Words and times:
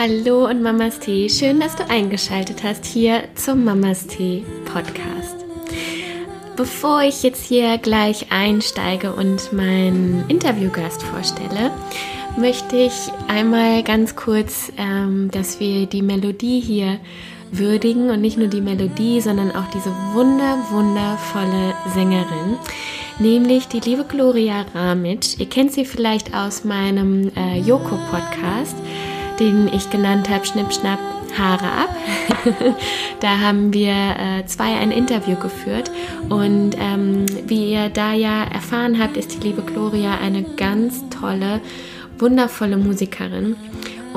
Hallo 0.00 0.46
und 0.48 0.62
Mamas 0.62 1.00
Tee, 1.00 1.28
schön, 1.28 1.58
dass 1.58 1.74
du 1.74 1.90
eingeschaltet 1.90 2.62
hast 2.62 2.86
hier 2.86 3.24
zum 3.34 3.64
Mamas 3.64 4.06
Tee 4.06 4.44
Podcast. 4.64 5.44
Bevor 6.56 7.02
ich 7.02 7.24
jetzt 7.24 7.44
hier 7.44 7.78
gleich 7.78 8.30
einsteige 8.30 9.12
und 9.12 9.52
meinen 9.52 10.24
Interviewgast 10.28 11.02
vorstelle, 11.02 11.72
möchte 12.36 12.76
ich 12.76 12.92
einmal 13.26 13.82
ganz 13.82 14.14
kurz, 14.14 14.70
ähm, 14.78 15.32
dass 15.32 15.58
wir 15.58 15.86
die 15.86 16.02
Melodie 16.02 16.60
hier 16.60 17.00
würdigen 17.50 18.10
und 18.10 18.20
nicht 18.20 18.38
nur 18.38 18.46
die 18.46 18.60
Melodie, 18.60 19.20
sondern 19.20 19.50
auch 19.50 19.68
diese 19.74 19.90
wunder, 20.12 20.58
wundervolle 20.70 21.74
Sängerin, 21.92 22.56
nämlich 23.18 23.66
die 23.66 23.80
liebe 23.80 24.04
Gloria 24.04 24.64
Ramic. 24.76 25.40
Ihr 25.40 25.48
kennt 25.48 25.72
sie 25.72 25.84
vielleicht 25.84 26.36
aus 26.36 26.64
meinem 26.64 27.32
äh, 27.34 27.58
Yoko-Podcast 27.58 28.76
den 29.38 29.68
ich 29.72 29.90
genannt 29.90 30.28
habe, 30.28 30.44
Schnipp, 30.44 30.72
Schnapp, 30.72 30.98
Haare 31.38 31.66
ab. 31.66 31.96
da 33.20 33.38
haben 33.40 33.72
wir 33.72 33.92
äh, 33.92 34.46
zwei 34.46 34.76
ein 34.76 34.90
Interview 34.90 35.36
geführt 35.36 35.90
und 36.28 36.76
ähm, 36.78 37.26
wie 37.46 37.72
ihr 37.72 37.88
da 37.90 38.12
ja 38.12 38.44
erfahren 38.44 38.98
habt, 38.98 39.16
ist 39.16 39.34
die 39.34 39.48
liebe 39.48 39.62
Gloria 39.62 40.18
eine 40.18 40.42
ganz 40.42 41.04
tolle, 41.10 41.60
wundervolle 42.18 42.76
Musikerin. 42.76 43.56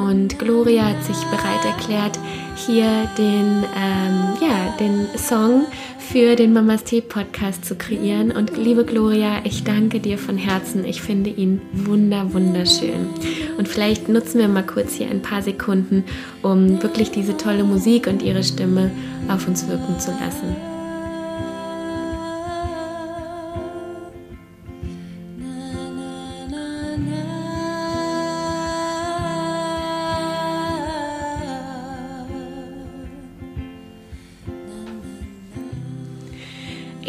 Und 0.10 0.40
Gloria 0.40 0.90
hat 0.90 1.04
sich 1.04 1.18
bereit 1.26 1.64
erklärt, 1.64 2.18
hier 2.56 3.08
den, 3.18 3.64
ähm, 3.76 4.34
ja, 4.42 4.76
den 4.80 5.08
Song 5.18 5.66
für 6.00 6.36
den 6.36 6.54
Mamas 6.54 6.84
Tee 6.84 7.02
Podcast 7.02 7.66
zu 7.66 7.76
kreieren. 7.76 8.32
Und 8.32 8.58
liebe 8.58 8.84
Gloria, 8.84 9.42
ich 9.44 9.64
danke 9.64 10.00
dir 10.00 10.18
von 10.18 10.38
Herzen. 10.38 10.86
Ich 10.86 11.02
finde 11.02 11.30
ihn 11.30 11.62
wunder, 11.72 12.34
wunderschön. 12.34 13.10
Und 13.58 13.68
vielleicht 13.68 14.10
nutzen 14.10 14.40
wir 14.40 14.48
mal 14.48 14.66
kurz 14.66 14.94
hier 14.94 15.10
ein 15.10 15.22
paar 15.22 15.42
Sekunden, 15.42 16.04
um 16.42 16.82
wirklich 16.82 17.12
diese 17.12 17.38
tolle 17.38 17.64
Musik 17.64 18.08
und 18.08 18.24
ihre 18.24 18.44
Stimme 18.44 18.92
auf 19.28 19.48
uns 19.48 19.68
wirken 19.68 20.00
zu 20.00 20.12
lassen. 20.12 20.71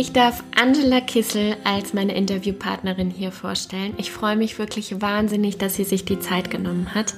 Ich 0.02 0.12
darf 0.12 0.42
Angela 0.60 1.00
Kissel 1.00 1.54
als 1.62 1.94
meine 1.94 2.16
Interviewpartnerin 2.16 3.08
hier 3.08 3.30
vorstellen. 3.30 3.94
Ich 3.98 4.10
freue 4.10 4.34
mich 4.34 4.58
wirklich 4.58 5.00
wahnsinnig, 5.00 5.58
dass 5.58 5.76
sie 5.76 5.84
sich 5.84 6.04
die 6.04 6.18
Zeit 6.18 6.50
genommen 6.50 6.92
hat. 6.92 7.14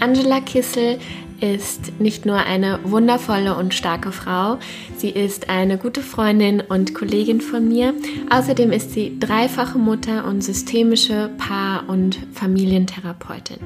Angela 0.00 0.40
Kissel 0.40 0.98
ist 1.40 2.00
nicht 2.00 2.26
nur 2.26 2.38
eine 2.38 2.80
wundervolle 2.82 3.56
und 3.56 3.74
starke 3.74 4.10
Frau, 4.10 4.58
sie 4.96 5.10
ist 5.10 5.48
eine 5.48 5.78
gute 5.78 6.00
Freundin 6.00 6.60
und 6.60 6.96
Kollegin 6.96 7.40
von 7.40 7.68
mir. 7.68 7.94
Außerdem 8.28 8.72
ist 8.72 8.90
sie 8.90 9.20
dreifache 9.20 9.78
Mutter 9.78 10.24
und 10.24 10.42
systemische 10.42 11.30
Paar- 11.38 11.88
und 11.88 12.18
Familientherapeutin. 12.32 13.58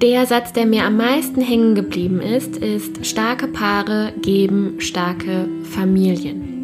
Der 0.00 0.26
Satz, 0.26 0.52
der 0.52 0.66
mir 0.66 0.84
am 0.84 0.96
meisten 0.96 1.40
hängen 1.40 1.74
geblieben 1.74 2.20
ist, 2.20 2.56
ist, 2.56 3.04
starke 3.04 3.48
Paare 3.48 4.12
geben 4.22 4.76
starke 4.78 5.48
Familien. 5.64 6.55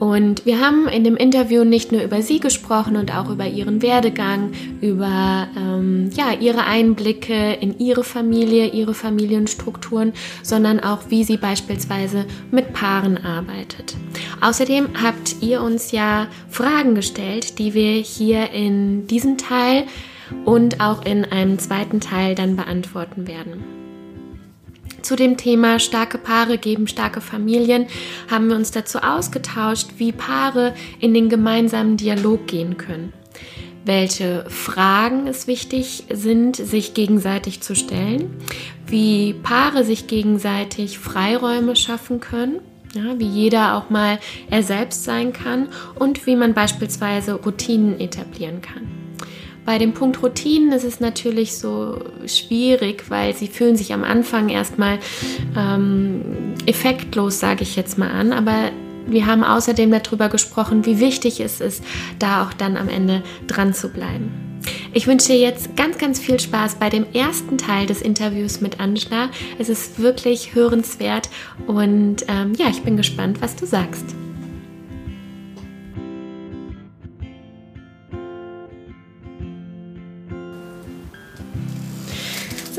Und 0.00 0.46
wir 0.46 0.60
haben 0.60 0.88
in 0.88 1.04
dem 1.04 1.16
Interview 1.16 1.62
nicht 1.62 1.92
nur 1.92 2.02
über 2.02 2.22
sie 2.22 2.40
gesprochen 2.40 2.96
und 2.96 3.14
auch 3.14 3.28
über 3.28 3.46
ihren 3.46 3.82
Werdegang, 3.82 4.52
über 4.80 5.46
ähm, 5.54 6.08
ja, 6.14 6.32
ihre 6.32 6.64
Einblicke 6.64 7.52
in 7.60 7.78
ihre 7.78 8.02
Familie, 8.02 8.68
ihre 8.68 8.94
Familienstrukturen, 8.94 10.14
sondern 10.42 10.80
auch, 10.80 11.02
wie 11.10 11.22
sie 11.22 11.36
beispielsweise 11.36 12.24
mit 12.50 12.72
Paaren 12.72 13.18
arbeitet. 13.18 13.94
Außerdem 14.40 14.88
habt 15.02 15.36
ihr 15.42 15.60
uns 15.60 15.92
ja 15.92 16.28
Fragen 16.48 16.94
gestellt, 16.94 17.58
die 17.58 17.74
wir 17.74 17.92
hier 17.92 18.52
in 18.52 19.06
diesem 19.06 19.36
Teil 19.36 19.84
und 20.46 20.80
auch 20.80 21.04
in 21.04 21.26
einem 21.26 21.58
zweiten 21.58 22.00
Teil 22.00 22.34
dann 22.34 22.56
beantworten 22.56 23.26
werden. 23.28 23.79
Zu 25.02 25.16
dem 25.16 25.36
Thema 25.36 25.78
starke 25.78 26.18
Paare 26.18 26.58
geben 26.58 26.86
starke 26.86 27.20
Familien 27.20 27.86
haben 28.30 28.48
wir 28.48 28.56
uns 28.56 28.70
dazu 28.70 28.98
ausgetauscht, 28.98 29.88
wie 29.96 30.12
Paare 30.12 30.74
in 30.98 31.14
den 31.14 31.28
gemeinsamen 31.28 31.96
Dialog 31.96 32.46
gehen 32.46 32.76
können. 32.76 33.12
Welche 33.84 34.44
Fragen 34.48 35.26
es 35.26 35.46
wichtig 35.46 36.04
sind, 36.12 36.56
sich 36.56 36.92
gegenseitig 36.92 37.62
zu 37.62 37.74
stellen, 37.74 38.36
wie 38.86 39.32
Paare 39.32 39.84
sich 39.84 40.06
gegenseitig 40.06 40.98
Freiräume 40.98 41.76
schaffen 41.76 42.20
können, 42.20 42.60
ja, 42.94 43.18
wie 43.18 43.26
jeder 43.26 43.76
auch 43.76 43.88
mal 43.88 44.18
er 44.50 44.62
selbst 44.62 45.04
sein 45.04 45.32
kann 45.32 45.68
und 45.94 46.26
wie 46.26 46.36
man 46.36 46.52
beispielsweise 46.52 47.34
Routinen 47.34 48.00
etablieren 48.00 48.60
kann. 48.60 48.99
Bei 49.64 49.78
dem 49.78 49.92
Punkt 49.92 50.22
Routinen 50.22 50.72
ist 50.72 50.84
es 50.84 51.00
natürlich 51.00 51.56
so 51.56 52.02
schwierig, 52.26 53.04
weil 53.08 53.34
sie 53.34 53.46
fühlen 53.46 53.76
sich 53.76 53.92
am 53.92 54.04
Anfang 54.04 54.48
erstmal 54.48 54.98
ähm, 55.56 56.54
effektlos, 56.66 57.40
sage 57.40 57.62
ich 57.62 57.76
jetzt 57.76 57.98
mal 57.98 58.10
an, 58.10 58.32
aber 58.32 58.70
wir 59.06 59.26
haben 59.26 59.44
außerdem 59.44 59.90
darüber 59.90 60.28
gesprochen, 60.28 60.86
wie 60.86 61.00
wichtig 61.00 61.40
es 61.40 61.60
ist, 61.60 61.84
da 62.18 62.44
auch 62.44 62.52
dann 62.52 62.76
am 62.76 62.88
Ende 62.88 63.22
dran 63.46 63.74
zu 63.74 63.88
bleiben. 63.88 64.50
Ich 64.92 65.06
wünsche 65.06 65.28
dir 65.28 65.38
jetzt 65.38 65.76
ganz, 65.76 65.98
ganz 65.98 66.18
viel 66.18 66.38
Spaß 66.38 66.76
bei 66.76 66.90
dem 66.90 67.06
ersten 67.12 67.56
Teil 67.56 67.86
des 67.86 68.02
Interviews 68.02 68.60
mit 68.60 68.80
Angela. 68.80 69.30
Es 69.58 69.68
ist 69.68 70.00
wirklich 70.00 70.54
hörenswert 70.54 71.30
und 71.66 72.24
ähm, 72.28 72.52
ja, 72.56 72.68
ich 72.68 72.82
bin 72.82 72.96
gespannt, 72.96 73.40
was 73.40 73.56
du 73.56 73.66
sagst. 73.66 74.19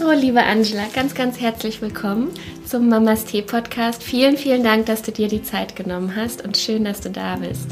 So, 0.01 0.09
liebe 0.09 0.41
Angela, 0.41 0.87
ganz, 0.95 1.13
ganz 1.13 1.39
herzlich 1.39 1.79
willkommen 1.79 2.31
zum 2.65 2.89
Mamas 2.89 3.23
Tee 3.23 3.43
Podcast. 3.43 4.01
Vielen, 4.01 4.35
vielen 4.35 4.63
Dank, 4.63 4.87
dass 4.87 5.03
du 5.03 5.11
dir 5.11 5.27
die 5.27 5.43
Zeit 5.43 5.75
genommen 5.75 6.15
hast 6.15 6.43
und 6.43 6.57
schön, 6.57 6.85
dass 6.85 7.01
du 7.01 7.11
da 7.11 7.35
bist. 7.35 7.67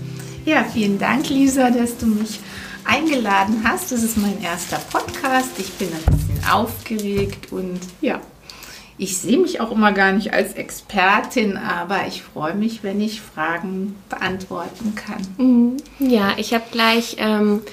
Ja, 0.46 0.64
vielen 0.64 1.00
Dank, 1.00 1.28
Lisa, 1.30 1.72
dass 1.72 1.98
du 1.98 2.06
mich 2.06 2.40
eingeladen 2.86 3.64
hast. 3.64 3.92
Das 3.92 4.04
ist 4.04 4.16
mein 4.16 4.40
erster 4.44 4.78
Podcast. 4.92 5.50
Ich 5.58 5.72
bin 5.74 5.88
ein 5.88 6.16
bisschen 6.16 6.40
aufgeregt 6.48 7.52
und 7.52 7.80
ja, 8.00 8.22
ich 9.00 9.18
sehe 9.18 9.40
mich 9.40 9.60
auch 9.60 9.72
immer 9.72 9.92
gar 9.92 10.12
nicht 10.12 10.32
als 10.32 10.54
Expertin, 10.54 11.58
aber 11.58 12.06
ich 12.08 12.22
freue 12.22 12.54
mich, 12.54 12.84
wenn 12.84 13.02
ich 13.02 13.22
Fragen 13.22 13.96
beantworten 14.08 14.94
kann. 14.94 15.22
Mhm. 15.40 15.78
Ja, 15.98 16.34
ich 16.38 16.54
habe 16.54 16.66
gleich. 16.72 17.16
Ähm, 17.18 17.64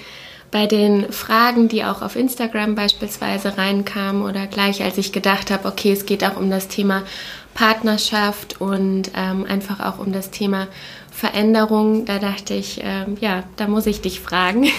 bei 0.50 0.66
den 0.66 1.12
Fragen, 1.12 1.68
die 1.68 1.84
auch 1.84 2.02
auf 2.02 2.16
Instagram 2.16 2.74
beispielsweise 2.74 3.58
reinkamen 3.58 4.22
oder 4.22 4.46
gleich 4.46 4.82
als 4.82 4.98
ich 4.98 5.12
gedacht 5.12 5.50
habe, 5.50 5.68
okay, 5.68 5.92
es 5.92 6.06
geht 6.06 6.24
auch 6.24 6.36
um 6.36 6.50
das 6.50 6.68
Thema 6.68 7.02
Partnerschaft 7.54 8.60
und 8.60 9.10
ähm, 9.16 9.46
einfach 9.48 9.80
auch 9.80 9.98
um 9.98 10.12
das 10.12 10.30
Thema 10.30 10.68
Veränderung, 11.10 12.04
da 12.04 12.18
dachte 12.18 12.52
ich, 12.52 12.80
ähm, 12.82 13.16
ja, 13.20 13.44
da 13.56 13.68
muss 13.68 13.86
ich 13.86 14.02
dich 14.02 14.20
fragen. 14.20 14.64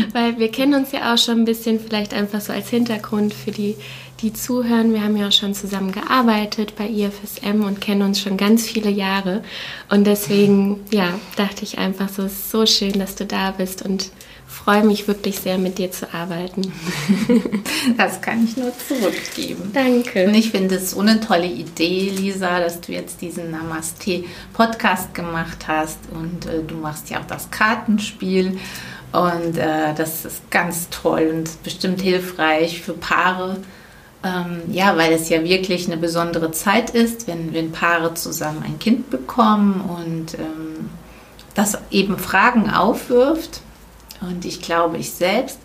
Weil 0.12 0.38
wir 0.38 0.50
kennen 0.50 0.74
uns 0.74 0.92
ja 0.92 1.12
auch 1.12 1.18
schon 1.18 1.40
ein 1.40 1.44
bisschen, 1.44 1.78
vielleicht 1.78 2.14
einfach 2.14 2.40
so 2.40 2.52
als 2.52 2.70
Hintergrund 2.70 3.34
für 3.34 3.50
die, 3.50 3.76
die 4.22 4.32
zuhören. 4.32 4.92
Wir 4.92 5.02
haben 5.02 5.16
ja 5.16 5.28
auch 5.28 5.32
schon 5.32 5.54
zusammen 5.54 5.92
gearbeitet 5.92 6.74
bei 6.76 6.88
IFSM 6.88 7.64
und 7.64 7.80
kennen 7.80 8.02
uns 8.02 8.20
schon 8.20 8.36
ganz 8.36 8.66
viele 8.66 8.90
Jahre. 8.90 9.42
Und 9.88 10.06
deswegen, 10.06 10.80
ja, 10.90 11.18
dachte 11.36 11.64
ich 11.64 11.78
einfach 11.78 12.08
so, 12.08 12.22
es 12.22 12.32
ist 12.32 12.50
so 12.50 12.66
schön, 12.66 12.98
dass 12.98 13.14
du 13.14 13.24
da 13.24 13.52
bist 13.52 13.82
und 13.82 14.10
freue 14.46 14.84
mich 14.84 15.08
wirklich 15.08 15.38
sehr, 15.38 15.58
mit 15.58 15.78
dir 15.78 15.90
zu 15.90 16.12
arbeiten. 16.12 16.72
Das 17.96 18.20
kann 18.20 18.44
ich 18.44 18.56
nur 18.56 18.72
zurückgeben. 18.76 19.70
Danke. 19.72 20.26
Und 20.26 20.34
ich 20.34 20.50
finde 20.50 20.76
es 20.76 20.90
so 20.90 21.00
eine 21.00 21.20
tolle 21.20 21.46
Idee, 21.46 22.10
Lisa, 22.10 22.60
dass 22.60 22.80
du 22.80 22.92
jetzt 22.92 23.20
diesen 23.20 23.50
Namaste-Podcast 23.50 25.14
gemacht 25.14 25.66
hast 25.66 25.98
und 26.12 26.46
äh, 26.46 26.62
du 26.62 26.76
machst 26.76 27.10
ja 27.10 27.20
auch 27.20 27.26
das 27.26 27.50
Kartenspiel. 27.50 28.58
Und 29.12 29.56
äh, 29.56 29.94
das 29.96 30.24
ist 30.24 30.50
ganz 30.50 30.88
toll 30.90 31.32
und 31.34 31.62
bestimmt 31.62 32.00
hilfreich 32.00 32.80
für 32.80 32.92
Paare. 32.92 33.56
Ähm, 34.22 34.62
ja, 34.70 34.96
weil 34.98 35.12
es 35.12 35.30
ja 35.30 35.42
wirklich 35.44 35.86
eine 35.86 35.96
besondere 35.96 36.50
Zeit 36.52 36.90
ist, 36.90 37.26
wenn, 37.26 37.54
wenn 37.54 37.72
Paare 37.72 38.12
zusammen 38.14 38.62
ein 38.62 38.78
Kind 38.78 39.08
bekommen 39.08 39.80
und 39.80 40.34
ähm, 40.34 40.90
das 41.54 41.78
eben 41.90 42.18
Fragen 42.18 42.70
aufwirft 42.70 43.62
und 44.20 44.44
ich 44.44 44.60
glaube, 44.60 44.98
ich 44.98 45.12
selbst, 45.12 45.58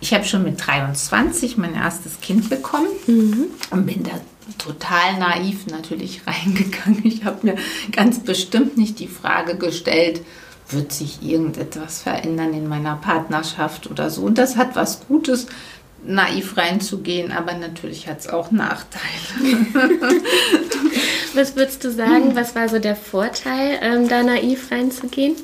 ich 0.00 0.14
habe 0.14 0.24
schon 0.24 0.44
mit 0.44 0.64
23 0.64 1.56
mein 1.56 1.74
erstes 1.74 2.20
Kind 2.20 2.48
bekommen 2.48 2.86
mhm. 3.06 3.46
und 3.70 3.86
bin 3.86 4.04
da 4.04 4.12
total 4.56 5.18
naiv 5.18 5.66
natürlich 5.66 6.22
reingegangen. 6.26 7.04
Ich 7.04 7.24
habe 7.24 7.46
mir 7.46 7.56
ganz 7.92 8.20
bestimmt 8.20 8.76
nicht 8.76 9.00
die 9.00 9.08
Frage 9.08 9.56
gestellt, 9.56 10.22
wird 10.70 10.92
sich 10.92 11.22
irgendetwas 11.22 12.02
verändern 12.02 12.52
in 12.52 12.68
meiner 12.68 12.96
Partnerschaft 12.96 13.90
oder 13.90 14.10
so. 14.10 14.22
Und 14.22 14.38
das 14.38 14.56
hat 14.56 14.76
was 14.76 15.06
Gutes, 15.08 15.46
naiv 16.04 16.56
reinzugehen, 16.56 17.32
aber 17.32 17.54
natürlich 17.54 18.08
hat 18.08 18.20
es 18.20 18.28
auch 18.28 18.50
Nachteile. 18.50 19.66
was 21.34 21.56
würdest 21.56 21.84
du 21.84 21.90
sagen, 21.90 22.34
was 22.34 22.54
war 22.54 22.68
so 22.68 22.78
der 22.78 22.96
Vorteil, 22.96 23.78
ähm, 23.82 24.08
da 24.08 24.22
naiv 24.22 24.70
reinzugehen? 24.70 25.36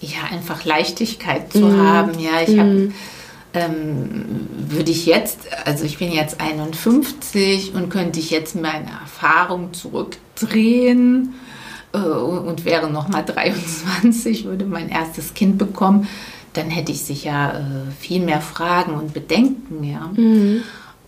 Ja, 0.00 0.24
einfach 0.30 0.64
Leichtigkeit 0.64 1.52
zu 1.52 1.60
mm. 1.60 1.80
haben. 1.80 2.18
Ja, 2.18 2.42
ich 2.42 2.54
mm. 2.54 2.58
habe 2.58 2.92
ähm, 3.54 4.48
würde 4.68 4.90
ich 4.90 5.06
jetzt, 5.06 5.40
also 5.64 5.84
ich 5.84 5.98
bin 5.98 6.12
jetzt 6.12 6.40
51 6.40 7.74
und 7.74 7.88
könnte 7.88 8.18
ich 8.18 8.30
jetzt 8.30 8.56
meine 8.56 8.90
Erfahrung 9.00 9.72
zurückdrehen 9.72 11.34
äh, 11.92 11.98
und 11.98 12.64
wäre 12.64 12.90
noch 12.90 13.08
mal 13.08 13.22
23, 13.22 14.44
würde 14.44 14.64
mein 14.64 14.88
erstes 14.88 15.34
Kind 15.34 15.56
bekommen, 15.56 16.08
dann 16.54 16.70
hätte 16.70 16.92
ich 16.92 17.02
sicher 17.02 17.60
äh, 17.60 17.92
viel 18.00 18.20
mehr 18.20 18.40
Fragen 18.40 18.94
und 18.94 19.12
Bedenken, 19.12 19.84
ja. 19.84 20.10
Mhm. 20.14 20.62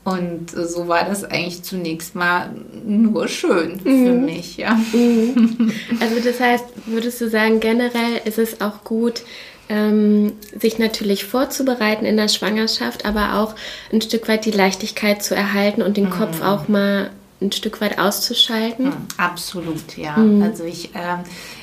Und 0.04 0.52
so 0.52 0.86
war 0.86 1.04
das 1.04 1.24
eigentlich 1.24 1.64
zunächst 1.64 2.14
mal 2.14 2.50
nur 2.86 3.26
schön 3.26 3.80
für 3.80 3.88
mhm. 3.88 4.24
mich, 4.24 4.56
ja. 4.56 4.78
Mhm. 4.92 5.72
Also 6.00 6.20
das 6.22 6.38
heißt, 6.38 6.64
würdest 6.86 7.20
du 7.20 7.28
sagen, 7.28 7.58
generell 7.58 8.20
ist 8.24 8.38
es 8.38 8.60
auch 8.60 8.84
gut, 8.84 9.22
ähm, 9.68 10.34
sich 10.56 10.78
natürlich 10.78 11.24
vorzubereiten 11.24 12.04
in 12.04 12.16
der 12.16 12.28
Schwangerschaft, 12.28 13.04
aber 13.04 13.34
auch 13.40 13.54
ein 13.92 14.00
Stück 14.00 14.28
weit 14.28 14.44
die 14.44 14.52
Leichtigkeit 14.52 15.24
zu 15.24 15.34
erhalten 15.34 15.82
und 15.82 15.96
den 15.96 16.04
mhm. 16.04 16.10
Kopf 16.10 16.40
auch 16.40 16.68
mal 16.68 17.10
ein 17.40 17.52
Stück 17.52 17.80
weit 17.80 17.98
auszuschalten? 17.98 18.86
Mhm, 18.86 19.08
absolut, 19.16 19.96
ja. 19.96 20.16
Mhm. 20.16 20.42
Also 20.42 20.64
ich 20.64 20.94
äh, 20.94 21.18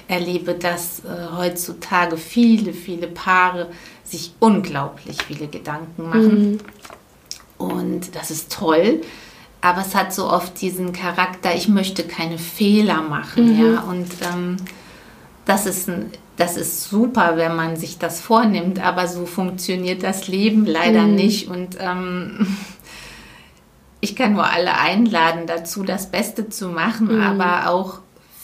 erlebe, 0.08 0.54
dass 0.54 1.00
äh, 1.00 1.36
heutzutage 1.36 2.18
viele, 2.18 2.74
viele 2.74 3.08
Paare 3.08 3.70
sich 4.04 4.34
unglaublich 4.40 5.18
viele 5.24 5.48
Gedanken 5.48 6.10
machen. 6.10 6.52
Mhm. 6.52 6.60
Und 7.58 8.16
das 8.16 8.30
ist 8.30 8.52
toll. 8.52 9.02
Aber 9.62 9.81
es 9.81 9.96
hat 9.96 10.14
so 10.14 10.30
oft 10.30 10.60
diesen 10.62 10.92
Charakter, 10.92 11.56
ich 11.56 11.70
möchte 11.70 12.04
keine 12.04 12.38
Fehler 12.38 13.02
machen. 13.02 13.56
Mhm. 13.56 13.64
Ja? 13.64 13.81
Und 13.81 14.10
ähm, 14.34 14.58
das 15.46 15.66
ist 15.66 15.88
ein 15.90 16.12
das 16.38 16.58
ist 16.58 16.90
super, 16.90 17.38
wenn 17.38 17.56
man 17.56 17.75
sich 17.75 18.00
das 18.00 18.20
vornimmt, 18.20 18.84
aber 18.84 19.08
so 19.08 19.25
funktioniert 19.25 20.04
das 20.04 20.28
Leben 20.28 20.66
leider 20.66 21.04
mhm. 21.04 21.16
nicht. 21.16 21.48
Und 21.48 21.78
ähm, 21.80 22.48
ich 24.03 24.17
kann 24.17 24.33
nur 24.33 24.44
alle 24.44 24.77
einladen 24.77 25.47
dazu, 25.47 25.83
das 25.83 26.11
Beste 26.11 26.50
zu 26.50 26.67
machen, 26.67 27.15
mhm. 27.15 27.21
aber 27.21 27.69
auch 27.69 28.00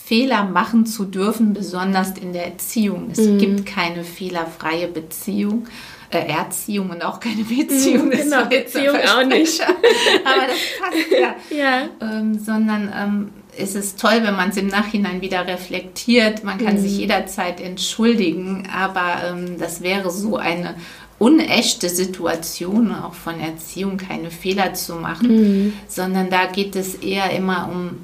Fehler 0.06 0.46
machen 0.46 0.86
zu 0.86 1.04
dürfen, 1.04 1.54
besonders 1.54 2.18
in 2.18 2.32
der 2.32 2.46
Erziehung. 2.46 3.10
Es 3.12 3.20
mhm. 3.20 3.40
gibt 3.40 3.66
keine 3.66 4.06
fehlerfreie 4.06 4.88
Beziehung. 4.88 5.68
Äh, 6.12 6.28
Erziehung 6.28 6.90
und 6.90 7.04
auch 7.04 7.20
keine 7.20 7.44
Beziehung. 7.44 8.06
Mhm, 8.08 8.12
genau, 8.12 8.46
Beziehung 8.46 8.96
auch 8.96 9.24
nicht. 9.26 9.62
aber 9.62 10.48
das 10.48 10.58
passt 10.80 11.12
ja. 11.12 11.36
ja. 11.56 11.90
Ähm, 12.02 12.40
sondern 12.40 12.92
ähm, 12.96 13.30
ist 13.56 13.76
es 13.76 13.96
toll, 13.96 14.22
wenn 14.24 14.36
man 14.36 14.50
es 14.50 14.58
im 14.58 14.68
Nachhinein 14.68 15.22
wieder 15.22 15.46
reflektiert. 15.46 16.44
Man 16.44 16.58
kann 16.58 16.76
mhm. 16.76 16.80
sich 16.80 16.98
jederzeit 16.98 17.60
entschuldigen, 17.60 18.68
aber 18.74 19.28
ähm, 19.28 19.60
das 19.60 19.82
wäre 19.82 20.10
so 20.10 20.38
eine 20.38 20.76
unechte 21.20 21.90
Situation, 21.90 22.96
auch 22.96 23.14
von 23.14 23.40
Erziehung 23.40 23.98
keine 23.98 24.32
Fehler 24.32 24.74
zu 24.74 24.96
machen, 24.96 25.28
mhm. 25.28 25.74
sondern 25.88 26.30
da 26.30 26.46
geht 26.46 26.76
es 26.76 26.96
eher 26.96 27.32
immer 27.32 27.70
um 27.72 27.98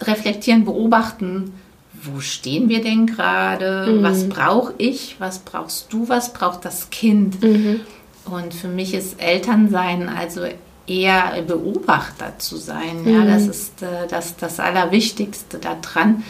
reflektieren, 0.00 0.64
beobachten, 0.64 1.52
wo 2.02 2.20
stehen 2.20 2.68
wir 2.68 2.82
denn 2.82 3.06
gerade, 3.06 3.92
mhm. 3.92 4.02
was 4.02 4.28
brauche 4.28 4.74
ich, 4.78 5.16
was 5.18 5.40
brauchst 5.40 5.92
du, 5.92 6.08
was 6.08 6.32
braucht 6.32 6.64
das 6.64 6.90
Kind. 6.90 7.42
Mhm. 7.42 7.80
Und 8.24 8.54
für 8.54 8.68
mich 8.68 8.94
ist 8.94 9.20
Elternsein 9.20 10.08
also 10.08 10.42
eher 10.86 11.42
Beobachter 11.46 12.38
zu 12.38 12.56
sein. 12.56 13.02
Mhm. 13.04 13.14
Ja, 13.14 13.24
das 13.24 13.46
ist 13.46 13.82
äh, 13.82 14.06
das, 14.08 14.36
das 14.36 14.60
Allerwichtigste 14.60 15.58
daran. 15.58 16.24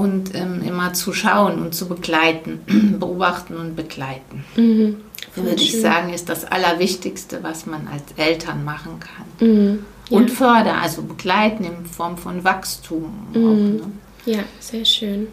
Und 0.00 0.34
ähm, 0.34 0.62
immer 0.66 0.94
zu 0.94 1.12
schauen 1.12 1.60
und 1.60 1.74
zu 1.74 1.88
begleiten, 1.88 2.60
beobachten 2.98 3.56
und 3.56 3.76
begleiten. 3.76 4.44
Mhm. 4.56 4.96
Würde 5.34 5.62
ich 5.62 5.80
sagen, 5.80 6.12
ist 6.12 6.28
das 6.28 6.44
Allerwichtigste, 6.44 7.42
was 7.42 7.66
man 7.66 7.86
als 7.86 8.04
Eltern 8.16 8.64
machen 8.64 8.98
kann. 8.98 9.48
Mhm. 9.48 9.84
Ja. 10.08 10.16
Und 10.18 10.30
fördern, 10.30 10.78
also 10.82 11.02
begleiten 11.02 11.64
in 11.64 11.86
Form 11.86 12.16
von 12.16 12.42
Wachstum. 12.42 13.12
Auch, 13.30 13.36
mhm. 13.36 13.76
ne? 13.76 13.82
Ja, 14.26 14.44
sehr 14.58 14.84
schön. 14.84 15.28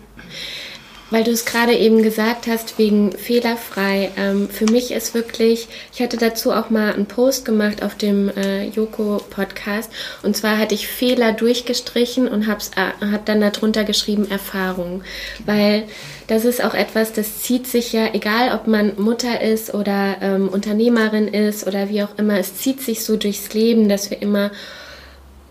Weil 1.10 1.24
du 1.24 1.32
es 1.32 1.46
gerade 1.46 1.74
eben 1.74 2.04
gesagt 2.04 2.48
hast, 2.48 2.78
wegen 2.78 3.14
fehlerfrei. 3.14 4.12
Ähm, 4.18 4.50
für 4.50 4.66
mich 4.66 4.92
ist 4.92 5.14
wirklich, 5.14 5.68
ich 5.94 6.02
hatte 6.02 6.18
dazu 6.18 6.52
auch 6.52 6.70
mal 6.70 6.94
einen 6.94 7.06
Post 7.06 7.46
gemacht 7.46 7.82
auf 7.82 7.96
dem 7.96 8.30
äh, 8.30 8.66
Joko-Podcast. 8.68 9.90
Und 10.24 10.36
zwar 10.36 10.58
hatte 10.58 10.76
ich 10.76 10.88
Fehler 10.88 11.32
durchgestrichen 11.32 12.28
und 12.28 12.48
habe 12.48 12.62
äh, 12.76 13.06
hab 13.12 13.26
dann 13.26 13.40
darunter 13.40 13.86
geschrieben 13.86 14.30
Erfahrung. 14.30 15.02
Weil 15.46 15.84
das 16.28 16.44
ist 16.44 16.62
auch 16.64 16.74
etwas, 16.74 17.14
das 17.14 17.42
zieht 17.42 17.68
sich 17.68 17.94
ja, 17.94 18.14
egal 18.14 18.54
ob 18.54 18.68
man 18.68 18.94
Mutter 18.98 19.40
ist 19.40 19.74
oder 19.74 20.18
ähm, 20.22 20.50
Unternehmerin 20.50 21.30
ist 21.30 21.66
oder 21.66 21.88
wie 21.90 22.04
auch 22.04 22.18
immer, 22.18 22.38
es 22.38 22.58
zieht 22.58 22.82
sich 22.82 23.06
so 23.06 23.16
durchs 23.16 23.54
Leben, 23.54 23.88
dass 23.88 24.10
wir 24.10 24.22
immer 24.22 24.52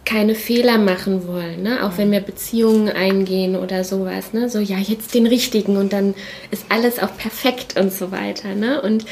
keine 0.06 0.36
Fehler 0.36 0.78
machen 0.78 1.26
wollen, 1.26 1.62
ne? 1.62 1.84
auch 1.84 1.98
wenn 1.98 2.12
wir 2.12 2.20
Beziehungen 2.20 2.88
eingehen 2.88 3.56
oder 3.56 3.84
sowas, 3.84 4.32
ne? 4.32 4.48
so 4.48 4.60
ja, 4.60 4.78
jetzt 4.78 5.14
den 5.14 5.26
richtigen 5.26 5.76
und 5.76 5.92
dann 5.92 6.14
ist 6.50 6.64
alles 6.70 7.00
auch 7.00 7.14
perfekt 7.18 7.78
und 7.78 7.92
so 7.92 8.12
weiter. 8.12 8.54
Ne? 8.54 8.80
Und, 8.80 9.04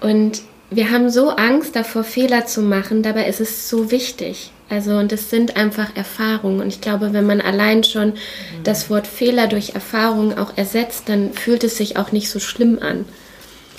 und 0.00 0.42
wir 0.70 0.90
haben 0.90 1.10
so 1.10 1.30
Angst 1.30 1.74
davor, 1.76 2.04
Fehler 2.04 2.46
zu 2.46 2.62
machen, 2.62 3.02
dabei 3.02 3.26
ist 3.26 3.40
es 3.40 3.68
so 3.68 3.90
wichtig. 3.90 4.52
Also, 4.68 4.96
und 4.96 5.12
es 5.12 5.30
sind 5.30 5.56
einfach 5.56 5.94
Erfahrungen. 5.94 6.60
Und 6.60 6.68
ich 6.68 6.80
glaube, 6.80 7.12
wenn 7.12 7.24
man 7.24 7.40
allein 7.40 7.84
schon 7.84 8.08
mhm. 8.08 8.14
das 8.64 8.90
Wort 8.90 9.06
Fehler 9.06 9.46
durch 9.46 9.74
Erfahrungen 9.74 10.36
auch 10.36 10.56
ersetzt, 10.56 11.04
dann 11.08 11.32
fühlt 11.34 11.62
es 11.62 11.76
sich 11.76 11.96
auch 11.96 12.10
nicht 12.10 12.30
so 12.30 12.40
schlimm 12.40 12.80
an. 12.80 13.04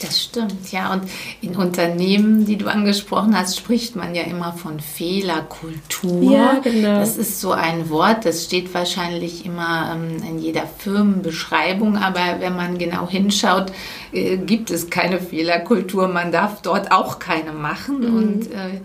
Das 0.01 0.23
stimmt, 0.23 0.71
ja. 0.71 0.93
Und 0.93 1.03
in 1.41 1.55
Unternehmen, 1.55 2.45
die 2.45 2.57
du 2.57 2.67
angesprochen 2.67 3.37
hast, 3.37 3.57
spricht 3.57 3.95
man 3.95 4.13
ja 4.13 4.23
immer 4.23 4.53
von 4.53 4.79
Fehlerkultur. 4.79 6.31
Ja, 6.31 6.59
genau. 6.63 6.99
Das 6.99 7.17
ist 7.17 7.41
so 7.41 7.51
ein 7.51 7.89
Wort, 7.89 8.25
das 8.25 8.43
steht 8.43 8.73
wahrscheinlich 8.73 9.45
immer 9.45 9.95
ähm, 9.95 10.21
in 10.23 10.39
jeder 10.39 10.63
Firmenbeschreibung, 10.77 11.97
aber 11.97 12.39
wenn 12.39 12.55
man 12.55 12.77
genau 12.77 13.07
hinschaut, 13.07 13.71
äh, 14.11 14.37
gibt 14.37 14.69
es 14.69 14.89
keine 14.89 15.19
Fehlerkultur. 15.19 16.07
Man 16.07 16.31
darf 16.31 16.61
dort 16.61 16.91
auch 16.91 17.19
keine 17.19 17.51
machen. 17.53 17.99
Mhm. 17.99 18.17
Und 18.17 18.51
äh, 18.51 18.81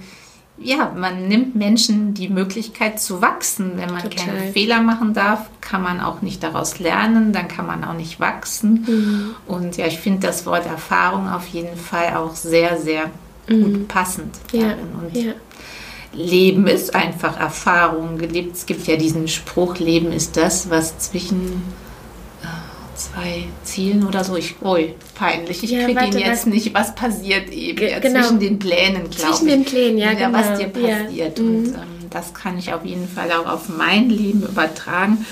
ja, 0.59 0.93
man 0.97 1.29
nimmt 1.29 1.55
Menschen 1.55 2.15
die 2.15 2.29
Möglichkeit 2.29 3.01
zu 3.01 3.21
wachsen. 3.23 3.73
Wenn 3.77 3.91
man 3.91 4.03
Total. 4.03 4.27
keine 4.27 4.53
Fehler 4.53 4.81
machen 4.83 5.15
darf, 5.15 5.51
kann 5.61 5.83
man 5.83 6.01
auch 6.01 6.23
nicht 6.23 6.43
daraus 6.43 6.79
lernen, 6.79 7.33
dann 7.33 7.49
kann 7.49 7.67
man 7.67 7.85
auch 7.85 7.95
nicht 7.95 8.21
wachsen. 8.21 8.85
Mhm. 8.87 9.35
Und 9.47 9.77
ja, 9.77 9.87
ich 9.87 9.99
finde 9.99 10.27
das 10.27 10.47
Wort 10.47 10.67
Erfahrung 10.67 11.29
auf 11.29 11.47
jeden 11.49 11.77
Fall 11.77 12.17
auch 12.17 12.35
sehr, 12.35 12.79
sehr 12.79 13.11
mhm. 13.49 13.63
gut 13.63 13.89
passend. 13.89 14.35
Ja. 14.53 14.75
Und 15.01 15.17
ja. 15.17 15.33
Leben 16.13 16.67
ist 16.67 16.95
einfach 16.95 17.41
Erfahrung. 17.41 18.21
Es 18.53 18.67
gibt 18.67 18.87
ja 18.87 18.97
diesen 18.97 19.29
Spruch, 19.29 19.79
Leben 19.79 20.13
ist 20.13 20.37
das, 20.37 20.69
was 20.69 20.99
zwischen 20.99 21.63
zwei 22.95 23.45
Zielen 23.65 24.07
oder 24.07 24.25
so. 24.25 24.37
Ich, 24.37 24.61
ui, 24.63 24.95
peinlich. 25.15 25.63
Ich 25.63 25.71
ja, 25.71 25.85
kriege 25.85 26.05
ihn 26.05 26.19
jetzt 26.19 26.47
was, 26.47 26.47
nicht. 26.47 26.75
Was 26.75 26.95
passiert 26.95 27.51
eben 27.51 27.83
ja, 27.83 27.99
genau. 27.99 28.21
zwischen 28.21 28.41
den 28.41 28.59
Plänen, 28.59 29.11
glaube 29.11 29.11
ich. 29.11 29.19
Zwischen 29.19 29.49
den 29.49 29.65
Plänen, 29.65 29.99
ja, 29.99 30.13
ja 30.13 30.27
genau. 30.27 30.39
Was 30.39 30.59
dir 30.59 30.69
passiert. 30.69 31.39
Ja. 31.39 31.45
Und 31.45 31.63
mhm. 31.63 31.75
ähm, 31.75 32.09
das 32.11 32.35
kann 32.35 32.59
ich 32.59 32.73
auf 32.73 32.85
jeden 32.85 33.09
Fall 33.09 33.33
auch 33.33 33.47
auf 33.47 33.69
mein 33.69 34.11
Leben 34.11 34.43
übertragen. 34.43 35.25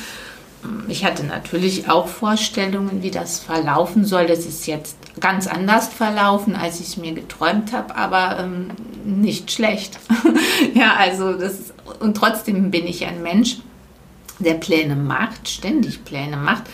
Ich 0.88 1.06
hatte 1.06 1.24
natürlich 1.24 1.88
auch 1.88 2.06
Vorstellungen, 2.06 3.02
wie 3.02 3.10
das 3.10 3.38
verlaufen 3.38 4.04
soll. 4.04 4.26
Das 4.26 4.40
ist 4.40 4.66
jetzt 4.66 4.96
ganz 5.18 5.46
anders 5.46 5.88
verlaufen, 5.88 6.54
als 6.54 6.80
ich 6.80 6.88
es 6.88 6.96
mir 6.98 7.12
geträumt 7.12 7.72
habe, 7.72 7.96
aber 7.96 8.38
ähm, 8.40 8.68
nicht 9.04 9.50
schlecht. 9.50 9.98
ja, 10.74 10.94
also 10.96 11.32
das 11.32 11.72
und 12.00 12.16
trotzdem 12.16 12.70
bin 12.70 12.86
ich 12.86 13.06
ein 13.06 13.22
Mensch, 13.22 13.58
der 14.38 14.54
Pläne 14.54 14.96
macht, 14.96 15.48
ständig 15.48 16.04
Pläne 16.04 16.36
macht 16.36 16.64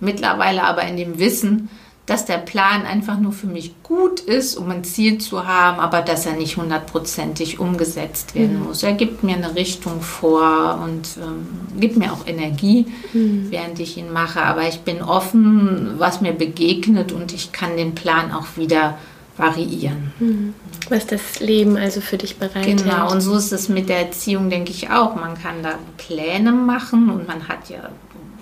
Mittlerweile 0.00 0.64
aber 0.64 0.82
in 0.82 0.96
dem 0.96 1.18
Wissen, 1.18 1.68
dass 2.10 2.24
der 2.24 2.38
Plan 2.38 2.86
einfach 2.86 3.20
nur 3.20 3.30
für 3.30 3.46
mich 3.46 3.72
gut 3.84 4.18
ist, 4.18 4.56
um 4.56 4.68
ein 4.70 4.82
Ziel 4.82 5.18
zu 5.18 5.46
haben, 5.46 5.78
aber 5.78 6.00
dass 6.00 6.26
er 6.26 6.32
nicht 6.32 6.56
hundertprozentig 6.56 7.60
umgesetzt 7.60 8.34
werden 8.34 8.58
mhm. 8.58 8.64
muss. 8.66 8.82
Er 8.82 8.94
gibt 8.94 9.22
mir 9.22 9.36
eine 9.36 9.54
Richtung 9.54 10.00
vor 10.00 10.80
und 10.82 11.08
ähm, 11.22 11.46
gibt 11.78 11.96
mir 11.96 12.12
auch 12.12 12.26
Energie, 12.26 12.86
mhm. 13.12 13.46
während 13.50 13.78
ich 13.78 13.96
ihn 13.96 14.12
mache. 14.12 14.42
Aber 14.42 14.66
ich 14.66 14.80
bin 14.80 15.02
offen, 15.02 15.94
was 15.98 16.20
mir 16.20 16.32
begegnet 16.32 17.12
und 17.12 17.32
ich 17.32 17.52
kann 17.52 17.76
den 17.76 17.94
Plan 17.94 18.32
auch 18.32 18.56
wieder 18.56 18.98
variieren. 19.36 20.12
Mhm. 20.18 20.54
Was 20.88 21.06
das 21.06 21.38
Leben 21.38 21.76
also 21.76 22.00
für 22.00 22.18
dich 22.18 22.38
bereitet. 22.38 22.82
Genau, 22.82 23.12
und 23.12 23.20
so 23.20 23.36
ist 23.36 23.52
es 23.52 23.68
mit 23.68 23.88
der 23.88 24.00
Erziehung, 24.00 24.50
denke 24.50 24.72
ich 24.72 24.90
auch. 24.90 25.14
Man 25.14 25.40
kann 25.40 25.62
da 25.62 25.78
Pläne 25.96 26.50
machen 26.50 27.08
und 27.10 27.28
man 27.28 27.46
hat 27.46 27.68
ja 27.68 27.88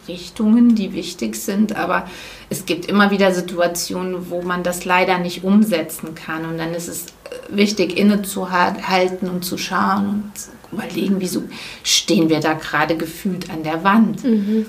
Richtungen, 0.09 0.75
die 0.75 0.93
wichtig 0.93 1.37
sind, 1.37 1.77
aber 1.77 2.09
es 2.51 2.67
gibt 2.67 2.87
immer 2.87 3.11
wieder 3.11 3.33
Situationen, 3.33 4.31
wo 4.31 4.43
man 4.43 4.63
das 4.63 4.85
leider 4.85 5.19
nicht 5.19 5.45
umsetzen 5.45 6.15
kann 6.15 6.45
und 6.45 6.59
dann 6.59 6.75
ist 6.75 6.89
es 6.89 7.07
wichtig, 7.49 7.97
innezuhalten 7.97 9.29
und 9.29 9.45
zu 9.45 9.59
schauen 9.59 10.09
und 10.09 10.39
zu 10.39 10.51
überlegen, 10.73 11.17
wieso 11.19 11.43
stehen 11.83 12.29
wir 12.29 12.41
da 12.41 12.55
gerade 12.55 12.97
gefühlt 12.97 13.51
an 13.51 13.63
der 13.63 13.85
Wand. 13.85 14.25
Mhm. 14.25 14.67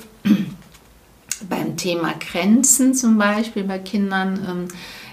Beim 1.50 1.78
Thema 1.78 2.14
Grenzen 2.20 2.94
zum 2.94 3.18
Beispiel 3.18 3.64
bei 3.64 3.80
Kindern 3.80 4.40
ähm, 4.48 4.68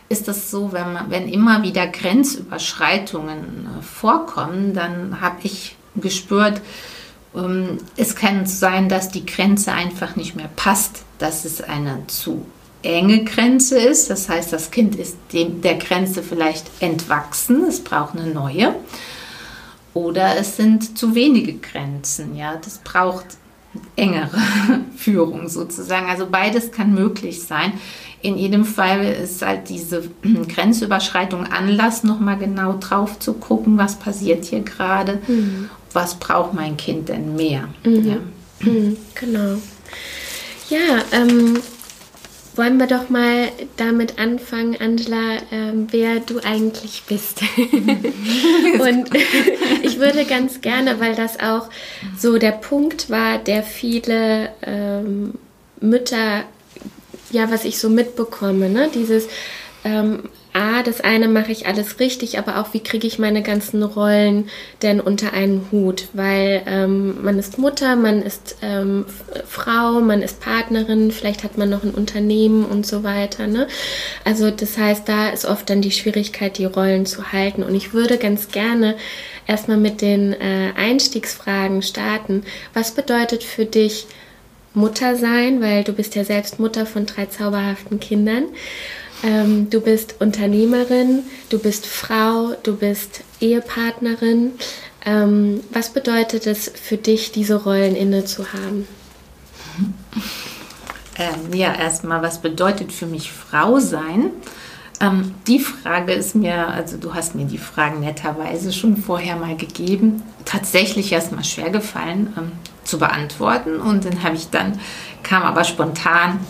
ist 0.08 0.28
das 0.28 0.50
so, 0.50 0.72
wenn, 0.72 0.92
man, 0.92 1.10
wenn 1.10 1.28
immer 1.28 1.62
wieder 1.62 1.86
Grenzüberschreitungen 1.86 3.38
äh, 3.38 3.82
vorkommen, 3.82 4.74
dann 4.74 5.20
habe 5.20 5.38
ich 5.42 5.76
gespürt, 5.96 6.60
es 7.96 8.16
kann 8.16 8.46
sein, 8.46 8.88
dass 8.88 9.10
die 9.10 9.26
Grenze 9.26 9.72
einfach 9.72 10.16
nicht 10.16 10.36
mehr 10.36 10.50
passt, 10.56 11.02
dass 11.18 11.44
es 11.44 11.60
eine 11.60 12.06
zu 12.06 12.46
enge 12.82 13.24
Grenze 13.24 13.78
ist. 13.78 14.10
Das 14.10 14.28
heißt, 14.28 14.52
das 14.52 14.70
Kind 14.70 14.96
ist 14.96 15.16
dem, 15.32 15.60
der 15.60 15.74
Grenze 15.74 16.22
vielleicht 16.22 16.70
entwachsen, 16.80 17.64
es 17.64 17.82
braucht 17.82 18.16
eine 18.16 18.32
neue. 18.32 18.74
Oder 19.92 20.36
es 20.38 20.56
sind 20.56 20.98
zu 20.98 21.14
wenige 21.14 21.54
Grenzen. 21.54 22.36
Ja, 22.36 22.56
das 22.56 22.78
braucht 22.78 23.26
engere 23.96 24.38
Führung 24.96 25.48
sozusagen. 25.48 26.08
Also 26.08 26.26
beides 26.30 26.72
kann 26.72 26.94
möglich 26.94 27.42
sein. 27.42 27.72
In 28.22 28.36
jedem 28.36 28.64
Fall 28.64 29.04
ist 29.04 29.44
halt 29.44 29.68
diese 29.68 30.02
Grenzüberschreitung 30.48 31.46
Anlass, 31.46 32.02
nochmal 32.02 32.38
genau 32.38 32.76
drauf 32.78 33.18
zu 33.18 33.34
gucken, 33.34 33.78
was 33.78 33.96
passiert 33.96 34.44
hier 34.44 34.60
gerade, 34.60 35.20
mhm. 35.26 35.70
was 35.92 36.16
braucht 36.16 36.54
mein 36.54 36.76
Kind 36.76 37.08
denn 37.08 37.36
mehr. 37.36 37.68
Mhm. 37.84 38.08
Ja. 38.08 38.16
Mhm, 38.60 38.96
genau. 39.14 39.58
Ja, 40.68 41.02
ähm, 41.12 41.58
wollen 42.56 42.78
wir 42.78 42.86
doch 42.86 43.08
mal 43.08 43.48
damit 43.76 44.18
anfangen, 44.18 44.76
Angela, 44.80 45.38
ähm, 45.52 45.88
wer 45.90 46.20
du 46.20 46.40
eigentlich 46.40 47.02
bist. 47.06 47.42
und 47.56 49.10
ich 49.82 49.98
würde 49.98 50.24
ganz 50.24 50.60
gerne, 50.60 50.98
weil 50.98 51.14
das 51.14 51.38
auch 51.38 51.68
so 52.16 52.38
der 52.38 52.52
Punkt 52.52 53.10
war, 53.10 53.38
der 53.38 53.62
viele 53.62 54.50
ähm, 54.62 55.34
Mütter, 55.80 56.44
ja, 57.30 57.50
was 57.50 57.64
ich 57.64 57.78
so 57.78 57.90
mitbekomme, 57.90 58.70
ne? 58.70 58.88
dieses 58.94 59.28
ähm, 59.84 60.28
A, 60.56 60.82
das 60.82 61.02
eine 61.02 61.28
mache 61.28 61.52
ich 61.52 61.66
alles 61.66 62.00
richtig, 62.00 62.38
aber 62.38 62.58
auch 62.58 62.72
wie 62.72 62.80
kriege 62.80 63.06
ich 63.06 63.18
meine 63.18 63.42
ganzen 63.42 63.82
Rollen 63.82 64.48
denn 64.80 65.00
unter 65.00 65.34
einen 65.34 65.68
Hut? 65.70 66.08
Weil 66.14 66.62
ähm, 66.66 67.22
man 67.22 67.38
ist 67.38 67.58
Mutter, 67.58 67.94
man 67.94 68.22
ist 68.22 68.56
ähm, 68.62 69.04
Frau, 69.46 70.00
man 70.00 70.22
ist 70.22 70.40
Partnerin, 70.40 71.12
vielleicht 71.12 71.44
hat 71.44 71.58
man 71.58 71.68
noch 71.68 71.84
ein 71.84 71.90
Unternehmen 71.90 72.64
und 72.64 72.86
so 72.86 73.04
weiter. 73.04 73.46
Ne? 73.46 73.68
Also 74.24 74.50
das 74.50 74.78
heißt, 74.78 75.06
da 75.06 75.28
ist 75.28 75.44
oft 75.44 75.68
dann 75.68 75.82
die 75.82 75.90
Schwierigkeit, 75.90 76.56
die 76.56 76.64
Rollen 76.64 77.04
zu 77.04 77.32
halten. 77.32 77.62
Und 77.62 77.74
ich 77.74 77.92
würde 77.92 78.16
ganz 78.16 78.48
gerne 78.48 78.96
erstmal 79.46 79.76
mit 79.76 80.00
den 80.00 80.32
äh, 80.32 80.72
Einstiegsfragen 80.74 81.82
starten. 81.82 82.44
Was 82.72 82.92
bedeutet 82.92 83.44
für 83.44 83.66
dich 83.66 84.06
Mutter 84.72 85.16
sein? 85.16 85.60
Weil 85.60 85.84
du 85.84 85.92
bist 85.92 86.14
ja 86.14 86.24
selbst 86.24 86.58
Mutter 86.58 86.86
von 86.86 87.04
drei 87.04 87.26
zauberhaften 87.26 88.00
Kindern. 88.00 88.44
Ähm, 89.22 89.70
du 89.70 89.80
bist 89.80 90.16
Unternehmerin, 90.20 91.22
du 91.48 91.58
bist 91.58 91.86
Frau, 91.86 92.54
du 92.62 92.76
bist 92.76 93.22
Ehepartnerin. 93.40 94.52
Ähm, 95.04 95.60
was 95.72 95.90
bedeutet 95.90 96.46
es 96.46 96.70
für 96.70 96.96
dich, 96.96 97.32
diese 97.32 97.62
Rollen 97.62 97.96
inne 97.96 98.24
zu 98.24 98.52
haben? 98.52 98.86
Ähm, 101.18 101.52
ja, 101.54 101.74
erstmal, 101.74 102.22
was 102.22 102.42
bedeutet 102.42 102.92
für 102.92 103.06
mich 103.06 103.32
Frau 103.32 103.78
sein? 103.78 104.30
Ähm, 105.00 105.34
die 105.46 105.60
Frage 105.60 106.12
ist 106.12 106.34
mir, 106.34 106.68
also 106.68 106.96
du 106.96 107.14
hast 107.14 107.34
mir 107.34 107.44
die 107.44 107.58
Fragen 107.58 108.00
netterweise 108.00 108.72
schon 108.72 108.96
vorher 108.96 109.36
mal 109.36 109.56
gegeben, 109.56 110.22
tatsächlich 110.44 111.12
erstmal 111.12 111.44
schwer 111.44 111.70
gefallen 111.70 112.32
ähm, 112.36 112.52
zu 112.84 112.98
beantworten. 112.98 113.76
Und 113.80 114.04
dann 114.04 114.22
habe 114.22 114.36
ich 114.36 114.50
dann, 114.50 114.78
kam 115.22 115.42
aber 115.42 115.64
spontan 115.64 116.40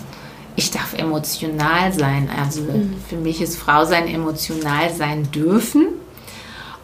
ich 0.56 0.70
darf 0.70 0.94
emotional 0.94 1.92
sein. 1.92 2.28
Also 2.36 2.62
mhm. 2.62 2.94
für 3.08 3.16
mich 3.16 3.40
ist 3.40 3.56
Frau 3.56 3.84
sein 3.84 4.08
emotional 4.08 4.92
sein 4.92 5.30
dürfen 5.30 5.88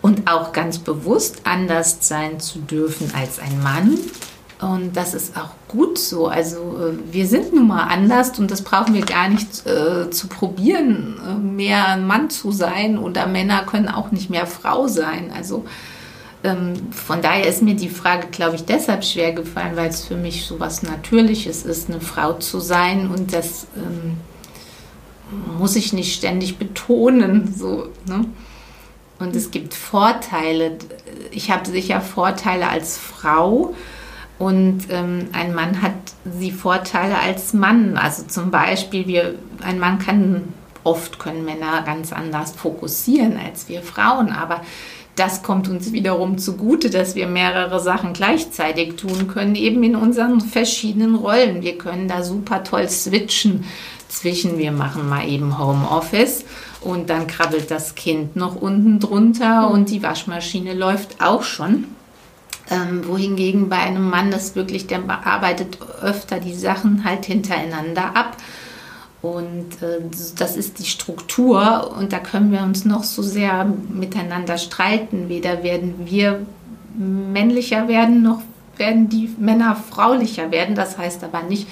und 0.03 0.31
auch 0.31 0.53
ganz 0.53 0.79
bewusst 0.79 1.43
anders 1.45 1.99
sein 2.01 2.39
zu 2.39 2.59
dürfen 2.59 3.13
als 3.19 3.39
ein 3.39 3.63
Mann. 3.63 3.99
Und 4.61 4.97
das 4.97 5.13
ist 5.13 5.37
auch 5.37 5.51
gut 5.67 5.99
so. 5.99 6.29
Also 6.29 6.79
äh, 6.79 7.13
wir 7.13 7.27
sind 7.27 7.53
nun 7.53 7.67
mal 7.67 7.85
anders 7.85 8.39
und 8.39 8.51
das 8.51 8.63
brauchen 8.63 8.95
wir 8.95 9.05
gar 9.05 9.29
nicht 9.29 9.67
äh, 9.67 10.09
zu 10.11 10.29
probieren, 10.29 11.17
äh, 11.27 11.35
mehr 11.35 11.97
Mann 11.97 12.31
zu 12.31 12.53
sein 12.53 12.97
oder 12.97 13.27
Männer 13.27 13.65
können 13.65 13.89
auch 13.89 14.13
nicht 14.13 14.31
mehr 14.31 14.47
Frau 14.47 14.87
sein. 14.87 15.33
Also 15.37 15.65
von 16.43 17.23
daher 17.23 17.47
ist 17.47 17.63
mir 17.63 17.77
die 17.77 17.89
Frage, 17.89 18.27
glaube 18.29 18.57
ich, 18.57 18.65
deshalb 18.65 19.05
schwer 19.05 19.33
gefallen, 19.33 19.77
weil 19.77 19.89
es 19.89 20.05
für 20.05 20.17
mich 20.17 20.45
so 20.45 20.59
was 20.59 20.83
Natürliches 20.83 21.65
ist, 21.65 21.89
eine 21.89 22.01
Frau 22.01 22.33
zu 22.35 22.59
sein 22.59 23.09
und 23.11 23.33
das 23.33 23.69
ähm, 23.77 24.17
muss 25.59 25.77
ich 25.77 25.93
nicht 25.93 26.15
ständig 26.15 26.59
betonen. 26.59 27.55
So, 27.57 27.89
ne? 28.07 28.25
Und 29.21 29.37
es 29.37 29.53
gibt 29.53 29.75
Vorteile. 29.75 30.79
Ich 31.31 31.51
habe 31.51 31.69
sicher 31.69 32.01
Vorteile 32.01 32.69
als 32.69 32.99
Frau 32.99 33.75
und 34.39 34.87
ähm, 34.91 35.29
ein 35.33 35.55
Mann 35.55 35.81
hat 35.81 35.95
die 36.25 36.51
Vorteile 36.51 37.21
als 37.21 37.53
Mann. 37.53 37.97
Also 37.97 38.25
zum 38.25 38.51
Beispiel, 38.51 39.07
wir, 39.07 39.37
ein 39.63 39.79
Mann 39.79 40.01
kann, 40.01 40.53
oft 40.83 41.21
können 41.21 41.45
Männer 41.45 41.83
ganz 41.83 42.13
anders 42.13 42.51
fokussieren 42.51 43.39
als 43.39 43.69
wir 43.69 43.83
Frauen, 43.83 44.33
aber 44.33 44.63
das 45.17 45.43
kommt 45.43 45.69
uns 45.69 45.93
wiederum 45.93 46.39
zugute, 46.39 46.89
dass 46.89 47.15
wir 47.15 47.27
mehrere 47.27 47.81
Sachen 47.81 48.13
gleichzeitig 48.15 48.97
tun 48.97 49.29
können, 49.29 49.55
eben 49.55 49.83
in 49.83 49.95
unseren 49.95 50.41
verschiedenen 50.41 51.15
Rollen. 51.15 51.63
Wir 51.63 51.77
können 51.77 52.09
da 52.09 52.23
super 52.23 52.65
toll 52.65 52.89
switchen 52.89 53.65
zwischen, 54.09 54.59
wir 54.59 54.73
machen 54.73 55.09
mal 55.09 55.29
eben 55.29 55.59
Homeoffice 55.59 56.45
und 56.81 57.11
dann 57.11 57.27
krabbelt 57.27 57.71
das 57.71 57.95
Kind 57.95 58.37
noch 58.37 58.57
unten 58.57 59.01
drunter 59.01 59.71
und 59.71 59.91
die 59.91 60.03
Waschmaschine 60.03 60.75
läuft 60.75 61.21
auch 61.21 61.43
schon. 61.43 61.85
Ähm, 62.71 63.07
wohingegen 63.07 63.69
bei 63.69 63.79
einem 63.79 64.09
Mann 64.09 64.31
das 64.31 64.55
wirklich, 64.55 64.87
der 64.87 65.03
arbeitet 65.09 65.79
öfter 66.01 66.39
die 66.39 66.55
Sachen 66.55 67.05
halt 67.05 67.27
hintereinander 67.27 68.17
ab 68.17 68.37
und 69.23 69.81
äh, 69.83 70.01
das 70.37 70.57
ist 70.57 70.81
die 70.81 70.85
Struktur 70.85 71.95
und 71.97 72.13
da 72.13 72.19
können 72.19 72.51
wir 72.51 72.63
uns 72.63 72.85
noch 72.85 73.05
so 73.05 73.23
sehr 73.23 73.65
miteinander 73.65 74.59
streiten. 74.59 75.29
Weder 75.29 75.63
werden 75.63 75.95
wir 76.05 76.45
männlicher 76.99 77.87
werden, 77.87 78.23
noch 78.23 78.43
werden 78.77 79.09
die 79.09 79.31
Männer 79.39 79.77
fraulicher 79.77 80.51
werden. 80.51 80.75
Das 80.75 80.99
heißt 80.99 81.23
aber 81.23 81.43
nicht, 81.43 81.69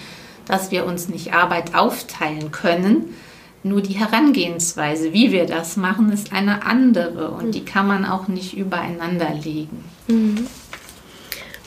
dass 0.47 0.71
wir 0.71 0.87
uns 0.87 1.09
nicht 1.09 1.35
Arbeit 1.35 1.75
aufteilen 1.75 2.52
können. 2.52 3.14
Nur 3.62 3.83
die 3.83 3.95
Herangehensweise, 3.95 5.12
wie 5.12 5.33
wir 5.33 5.45
das 5.45 5.76
machen, 5.76 6.12
ist 6.12 6.33
eine 6.33 6.64
andere 6.64 7.33
und 7.33 7.54
die 7.54 7.64
kann 7.64 7.87
man 7.87 8.07
auch 8.07 8.28
nicht 8.28 8.57
übereinander 8.57 9.35
legen. 9.35 9.85
Mhm. 10.07 10.47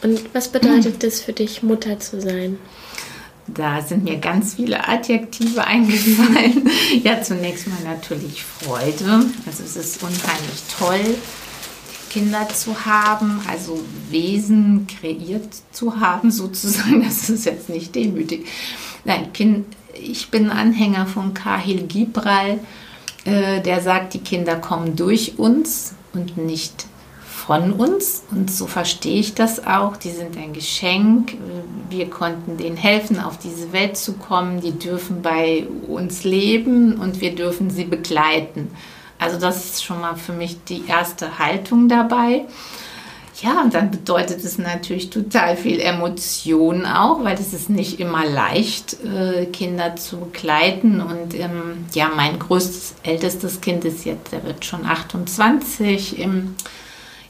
Und 0.01 0.33
was 0.33 0.47
bedeutet 0.47 1.03
es 1.03 1.21
für 1.21 1.33
dich, 1.33 1.61
Mutter 1.61 1.99
zu 1.99 2.19
sein? 2.19 2.57
Da 3.47 3.81
sind 3.81 4.03
mir 4.03 4.17
ganz 4.17 4.55
viele 4.55 4.87
Adjektive 4.87 5.63
eingefallen. 5.65 6.69
ja, 7.03 7.21
zunächst 7.21 7.67
mal 7.67 7.83
natürlich 7.83 8.43
Freude. 8.43 9.25
Also 9.45 9.63
es 9.63 9.75
ist 9.75 10.01
unheimlich 10.01 10.63
toll, 10.77 11.17
Kinder 12.09 12.47
zu 12.49 12.85
haben, 12.85 13.41
also 13.47 13.83
Wesen 14.09 14.87
kreiert 14.87 15.49
zu 15.71 15.99
haben, 15.99 16.31
sozusagen. 16.31 17.03
Das 17.03 17.29
ist 17.29 17.45
jetzt 17.45 17.69
nicht 17.69 17.95
demütig. 17.95 18.45
Nein, 19.03 19.33
kind, 19.33 19.65
ich 19.93 20.29
bin 20.29 20.49
Anhänger 20.49 21.05
von 21.05 21.33
Kahil 21.33 21.83
Gibral, 21.87 22.59
äh, 23.25 23.61
der 23.61 23.81
sagt, 23.81 24.13
die 24.13 24.19
Kinder 24.19 24.55
kommen 24.55 24.95
durch 24.95 25.37
uns 25.37 25.93
und 26.13 26.37
nicht 26.37 26.85
von 27.45 27.73
uns 27.73 28.23
und 28.31 28.49
so 28.49 28.67
verstehe 28.67 29.19
ich 29.19 29.35
das 29.35 29.65
auch. 29.65 29.97
Die 29.97 30.11
sind 30.11 30.37
ein 30.37 30.53
Geschenk. 30.53 31.35
Wir 31.89 32.09
konnten 32.09 32.57
denen 32.57 32.77
helfen, 32.77 33.19
auf 33.19 33.37
diese 33.37 33.73
Welt 33.73 33.97
zu 33.97 34.13
kommen. 34.13 34.61
Die 34.61 34.71
dürfen 34.71 35.21
bei 35.21 35.67
uns 35.87 36.23
leben 36.23 36.99
und 36.99 37.19
wir 37.19 37.35
dürfen 37.35 37.69
sie 37.69 37.83
begleiten. 37.83 38.71
Also 39.19 39.39
das 39.39 39.65
ist 39.65 39.83
schon 39.83 39.99
mal 39.99 40.15
für 40.15 40.33
mich 40.33 40.63
die 40.65 40.85
erste 40.87 41.37
Haltung 41.37 41.89
dabei. 41.89 42.45
Ja, 43.41 43.61
und 43.61 43.73
dann 43.73 43.91
bedeutet 43.91 44.43
es 44.43 44.57
natürlich 44.57 45.09
total 45.09 45.57
viel 45.57 45.79
Emotion 45.79 46.85
auch, 46.85 47.23
weil 47.23 47.35
es 47.35 47.51
ist 47.51 47.69
nicht 47.69 47.99
immer 47.99 48.25
leicht, 48.25 48.97
äh, 49.03 49.47
Kinder 49.47 49.95
zu 49.97 50.17
begleiten. 50.17 51.01
Und 51.01 51.33
ähm, 51.33 51.85
ja, 51.93 52.09
mein 52.15 52.39
größtes, 52.39 52.95
ältestes 53.03 53.59
Kind 53.59 53.83
ist 53.83 54.05
jetzt, 54.05 54.31
der 54.31 54.45
wird 54.45 54.63
schon 54.63 54.85
28 54.85 56.19
im 56.19 56.55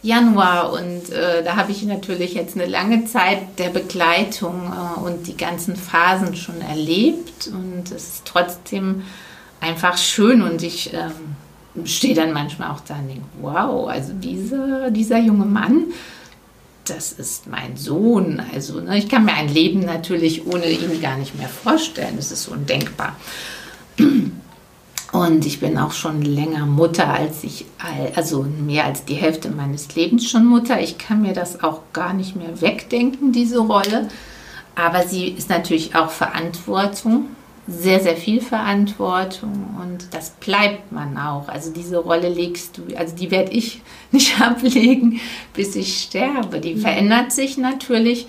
Januar 0.03 0.73
und 0.73 1.09
äh, 1.11 1.43
da 1.43 1.55
habe 1.55 1.71
ich 1.71 1.81
natürlich 1.83 2.33
jetzt 2.33 2.55
eine 2.55 2.65
lange 2.65 3.05
Zeit 3.05 3.57
der 3.57 3.69
Begleitung 3.69 4.71
äh, 4.71 4.99
und 4.99 5.27
die 5.27 5.37
ganzen 5.37 5.77
Phasen 5.77 6.35
schon 6.35 6.59
erlebt 6.61 7.47
und 7.47 7.85
es 7.85 8.09
ist 8.09 8.25
trotzdem 8.25 9.03
einfach 9.61 9.97
schön 9.97 10.41
und 10.41 10.61
ich 10.61 10.93
ähm, 10.93 11.85
stehe 11.85 12.13
dann 12.13 12.33
manchmal 12.33 12.71
auch 12.71 12.81
da 12.81 12.95
und 12.95 13.07
denke, 13.07 13.23
wow, 13.41 13.87
also 13.87 14.11
dieser, 14.13 14.91
dieser 14.91 15.19
junge 15.19 15.45
Mann, 15.45 15.85
das 16.85 17.13
ist 17.13 17.47
mein 17.47 17.77
Sohn. 17.77 18.41
Also 18.53 18.81
ne, 18.81 18.97
ich 18.97 19.07
kann 19.07 19.23
mir 19.23 19.33
ein 19.33 19.47
Leben 19.47 19.79
natürlich 19.79 20.45
ohne 20.45 20.69
ihn 20.69 21.01
gar 21.01 21.17
nicht 21.17 21.37
mehr 21.37 21.47
vorstellen. 21.47 22.17
Das 22.17 22.31
ist 22.31 22.47
undenkbar. 22.49 23.15
Und 25.13 25.45
ich 25.45 25.59
bin 25.59 25.77
auch 25.77 25.91
schon 25.91 26.23
länger 26.23 26.65
Mutter, 26.65 27.07
als 27.07 27.43
ich, 27.43 27.65
also 28.15 28.41
mehr 28.41 28.85
als 28.85 29.05
die 29.05 29.13
Hälfte 29.13 29.49
meines 29.49 29.95
Lebens 29.95 30.27
schon 30.27 30.43
Mutter. 30.43 30.81
Ich 30.81 30.97
kann 30.97 31.21
mir 31.21 31.33
das 31.33 31.63
auch 31.63 31.81
gar 31.93 32.13
nicht 32.13 32.35
mehr 32.35 32.61
wegdenken, 32.61 33.31
diese 33.31 33.59
Rolle. 33.59 34.09
Aber 34.75 35.03
sie 35.03 35.27
ist 35.27 35.49
natürlich 35.49 35.95
auch 35.95 36.09
Verantwortung, 36.09 37.27
sehr, 37.67 37.99
sehr 37.99 38.17
viel 38.17 38.41
Verantwortung 38.41 39.77
und 39.81 40.13
das 40.13 40.31
bleibt 40.31 40.91
man 40.91 41.17
auch. 41.17 41.47
Also 41.47 41.71
diese 41.71 41.97
Rolle 41.97 42.27
legst 42.27 42.77
du, 42.77 42.83
also 42.97 43.15
die 43.15 43.29
werde 43.29 43.51
ich 43.51 43.81
nicht 44.11 44.41
ablegen, 44.41 45.21
bis 45.53 45.75
ich 45.75 46.01
sterbe. 46.01 46.59
Die 46.59 46.73
mhm. 46.73 46.81
verändert 46.81 47.31
sich 47.31 47.57
natürlich 47.57 48.25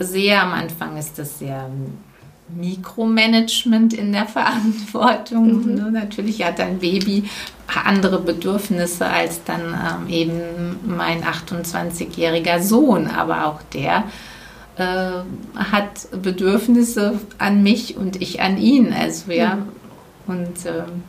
sehr. 0.00 0.42
Am 0.42 0.52
Anfang 0.52 0.96
ist 0.96 1.16
das 1.18 1.38
sehr 1.38 1.70
Mikromanagement 2.56 3.92
in 3.92 4.12
der 4.12 4.26
Verantwortung. 4.26 5.66
Mhm. 5.66 5.74
Ne? 5.74 5.90
Natürlich 5.90 6.44
hat 6.44 6.60
ein 6.60 6.78
Baby 6.78 7.24
andere 7.84 8.18
Bedürfnisse 8.20 9.06
als 9.06 9.44
dann 9.44 9.60
ähm, 9.60 10.08
eben 10.08 10.32
mein 10.86 11.22
28-jähriger 11.22 12.60
Sohn, 12.60 13.08
aber 13.08 13.46
auch 13.46 13.60
der 13.74 14.04
äh, 14.76 15.10
hat 15.54 16.22
Bedürfnisse 16.22 17.20
an 17.36 17.62
mich 17.62 17.96
und 17.96 18.22
ich 18.22 18.40
an 18.40 18.58
ihn. 18.58 18.92
Also 18.92 19.30
ja, 19.32 19.56
mhm. 19.56 19.68
und 20.26 20.66
ähm, 20.66 21.02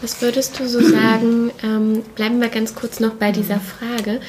was 0.00 0.20
würdest 0.22 0.58
du 0.58 0.68
so 0.68 0.80
sagen? 0.88 1.50
Ähm, 1.62 2.02
bleiben 2.14 2.40
wir 2.40 2.48
ganz 2.48 2.74
kurz 2.74 3.00
noch 3.00 3.14
bei 3.14 3.32
dieser 3.32 3.60
Frage, 3.60 4.20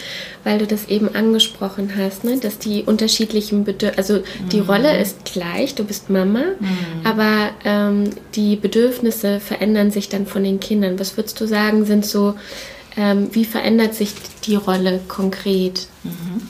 weil 0.43 0.59
du 0.59 0.67
das 0.67 0.87
eben 0.87 1.13
angesprochen 1.15 1.93
hast, 1.97 2.23
ne? 2.23 2.37
dass 2.39 2.59
die 2.59 2.83
unterschiedlichen 2.83 3.63
Bedürfnisse, 3.63 3.97
also 3.97 4.23
die 4.51 4.61
mhm. 4.61 4.69
Rolle 4.69 4.97
ist 4.99 5.25
gleich, 5.25 5.75
du 5.75 5.83
bist 5.83 6.09
Mama, 6.09 6.43
mhm. 6.59 7.05
aber 7.05 7.51
ähm, 7.65 8.09
die 8.35 8.55
Bedürfnisse 8.55 9.39
verändern 9.39 9.91
sich 9.91 10.09
dann 10.09 10.25
von 10.25 10.43
den 10.43 10.59
Kindern. 10.59 10.99
Was 10.99 11.17
würdest 11.17 11.39
du 11.39 11.47
sagen, 11.47 11.85
sind 11.85 12.05
so, 12.05 12.35
ähm, 12.97 13.29
wie 13.31 13.45
verändert 13.45 13.95
sich 13.95 14.13
die 14.45 14.55
Rolle 14.55 14.99
konkret? 15.07 15.87
Mhm 16.03 16.49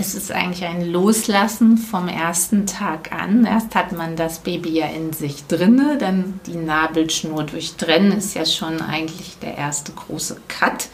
es 0.00 0.14
ist 0.14 0.32
eigentlich 0.32 0.64
ein 0.64 0.90
Loslassen 0.90 1.76
vom 1.76 2.08
ersten 2.08 2.66
Tag 2.66 3.12
an. 3.12 3.44
Erst 3.44 3.74
hat 3.74 3.92
man 3.92 4.16
das 4.16 4.38
Baby 4.38 4.70
ja 4.70 4.86
in 4.86 5.12
sich 5.12 5.46
drinne, 5.46 5.98
dann 5.98 6.40
die 6.46 6.56
Nabelschnur 6.56 7.44
durchtrennen 7.44 8.12
ist 8.12 8.34
ja 8.34 8.46
schon 8.46 8.80
eigentlich 8.80 9.36
der 9.42 9.58
erste 9.58 9.92
große 9.92 10.38
Cut. 10.48 10.88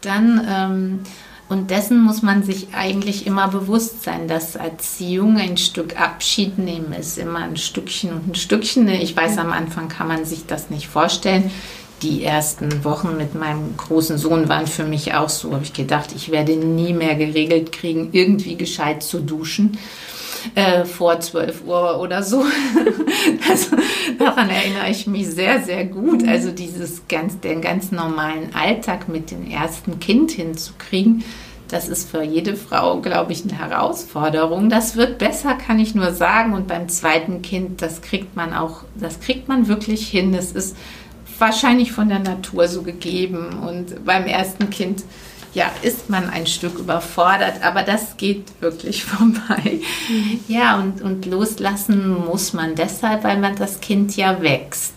Dann 0.00 0.46
ähm, 0.48 1.00
und 1.50 1.70
dessen 1.70 2.00
muss 2.00 2.22
man 2.22 2.44
sich 2.44 2.68
eigentlich 2.74 3.26
immer 3.26 3.48
bewusst 3.48 4.04
sein, 4.04 4.28
dass 4.28 4.54
Erziehung 4.54 5.36
ein 5.36 5.56
Stück 5.56 6.00
Abschied 6.00 6.58
nehmen 6.58 6.92
ist, 6.92 7.18
immer 7.18 7.40
ein 7.40 7.56
Stückchen 7.56 8.12
und 8.12 8.28
ein 8.28 8.34
Stückchen. 8.36 8.88
Ich 8.88 9.16
weiß, 9.16 9.36
am 9.36 9.52
Anfang 9.52 9.88
kann 9.88 10.06
man 10.06 10.24
sich 10.24 10.46
das 10.46 10.70
nicht 10.70 10.86
vorstellen 10.86 11.50
die 12.02 12.24
ersten 12.24 12.84
Wochen 12.84 13.16
mit 13.16 13.34
meinem 13.34 13.76
großen 13.76 14.18
Sohn 14.18 14.48
waren 14.48 14.66
für 14.66 14.84
mich 14.84 15.14
auch 15.14 15.28
so, 15.28 15.52
habe 15.52 15.64
ich 15.64 15.72
gedacht, 15.72 16.10
ich 16.14 16.30
werde 16.30 16.56
nie 16.56 16.92
mehr 16.92 17.14
geregelt 17.14 17.72
kriegen, 17.72 18.10
irgendwie 18.12 18.56
gescheit 18.56 19.02
zu 19.02 19.20
duschen. 19.20 19.78
Äh, 20.54 20.86
vor 20.86 21.20
12 21.20 21.64
Uhr 21.66 22.00
oder 22.00 22.22
so. 22.22 22.42
also, 23.50 23.76
daran 24.18 24.48
erinnere 24.48 24.88
ich 24.88 25.06
mich 25.06 25.28
sehr, 25.28 25.62
sehr 25.62 25.84
gut. 25.84 26.26
Also 26.26 26.50
dieses 26.50 27.06
ganz, 27.08 27.40
den 27.40 27.60
ganz 27.60 27.92
normalen 27.92 28.54
Alltag 28.54 29.06
mit 29.08 29.30
dem 29.30 29.50
ersten 29.50 30.00
Kind 30.00 30.30
hinzukriegen, 30.30 31.24
das 31.70 31.88
ist 31.88 32.10
für 32.10 32.22
jede 32.22 32.56
Frau, 32.56 33.00
glaube 33.00 33.32
ich, 33.32 33.44
eine 33.44 33.56
Herausforderung. 33.56 34.70
Das 34.70 34.96
wird 34.96 35.18
besser, 35.18 35.54
kann 35.54 35.78
ich 35.78 35.94
nur 35.94 36.12
sagen. 36.12 36.52
Und 36.52 36.66
beim 36.66 36.88
zweiten 36.88 37.42
Kind, 37.42 37.80
das 37.80 38.02
kriegt 38.02 38.34
man 38.34 38.52
auch, 38.52 38.82
das 38.96 39.20
kriegt 39.20 39.46
man 39.46 39.68
wirklich 39.68 40.08
hin. 40.08 40.32
Das 40.32 40.50
ist 40.50 40.76
wahrscheinlich 41.40 41.92
von 41.92 42.08
der 42.08 42.18
Natur 42.18 42.68
so 42.68 42.82
gegeben. 42.82 43.58
Und 43.58 44.04
beim 44.04 44.24
ersten 44.26 44.70
Kind, 44.70 45.02
ja, 45.52 45.70
ist 45.82 46.08
man 46.10 46.30
ein 46.30 46.46
Stück 46.46 46.78
überfordert, 46.78 47.62
aber 47.62 47.82
das 47.82 48.16
geht 48.16 48.44
wirklich 48.60 49.04
vorbei. 49.04 49.80
Mhm. 50.08 50.40
Ja, 50.48 50.78
und, 50.78 51.02
und 51.02 51.26
loslassen 51.26 52.24
muss 52.24 52.52
man 52.52 52.74
deshalb, 52.74 53.24
weil 53.24 53.38
man 53.38 53.56
das 53.56 53.80
Kind 53.80 54.16
ja 54.16 54.40
wächst. 54.40 54.94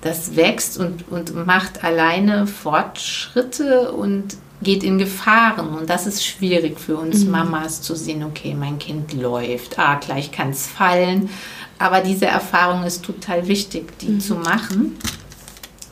Das 0.00 0.36
wächst 0.36 0.78
und, 0.78 1.08
und 1.10 1.46
macht 1.46 1.82
alleine 1.82 2.46
Fortschritte 2.46 3.90
und 3.92 4.36
geht 4.62 4.82
in 4.84 4.98
Gefahren. 4.98 5.68
Und 5.70 5.90
das 5.90 6.06
ist 6.06 6.24
schwierig 6.24 6.78
für 6.78 6.96
uns 6.96 7.24
mhm. 7.24 7.30
Mamas 7.32 7.82
zu 7.82 7.94
sehen, 7.94 8.24
okay, 8.24 8.54
mein 8.54 8.78
Kind 8.78 9.12
läuft, 9.12 9.78
ah, 9.78 9.96
gleich 9.96 10.30
kann 10.30 10.50
es 10.50 10.66
fallen. 10.66 11.30
Aber 11.78 12.00
diese 12.00 12.26
Erfahrung 12.26 12.84
ist 12.84 13.04
total 13.04 13.46
wichtig, 13.46 13.98
die 14.00 14.08
mhm. 14.08 14.20
zu 14.20 14.34
machen. 14.34 14.96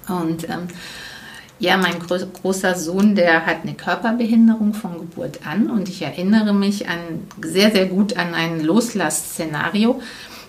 Und 0.08 0.48
ähm, 0.48 0.68
ja, 1.58 1.76
mein 1.76 1.98
gro 1.98 2.16
großer 2.18 2.74
Sohn, 2.74 3.14
der 3.14 3.46
hat 3.46 3.62
eine 3.62 3.74
Körperbehinderung 3.74 4.74
von 4.74 4.98
Geburt 4.98 5.46
an 5.46 5.70
und 5.70 5.88
ich 5.88 6.02
erinnere 6.02 6.52
mich 6.52 6.88
an 6.88 7.26
sehr, 7.42 7.70
sehr 7.70 7.86
gut 7.86 8.16
an 8.16 8.34
ein 8.34 8.60
Loslassszenario. 8.60 10.00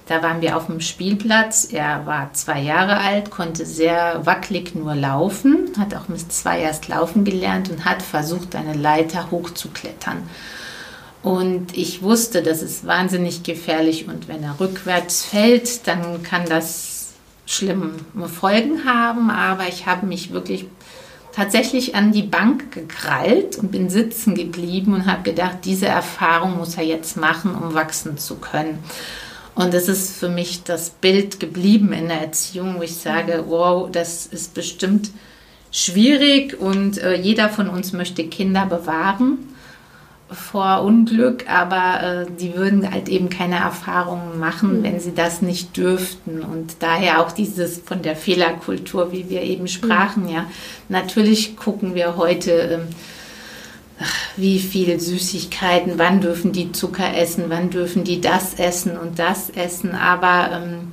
Da 0.08 0.24
waren 0.24 0.42
wir 0.42 0.56
auf 0.56 0.68
dem 0.68 0.80
Spielplatz. 0.80 1.68
Er 1.72 2.06
war 2.06 2.34
zwei 2.34 2.62
Jahre 2.62 2.98
alt, 2.98 3.30
konnte 3.30 3.66
sehr 3.66 4.26
wackelig 4.26 4.74
nur 4.74 4.96
laufen, 4.96 5.70
hat 5.78 5.94
auch 5.96 6.08
mit 6.08 6.32
zwei 6.32 6.62
erst 6.62 6.88
laufen 6.88 7.26
gelernt 7.26 7.70
und 7.70 7.84
hat 7.84 8.02
versucht, 8.02 8.56
eine 8.56 8.74
Leiter 8.74 9.32
hochzuklettern. 9.32 10.24
Und 11.24 11.78
ich 11.78 12.02
wusste, 12.04 12.42
das 12.42 12.62
ist 12.62 12.88
wahnsinnig 12.88 13.44
gefährlich 13.44 14.08
und 14.08 14.30
wenn 14.30 14.44
er 14.44 14.60
rückwärts 14.60 15.26
fällt, 15.26 15.88
dann 15.88 16.24
kann 16.24 16.46
das 16.46 16.97
schlimme 17.48 17.92
Folgen 18.28 18.86
haben, 18.86 19.32
aber 19.32 19.68
ich 19.68 19.88
habe 19.88 20.06
mich 20.06 20.32
wirklich 20.32 20.66
tatsächlich 21.32 21.96
an 21.96 22.12
die 22.12 22.24
Bank 22.24 22.72
gekrallt 22.72 23.58
und 23.58 23.72
bin 23.72 23.90
sitzen 23.90 24.36
geblieben 24.36 24.94
und 24.94 25.06
habe 25.06 25.24
gedacht, 25.24 25.60
diese 25.64 25.88
Erfahrung 25.88 26.58
muss 26.58 26.78
er 26.78 26.84
jetzt 26.84 27.18
machen, 27.18 27.56
um 27.56 27.74
wachsen 27.74 28.18
zu 28.18 28.36
können. 28.36 28.80
Und 29.56 29.74
das 29.74 29.88
ist 29.88 30.18
für 30.18 30.30
mich 30.30 30.64
das 30.64 30.92
Bild 30.92 31.40
geblieben 31.40 31.94
in 31.94 32.10
der 32.10 32.22
Erziehung, 32.22 32.76
wo 32.78 32.84
ich 32.84 32.96
sage, 32.96 33.46
wow, 33.48 33.90
das 33.92 34.28
ist 34.28 34.54
bestimmt 34.54 35.10
schwierig 35.72 36.60
und 36.60 36.98
äh, 36.98 37.16
jeder 37.16 37.50
von 37.50 37.70
uns 37.70 37.94
möchte 37.94 38.26
Kinder 38.26 38.66
bewahren 38.66 39.40
vor 40.30 40.84
Unglück, 40.84 41.50
aber 41.50 42.04
äh, 42.04 42.26
die 42.40 42.56
würden 42.56 42.92
halt 42.92 43.08
eben 43.08 43.30
keine 43.30 43.56
Erfahrungen 43.56 44.40
machen, 44.40 44.80
mhm. 44.80 44.84
wenn 44.84 45.00
sie 45.00 45.14
das 45.14 45.42
nicht 45.42 45.78
dürften. 45.78 46.44
Und 46.44 46.78
daher 46.80 47.22
auch 47.22 47.32
dieses 47.32 47.80
von 47.80 48.02
der 48.02 48.16
Fehlerkultur, 48.16 49.12
wie 49.12 49.30
wir 49.30 49.42
eben 49.42 49.68
sprachen, 49.68 50.24
mhm. 50.24 50.30
ja. 50.30 50.46
Natürlich 50.90 51.56
gucken 51.56 51.96
wir 51.96 52.18
heute, 52.18 52.52
äh, 52.52 52.80
wie 54.36 54.60
viel 54.60 55.00
Süßigkeiten, 55.00 55.94
wann 55.98 56.22
dürfen 56.22 56.52
die 56.52 56.72
Zucker 56.72 57.16
essen, 57.16 57.46
wann 57.48 57.70
dürfen 57.70 58.04
die 58.04 58.22
das 58.22 58.54
essen 58.56 58.98
und 58.98 59.18
das 59.20 59.50
essen, 59.50 59.96
aber 59.96 60.52
ähm, 60.52 60.92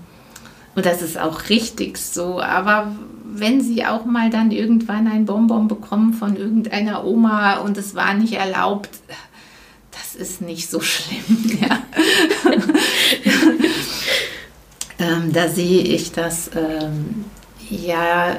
und 0.75 0.87
das 0.87 1.03
ist 1.03 1.19
auch 1.19 1.49
richtig 1.49 1.99
so, 1.99 2.41
aber 2.41 2.93
wenn 3.37 3.61
sie 3.61 3.85
auch 3.85 4.05
mal 4.05 4.31
dann 4.31 4.51
irgendwann 4.51 5.09
ein 5.09 5.25
Bonbon 5.25 5.69
bekommen 5.69 6.15
von 6.15 6.37
irgendeiner 6.37 7.05
Oma 7.05 7.59
und 7.59 7.77
es 7.77 7.95
war 7.95 8.15
nicht 8.15 8.35
erlaubt, 8.35 8.91
das 9.91 10.15
ist 10.15 10.41
nicht 10.41 10.71
so 10.71 10.81
schlimm. 10.81 11.59
Ja. 11.61 11.83
ähm, 14.99 15.33
da 15.33 15.49
sehe 15.49 15.83
ich, 15.83 16.13
dass 16.13 16.51
ähm, 16.55 17.25
ja 17.69 18.37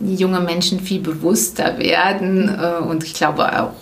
junge 0.00 0.40
Menschen 0.40 0.80
viel 0.80 1.00
bewusster 1.00 1.78
werden 1.78 2.48
äh, 2.48 2.82
und 2.82 3.04
ich 3.04 3.14
glaube 3.14 3.60
auch 3.60 3.72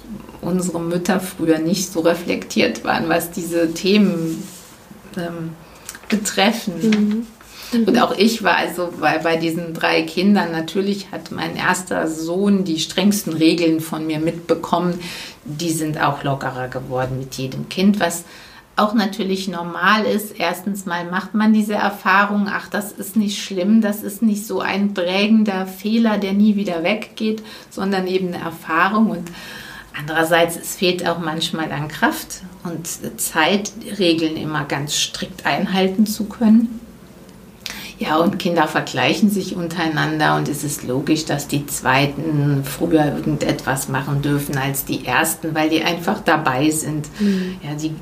unsere 0.40 0.80
Mütter 0.80 1.20
früher 1.20 1.58
nicht 1.58 1.92
so 1.92 2.00
reflektiert 2.00 2.84
waren, 2.84 3.08
was 3.08 3.30
diese 3.30 3.72
Themen 3.74 4.42
ähm, 5.16 5.50
betreffen. 6.08 6.74
Mhm. 6.80 7.26
Und 7.72 8.00
auch 8.00 8.16
ich 8.16 8.42
war 8.42 8.56
also 8.56 8.92
bei, 8.98 9.18
bei 9.18 9.36
diesen 9.36 9.74
drei 9.74 10.02
Kindern, 10.02 10.52
natürlich 10.52 11.12
hat 11.12 11.30
mein 11.30 11.56
erster 11.56 12.08
Sohn 12.08 12.64
die 12.64 12.78
strengsten 12.78 13.34
Regeln 13.34 13.80
von 13.80 14.06
mir 14.06 14.20
mitbekommen. 14.20 14.98
Die 15.44 15.70
sind 15.70 16.00
auch 16.00 16.22
lockerer 16.24 16.68
geworden 16.68 17.18
mit 17.18 17.34
jedem 17.34 17.68
Kind, 17.68 18.00
was 18.00 18.24
auch 18.76 18.94
natürlich 18.94 19.48
normal 19.48 20.04
ist. 20.04 20.38
Erstens 20.38 20.86
mal 20.86 21.04
macht 21.04 21.34
man 21.34 21.52
diese 21.52 21.74
Erfahrung, 21.74 22.48
ach, 22.48 22.68
das 22.68 22.92
ist 22.92 23.16
nicht 23.16 23.42
schlimm, 23.42 23.80
das 23.82 24.02
ist 24.02 24.22
nicht 24.22 24.46
so 24.46 24.60
ein 24.60 24.94
prägender 24.94 25.66
Fehler, 25.66 26.16
der 26.16 26.32
nie 26.32 26.56
wieder 26.56 26.82
weggeht, 26.82 27.42
sondern 27.70 28.06
eben 28.06 28.28
eine 28.28 28.42
Erfahrung 28.42 29.10
und 29.10 29.30
Andererseits, 29.98 30.56
es 30.56 30.76
fehlt 30.76 31.04
auch 31.08 31.18
manchmal 31.18 31.72
an 31.72 31.88
Kraft 31.88 32.42
und 32.62 32.86
Zeit, 33.20 33.72
Regeln 33.98 34.36
immer 34.36 34.64
ganz 34.64 34.94
strikt 34.94 35.44
einhalten 35.44 36.06
zu 36.06 36.26
können. 36.26 36.78
Ja, 37.98 38.18
und 38.18 38.38
Kinder 38.38 38.68
vergleichen 38.68 39.28
sich 39.28 39.56
untereinander 39.56 40.36
und 40.36 40.48
es 40.48 40.62
ist 40.62 40.84
logisch, 40.84 41.24
dass 41.24 41.48
die 41.48 41.66
Zweiten 41.66 42.62
früher 42.64 43.06
irgendetwas 43.06 43.88
machen 43.88 44.22
dürfen 44.22 44.56
als 44.56 44.84
die 44.84 45.04
Ersten, 45.04 45.52
weil 45.54 45.68
die 45.68 45.82
einfach 45.82 46.20
dabei 46.24 46.70
sind. 46.70 47.08
Mhm. 47.18 47.56
Ja, 47.60 47.74
die, 47.74 47.92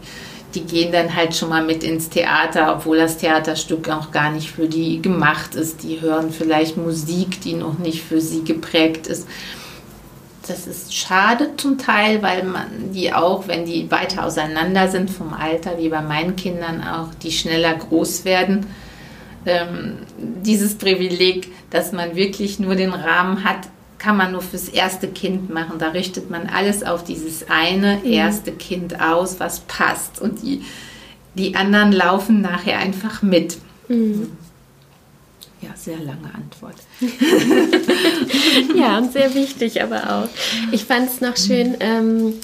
die 0.54 0.64
gehen 0.64 0.92
dann 0.92 1.16
halt 1.16 1.34
schon 1.34 1.48
mal 1.48 1.64
mit 1.64 1.82
ins 1.82 2.10
Theater, 2.10 2.74
obwohl 2.76 2.98
das 2.98 3.16
Theaterstück 3.16 3.88
auch 3.88 4.10
gar 4.10 4.30
nicht 4.30 4.50
für 4.50 4.68
die 4.68 5.00
gemacht 5.00 5.54
ist. 5.54 5.82
Die 5.82 6.02
hören 6.02 6.30
vielleicht 6.30 6.76
Musik, 6.76 7.40
die 7.40 7.54
noch 7.54 7.78
nicht 7.78 8.02
für 8.02 8.20
sie 8.20 8.44
geprägt 8.44 9.06
ist. 9.06 9.26
Das 10.46 10.66
ist 10.66 10.94
schade 10.94 11.52
zum 11.56 11.78
Teil, 11.78 12.22
weil 12.22 12.44
man 12.44 12.92
die 12.92 13.14
auch, 13.14 13.48
wenn 13.48 13.64
die 13.64 13.90
weiter 13.90 14.26
auseinander 14.26 14.88
sind 14.88 15.10
vom 15.10 15.32
Alter, 15.32 15.78
wie 15.78 15.88
bei 15.88 16.02
meinen 16.02 16.36
Kindern 16.36 16.84
auch, 16.84 17.14
die 17.22 17.32
schneller 17.32 17.74
groß 17.74 18.26
werden, 18.26 18.66
ähm, 19.46 19.98
dieses 20.18 20.74
Privileg, 20.74 21.48
dass 21.70 21.92
man 21.92 22.16
wirklich 22.16 22.58
nur 22.58 22.74
den 22.74 22.92
Rahmen 22.92 23.44
hat, 23.44 23.68
kann 23.98 24.16
man 24.16 24.32
nur 24.32 24.42
fürs 24.42 24.68
erste 24.68 25.08
Kind 25.08 25.50
machen. 25.50 25.78
Da 25.78 25.88
richtet 25.88 26.30
man 26.30 26.46
alles 26.46 26.82
auf 26.82 27.04
dieses 27.04 27.48
eine 27.48 27.96
mhm. 27.96 28.12
erste 28.12 28.52
Kind 28.52 29.00
aus, 29.00 29.40
was 29.40 29.60
passt. 29.60 30.20
Und 30.20 30.42
die, 30.42 30.62
die 31.34 31.54
anderen 31.56 31.92
laufen 31.92 32.40
nachher 32.40 32.78
einfach 32.78 33.22
mit. 33.22 33.58
Mhm. 33.88 34.32
Ja, 35.62 35.70
sehr 35.74 35.98
lange 35.98 36.32
Antwort. 36.34 36.76
ja, 38.76 38.98
und 38.98 39.12
sehr 39.12 39.34
wichtig 39.34 39.82
aber 39.82 40.10
auch. 40.10 40.28
Ich 40.70 40.84
fand 40.84 41.08
es 41.08 41.20
noch 41.20 41.36
schön, 41.36 41.76
ähm, 41.80 42.34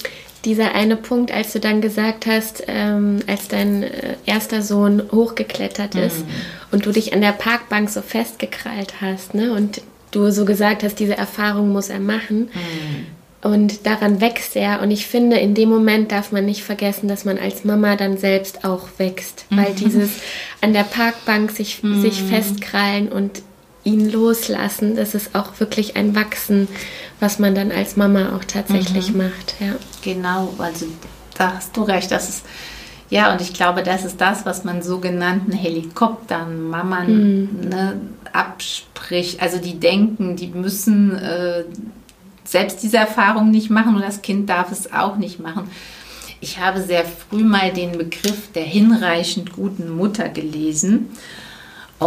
dieser 0.44 0.74
eine 0.74 0.96
Punkt, 0.96 1.32
als 1.32 1.52
du 1.52 1.60
dann 1.60 1.80
gesagt 1.80 2.26
hast, 2.26 2.64
ähm, 2.66 3.20
als 3.26 3.48
dein 3.48 3.84
äh, 3.84 4.16
erster 4.26 4.62
Sohn 4.62 5.02
hochgeklettert 5.12 5.94
ist 5.94 6.20
mhm. 6.20 6.30
und 6.72 6.86
du 6.86 6.92
dich 6.92 7.12
an 7.12 7.20
der 7.20 7.32
Parkbank 7.32 7.90
so 7.90 8.02
festgekrallt 8.02 9.00
hast, 9.00 9.34
ne? 9.34 9.52
Und 9.52 9.82
du 10.10 10.30
so 10.30 10.44
gesagt 10.44 10.82
hast, 10.82 10.98
diese 10.98 11.16
Erfahrung 11.16 11.70
muss 11.70 11.88
er 11.88 12.00
machen. 12.00 12.50
Mhm. 12.52 13.06
Und 13.48 13.86
daran 13.86 14.20
wächst 14.20 14.54
er. 14.54 14.82
Und 14.82 14.92
ich 14.92 15.06
finde, 15.06 15.36
in 15.36 15.54
dem 15.54 15.68
Moment 15.68 16.12
darf 16.12 16.30
man 16.30 16.44
nicht 16.44 16.62
vergessen, 16.62 17.08
dass 17.08 17.24
man 17.24 17.38
als 17.38 17.64
Mama 17.64 17.96
dann 17.96 18.16
selbst 18.16 18.64
auch 18.64 18.86
wächst. 18.98 19.46
Mhm. 19.50 19.56
Weil 19.56 19.74
dieses 19.74 20.10
an 20.60 20.72
der 20.72 20.84
Parkbank 20.84 21.50
sich, 21.50 21.82
mhm. 21.82 22.00
sich 22.00 22.22
festkrallen 22.22 23.08
und 23.08 23.42
ihn 23.84 24.10
loslassen, 24.10 24.96
das 24.96 25.14
ist 25.14 25.34
auch 25.34 25.58
wirklich 25.58 25.96
ein 25.96 26.14
Wachsen, 26.14 26.68
was 27.20 27.38
man 27.38 27.54
dann 27.54 27.72
als 27.72 27.96
Mama 27.96 28.36
auch 28.36 28.44
tatsächlich 28.44 29.12
mhm. 29.12 29.18
macht. 29.18 29.54
Ja. 29.60 29.74
Genau, 30.02 30.54
also 30.58 30.86
da 31.36 31.54
hast 31.54 31.76
du 31.76 31.82
recht. 31.82 32.10
Das 32.10 32.28
ist, 32.28 32.46
ja, 33.10 33.32
und 33.32 33.40
ich 33.40 33.52
glaube, 33.52 33.82
das 33.82 34.04
ist 34.04 34.20
das, 34.20 34.46
was 34.46 34.64
man 34.64 34.82
sogenannten 34.82 35.52
Helikoptern, 35.52 36.68
Mammern 36.68 37.42
mhm. 37.42 37.68
ne, 37.68 38.00
abspricht. 38.32 39.42
Also 39.42 39.58
die 39.58 39.78
denken, 39.78 40.36
die 40.36 40.48
müssen 40.48 41.16
äh, 41.16 41.64
selbst 42.44 42.82
diese 42.82 42.98
Erfahrung 42.98 43.50
nicht 43.50 43.70
machen 43.70 43.96
und 43.96 44.02
das 44.02 44.22
Kind 44.22 44.48
darf 44.48 44.70
es 44.70 44.92
auch 44.92 45.16
nicht 45.16 45.40
machen. 45.40 45.70
Ich 46.40 46.58
habe 46.58 46.82
sehr 46.82 47.04
früh 47.04 47.44
mal 47.44 47.72
den 47.72 47.92
Begriff 47.92 48.50
der 48.52 48.64
hinreichend 48.64 49.52
guten 49.52 49.90
Mutter 49.90 50.28
gelesen. 50.28 51.10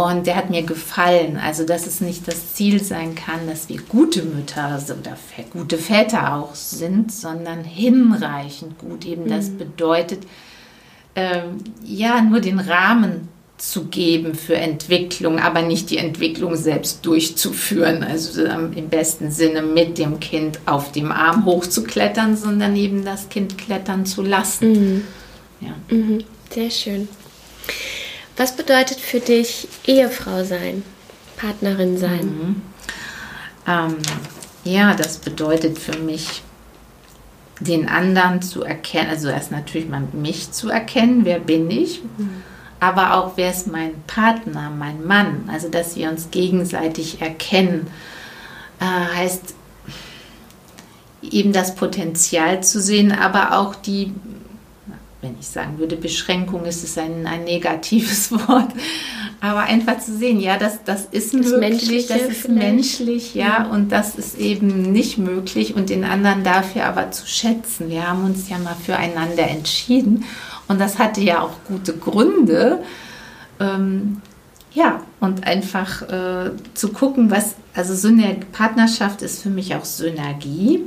Und 0.04 0.26
der 0.26 0.36
hat 0.36 0.50
mir 0.50 0.62
gefallen. 0.62 1.36
Also, 1.36 1.64
dass 1.64 1.86
es 1.86 2.00
nicht 2.00 2.26
das 2.28 2.54
Ziel 2.54 2.82
sein 2.82 3.14
kann, 3.14 3.46
dass 3.46 3.68
wir 3.68 3.80
gute 3.82 4.22
Mütter 4.22 4.82
oder 4.88 5.16
gute 5.52 5.78
Väter 5.78 6.34
auch 6.34 6.54
sind, 6.54 7.12
sondern 7.12 7.64
hinreichend 7.64 8.78
gut. 8.78 9.04
Eben 9.04 9.28
das 9.28 9.50
mhm. 9.50 9.58
bedeutet, 9.58 10.26
ähm, 11.14 11.58
ja, 11.84 12.20
nur 12.20 12.40
den 12.40 12.58
Rahmen 12.58 13.28
zu 13.58 13.84
geben 13.84 14.34
für 14.34 14.56
Entwicklung, 14.56 15.38
aber 15.38 15.62
nicht 15.62 15.90
die 15.90 15.96
Entwicklung 15.96 16.56
selbst 16.56 17.06
durchzuführen. 17.06 18.02
Also 18.02 18.44
im 18.44 18.88
besten 18.88 19.30
Sinne 19.30 19.62
mit 19.62 19.98
dem 19.98 20.20
Kind 20.20 20.60
auf 20.66 20.92
dem 20.92 21.10
Arm 21.10 21.46
hochzuklettern, 21.46 22.36
sondern 22.36 22.76
eben 22.76 23.04
das 23.04 23.28
Kind 23.28 23.56
klettern 23.56 24.04
zu 24.04 24.22
lassen. 24.22 24.72
Mhm. 24.72 25.04
Ja. 25.60 25.96
Mhm. 25.96 26.24
Sehr 26.50 26.70
schön. 26.70 27.08
Was 28.36 28.54
bedeutet 28.54 29.00
für 29.00 29.20
dich 29.20 29.68
Ehefrau 29.86 30.44
sein, 30.44 30.82
Partnerin 31.36 31.96
sein? 31.96 32.26
Mhm. 32.26 32.62
Ähm, 33.66 33.96
ja, 34.64 34.94
das 34.94 35.18
bedeutet 35.18 35.78
für 35.78 35.96
mich, 35.98 36.42
den 37.60 37.88
anderen 37.88 38.42
zu 38.42 38.62
erkennen, 38.62 39.08
also 39.08 39.28
erst 39.28 39.50
natürlich 39.50 39.88
mal 39.88 40.02
mich 40.12 40.52
zu 40.52 40.68
erkennen, 40.68 41.24
wer 41.24 41.38
bin 41.38 41.70
ich, 41.70 42.02
mhm. 42.02 42.42
aber 42.80 43.14
auch 43.14 43.32
wer 43.36 43.50
ist 43.50 43.66
mein 43.66 44.02
Partner, 44.06 44.70
mein 44.70 45.06
Mann, 45.06 45.48
also 45.50 45.68
dass 45.68 45.96
wir 45.96 46.10
uns 46.10 46.30
gegenseitig 46.30 47.22
erkennen, 47.22 47.86
äh, 48.78 49.16
heißt 49.16 49.54
eben 51.22 51.52
das 51.52 51.74
Potenzial 51.74 52.62
zu 52.62 52.80
sehen, 52.80 53.10
aber 53.10 53.58
auch 53.58 53.74
die 53.74 54.12
wenn 55.26 55.36
ich 55.40 55.48
sagen 55.48 55.78
würde, 55.78 55.96
Beschränkung 55.96 56.64
ist 56.64 56.84
es 56.84 56.96
ein, 56.96 57.26
ein 57.26 57.44
negatives 57.44 58.30
Wort, 58.48 58.70
aber 59.40 59.60
einfach 59.60 59.98
zu 59.98 60.16
sehen, 60.16 60.40
ja, 60.40 60.56
das, 60.56 60.84
das 60.84 61.06
ist 61.06 61.34
das 61.34 61.46
möglich, 61.46 62.06
das 62.06 62.22
ist 62.22 62.42
vielleicht. 62.42 62.58
menschlich, 62.58 63.34
ja, 63.34 63.66
und 63.66 63.90
das 63.90 64.14
ist 64.14 64.38
eben 64.38 64.92
nicht 64.92 65.18
möglich 65.18 65.74
und 65.74 65.90
den 65.90 66.04
anderen 66.04 66.44
dafür 66.44 66.84
aber 66.84 67.10
zu 67.10 67.26
schätzen. 67.26 67.90
Wir 67.90 68.08
haben 68.08 68.24
uns 68.24 68.48
ja 68.48 68.58
mal 68.58 68.76
füreinander 68.76 69.48
entschieden 69.48 70.24
und 70.68 70.80
das 70.80 70.98
hatte 70.98 71.20
ja 71.20 71.42
auch 71.42 71.54
gute 71.66 71.96
Gründe. 71.96 72.82
Ähm, 73.58 74.20
ja, 74.72 75.00
und 75.20 75.46
einfach 75.46 76.02
äh, 76.02 76.50
zu 76.74 76.90
gucken, 76.90 77.30
was, 77.30 77.56
also 77.74 77.94
Synergie, 77.94 78.44
Partnerschaft 78.52 79.22
ist 79.22 79.42
für 79.42 79.48
mich 79.48 79.74
auch 79.74 79.86
Synergie. 79.86 80.82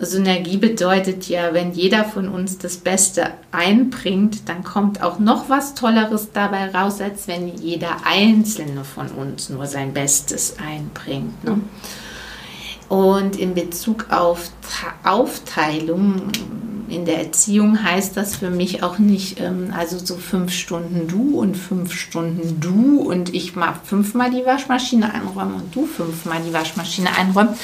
Synergie 0.00 0.58
bedeutet 0.58 1.28
ja, 1.28 1.52
wenn 1.52 1.72
jeder 1.72 2.04
von 2.04 2.28
uns 2.28 2.58
das 2.58 2.76
Beste 2.76 3.30
einbringt, 3.50 4.48
dann 4.48 4.62
kommt 4.62 5.02
auch 5.02 5.18
noch 5.18 5.48
was 5.48 5.74
Tolleres 5.74 6.28
dabei 6.32 6.70
raus, 6.70 7.00
als 7.00 7.26
wenn 7.26 7.48
jeder 7.48 7.96
einzelne 8.04 8.84
von 8.84 9.08
uns 9.08 9.48
nur 9.48 9.66
sein 9.66 9.92
Bestes 9.92 10.56
einbringt. 10.64 11.42
Ne? 11.42 11.60
Und 12.88 13.36
in 13.36 13.54
Bezug 13.54 14.06
auf 14.10 14.50
Aufteilung 15.02 16.30
in 16.88 17.04
der 17.04 17.18
Erziehung 17.18 17.82
heißt 17.82 18.16
das 18.16 18.36
für 18.36 18.50
mich 18.50 18.82
auch 18.82 18.98
nicht, 18.98 19.40
ähm, 19.40 19.74
also 19.76 19.98
so 19.98 20.16
fünf 20.16 20.52
Stunden 20.52 21.06
du 21.06 21.38
und 21.38 21.56
fünf 21.56 21.92
Stunden 21.92 22.60
du 22.60 23.00
und 23.02 23.34
ich 23.34 23.56
mag 23.56 23.80
fünfmal 23.84 24.30
die 24.30 24.46
Waschmaschine 24.46 25.12
einräumen 25.12 25.54
und 25.54 25.76
du 25.76 25.86
fünfmal 25.86 26.40
die 26.46 26.52
Waschmaschine 26.52 27.14
einräumen 27.16 27.54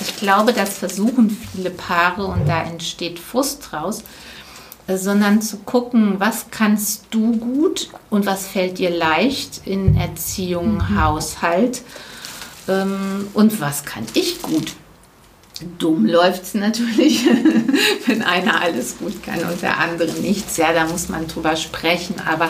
ich 0.00 0.16
glaube, 0.16 0.52
das 0.52 0.78
versuchen 0.78 1.36
viele 1.54 1.70
Paare 1.70 2.24
und 2.24 2.48
da 2.48 2.62
entsteht 2.62 3.18
Frust 3.18 3.68
draus, 3.70 4.02
sondern 4.86 5.40
zu 5.40 5.58
gucken, 5.58 6.16
was 6.18 6.46
kannst 6.50 7.06
du 7.10 7.36
gut 7.36 7.88
und 8.10 8.26
was 8.26 8.46
fällt 8.46 8.78
dir 8.78 8.90
leicht 8.90 9.62
in 9.64 9.96
Erziehung, 9.96 10.74
mhm. 10.74 11.00
Haushalt 11.00 11.82
ähm, 12.68 13.28
und 13.34 13.60
was 13.60 13.84
kann 13.84 14.04
ich 14.14 14.42
gut. 14.42 14.74
Dumm 15.78 16.04
läuft 16.04 16.42
es 16.42 16.54
natürlich, 16.54 17.26
wenn 18.06 18.22
einer 18.22 18.60
alles 18.60 18.98
gut 18.98 19.22
kann 19.22 19.40
und 19.44 19.62
der 19.62 19.78
andere 19.78 20.12
nichts. 20.20 20.56
Ja, 20.56 20.72
da 20.72 20.86
muss 20.86 21.08
man 21.08 21.28
drüber 21.28 21.56
sprechen, 21.56 22.16
aber 22.26 22.48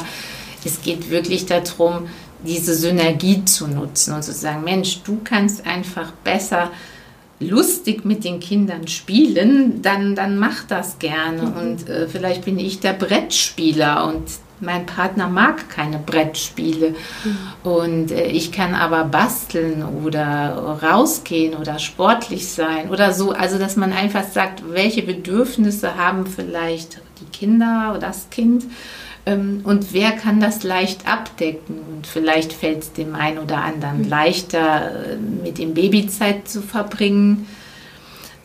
es 0.64 0.80
geht 0.80 1.10
wirklich 1.10 1.46
darum, 1.46 2.08
diese 2.42 2.74
Synergie 2.74 3.44
zu 3.44 3.68
nutzen 3.68 4.14
und 4.14 4.22
zu 4.22 4.32
sagen, 4.32 4.64
Mensch, 4.64 5.02
du 5.02 5.20
kannst 5.22 5.66
einfach 5.66 6.12
besser 6.24 6.70
lustig 7.40 8.04
mit 8.04 8.24
den 8.24 8.40
Kindern 8.40 8.88
spielen, 8.88 9.82
dann, 9.82 10.14
dann 10.14 10.38
mach 10.38 10.64
das 10.64 10.98
gerne. 10.98 11.42
Mhm. 11.42 11.56
Und 11.56 11.88
äh, 11.88 12.08
vielleicht 12.08 12.44
bin 12.44 12.58
ich 12.58 12.80
der 12.80 12.92
Brettspieler 12.92 14.06
und 14.06 14.22
mein 14.60 14.86
Partner 14.86 15.28
mag 15.28 15.68
keine 15.68 15.98
Brettspiele. 15.98 16.90
Mhm. 17.24 17.70
Und 17.70 18.10
äh, 18.12 18.26
ich 18.26 18.52
kann 18.52 18.74
aber 18.74 19.04
basteln 19.04 19.84
oder 20.04 20.78
rausgehen 20.82 21.54
oder 21.54 21.78
sportlich 21.78 22.48
sein 22.48 22.90
oder 22.90 23.12
so. 23.12 23.32
Also, 23.32 23.58
dass 23.58 23.76
man 23.76 23.92
einfach 23.92 24.24
sagt, 24.24 24.62
welche 24.70 25.02
Bedürfnisse 25.02 25.96
haben 25.96 26.26
vielleicht 26.26 27.00
die 27.20 27.36
Kinder 27.36 27.90
oder 27.90 28.06
das 28.06 28.30
Kind 28.30 28.64
und 29.26 29.92
wer 29.92 30.12
kann 30.12 30.38
das 30.38 30.62
leicht 30.64 31.08
abdecken? 31.08 31.78
Und 31.78 32.06
vielleicht 32.06 32.52
fällt 32.52 32.82
es 32.82 32.92
dem 32.92 33.14
einen 33.14 33.38
oder 33.38 33.62
anderen 33.62 34.02
mhm. 34.02 34.08
leichter, 34.08 34.90
äh, 34.90 35.16
mit 35.16 35.58
dem 35.58 35.72
Babyzeit 35.72 36.46
zu 36.46 36.60
verbringen. 36.60 37.46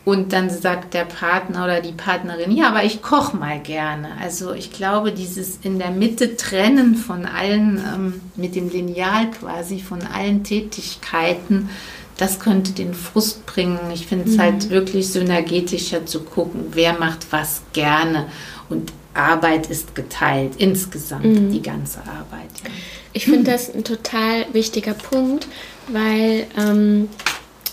Und 0.06 0.32
dann 0.32 0.48
sagt 0.48 0.94
der 0.94 1.04
Partner 1.04 1.64
oder 1.64 1.82
die 1.82 1.92
Partnerin, 1.92 2.50
ja, 2.50 2.68
aber 2.68 2.84
ich 2.84 3.02
koche 3.02 3.36
mal 3.36 3.60
gerne. 3.60 4.08
Also 4.18 4.54
ich 4.54 4.72
glaube, 4.72 5.12
dieses 5.12 5.58
in 5.62 5.78
der 5.78 5.90
Mitte 5.90 6.36
trennen 6.36 6.94
von 6.94 7.26
allen, 7.26 7.78
ähm, 7.94 8.20
mit 8.34 8.56
dem 8.56 8.70
Lineal 8.70 9.30
quasi, 9.30 9.80
von 9.80 10.00
allen 10.00 10.42
Tätigkeiten, 10.42 11.68
das 12.16 12.40
könnte 12.40 12.72
den 12.72 12.94
Frust 12.94 13.44
bringen. 13.44 13.78
Ich 13.92 14.06
finde 14.06 14.30
es 14.30 14.36
mhm. 14.36 14.40
halt 14.40 14.70
wirklich 14.70 15.08
synergetischer 15.08 16.06
zu 16.06 16.20
gucken, 16.20 16.64
wer 16.72 16.98
macht 16.98 17.26
was 17.30 17.62
gerne. 17.74 18.26
Und 18.70 18.92
Arbeit 19.14 19.68
ist 19.68 19.94
geteilt, 19.94 20.52
insgesamt 20.58 21.24
mhm. 21.24 21.52
die 21.52 21.62
ganze 21.62 22.00
Arbeit. 22.00 22.50
Ja. 22.64 22.70
Ich 23.12 23.24
finde 23.24 23.50
das 23.50 23.74
ein 23.74 23.84
total 23.84 24.46
wichtiger 24.52 24.94
Punkt, 24.94 25.48
weil 25.88 26.46
ähm, 26.56 27.08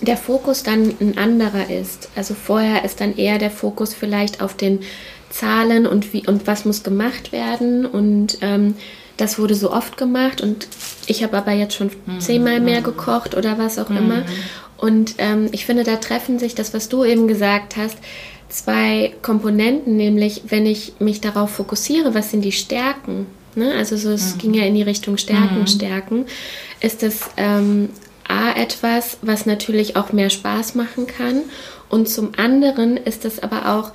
der 0.02 0.17
Fokus 0.17 0.63
dann 0.63 0.95
ein 1.00 1.17
anderer 1.17 1.69
ist. 1.69 2.10
Also 2.15 2.34
vorher 2.34 2.84
ist 2.86 3.02
dann 3.02 3.15
eher 3.15 3.38
der 3.38 3.52
Fokus 3.52 3.93
vielleicht 3.93 4.41
auf 4.41 4.56
den 4.56 4.80
Zahlen 5.30 5.86
und 5.86 6.13
wie 6.13 6.26
und 6.28 6.47
was 6.47 6.65
muss 6.65 6.84
gemacht 6.84 7.32
werden 7.32 7.86
und 7.86 8.38
ähm, 8.41 8.76
das 9.17 9.39
wurde 9.39 9.56
so 9.56 9.71
oft 9.71 9.97
gemacht 9.97 10.41
und 10.41 10.67
ich 11.08 11.23
habe 11.23 11.38
aber 11.38 11.52
jetzt 11.52 11.76
schon 11.76 11.91
mhm. 12.06 12.19
zehnmal 12.19 12.60
mehr 12.60 12.82
gekocht 12.82 13.36
oder 13.36 13.58
was 13.58 13.80
auch 13.80 13.89
mhm. 13.89 13.97
immer. 13.97 14.26
Und 14.78 15.15
ähm, 15.17 15.50
ich 15.52 15.65
finde, 15.65 15.84
da 15.84 15.95
treffen 15.95 16.38
sich 16.38 16.54
das, 16.54 16.73
was 16.73 16.88
du 16.88 17.04
eben 17.04 17.28
gesagt 17.28 17.78
hast, 17.78 17.97
zwei 18.49 19.13
Komponenten, 19.21 19.97
nämlich 19.97 20.43
wenn 20.47 20.65
ich 20.65 20.93
mich 20.99 21.21
darauf 21.21 21.51
fokussiere, 21.51 22.13
was 22.13 22.31
sind 22.31 22.41
die 22.41 22.51
Stärken, 22.51 23.25
ne? 23.55 23.73
also 23.73 23.97
so, 23.97 24.12
es 24.12 24.36
mhm. 24.36 24.39
ging 24.39 24.53
ja 24.53 24.63
in 24.63 24.75
die 24.75 24.83
Richtung 24.83 25.17
Stärken, 25.17 25.62
mhm. 25.62 25.67
Stärken, 25.67 26.25
ist 26.79 27.03
das 27.03 27.29
ähm, 27.38 27.89
A 28.27 28.51
etwas, 28.51 29.17
was 29.21 29.45
natürlich 29.45 29.95
auch 29.95 30.12
mehr 30.12 30.29
Spaß 30.29 30.75
machen 30.75 31.07
kann 31.07 31.43
und 31.89 32.10
zum 32.10 32.31
anderen 32.38 32.97
ist 32.97 33.25
es 33.25 33.41
aber 33.41 33.77
auch 33.77 33.91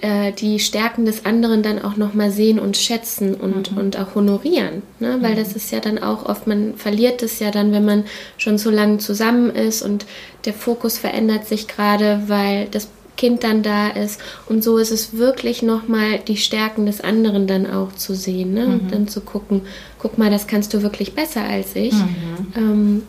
äh, 0.00 0.32
die 0.32 0.60
Stärken 0.60 1.06
des 1.06 1.24
anderen 1.24 1.62
dann 1.62 1.82
auch 1.82 1.96
nochmal 1.96 2.30
sehen 2.30 2.58
und 2.58 2.76
schätzen 2.76 3.34
und, 3.34 3.72
mhm. 3.72 3.78
und 3.78 3.98
auch 3.98 4.14
honorieren. 4.14 4.82
Ne? 5.00 5.18
Weil 5.20 5.32
mhm. 5.32 5.38
das 5.38 5.54
ist 5.54 5.72
ja 5.72 5.80
dann 5.80 5.98
auch 5.98 6.26
oft, 6.26 6.46
man 6.46 6.74
verliert 6.76 7.22
es 7.22 7.40
ja 7.40 7.50
dann, 7.50 7.72
wenn 7.72 7.84
man 7.84 8.04
schon 8.36 8.58
so 8.58 8.70
lange 8.70 8.98
zusammen 8.98 9.50
ist 9.50 9.82
und 9.82 10.06
der 10.44 10.54
Fokus 10.54 10.98
verändert 10.98 11.46
sich 11.46 11.66
gerade, 11.66 12.22
weil 12.28 12.66
das 12.70 12.88
Kind 13.18 13.44
dann 13.44 13.62
da 13.62 13.88
ist. 13.88 14.18
Und 14.46 14.64
so 14.64 14.78
ist 14.78 14.90
es 14.90 15.18
wirklich 15.18 15.60
nochmal 15.62 16.20
die 16.20 16.38
Stärken 16.38 16.86
des 16.86 17.02
anderen 17.02 17.46
dann 17.46 17.70
auch 17.70 17.92
zu 17.92 18.14
sehen. 18.14 18.54
Ne? 18.54 18.66
Mhm. 18.66 18.72
Und 18.72 18.92
dann 18.92 19.08
zu 19.08 19.20
gucken, 19.20 19.62
guck 19.98 20.16
mal, 20.16 20.30
das 20.30 20.46
kannst 20.46 20.72
du 20.72 20.82
wirklich 20.82 21.14
besser 21.14 21.42
als 21.42 21.76
ich. 21.76 21.92
Mhm. 21.92 22.46
Ähm, 22.56 23.02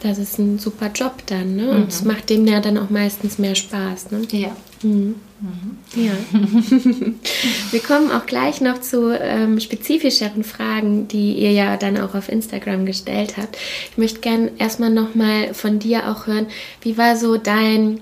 das 0.00 0.18
ist 0.18 0.38
ein 0.38 0.58
super 0.58 0.90
Job 0.94 1.14
dann. 1.26 1.56
Ne? 1.56 1.70
Und 1.70 1.88
es 1.88 2.04
macht 2.04 2.28
dem 2.28 2.46
ja 2.46 2.60
dann 2.60 2.76
auch 2.76 2.90
meistens 2.90 3.38
mehr 3.38 3.54
Spaß. 3.54 4.10
Ne? 4.10 4.22
Ja. 4.30 4.54
Mhm. 4.82 5.14
Mhm. 5.40 5.78
Ja. 5.94 6.12
Wir 7.70 7.80
kommen 7.80 8.10
auch 8.10 8.26
gleich 8.26 8.60
noch 8.60 8.80
zu 8.80 9.10
ähm, 9.10 9.60
spezifischeren 9.60 10.42
Fragen, 10.42 11.06
die 11.08 11.34
ihr 11.34 11.52
ja 11.52 11.76
dann 11.76 11.96
auch 11.98 12.14
auf 12.14 12.28
Instagram 12.28 12.86
gestellt 12.86 13.36
habt. 13.36 13.56
Ich 13.90 13.98
möchte 13.98 14.20
gerne 14.20 14.50
erstmal 14.58 14.90
nochmal 14.90 15.54
von 15.54 15.78
dir 15.78 16.10
auch 16.10 16.26
hören, 16.26 16.46
wie 16.82 16.98
war 16.98 17.16
so 17.16 17.36
dein, 17.36 18.00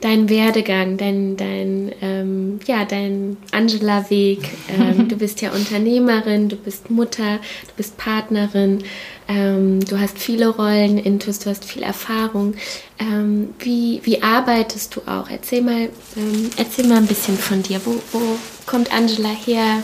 dein 0.00 0.28
Werdegang, 0.28 0.96
dein, 0.96 1.36
dein, 1.36 1.92
ähm, 2.02 2.60
ja, 2.66 2.84
dein 2.84 3.36
Angela-Weg? 3.52 4.50
Ähm, 4.68 5.08
du 5.08 5.16
bist 5.16 5.40
ja 5.40 5.52
Unternehmerin, 5.52 6.48
du 6.48 6.56
bist 6.56 6.90
Mutter, 6.90 7.36
du 7.36 7.72
bist 7.76 7.96
Partnerin. 7.96 8.84
Ähm, 9.28 9.80
du 9.80 9.98
hast 9.98 10.18
viele 10.18 10.48
Rollen 10.48 10.98
intus, 10.98 11.40
du 11.40 11.50
hast 11.50 11.64
viel 11.64 11.82
Erfahrung. 11.82 12.54
Ähm, 12.98 13.54
wie, 13.58 14.00
wie 14.04 14.22
arbeitest 14.22 14.96
du 14.96 15.00
auch? 15.06 15.28
Erzähl 15.28 15.62
mal, 15.62 15.88
ähm, 16.16 16.50
erzähl 16.56 16.86
mal 16.86 16.98
ein 16.98 17.06
bisschen 17.06 17.36
von 17.36 17.62
dir. 17.62 17.80
Wo, 17.84 18.00
wo 18.12 18.38
kommt 18.66 18.92
Angela 18.92 19.30
her? 19.30 19.82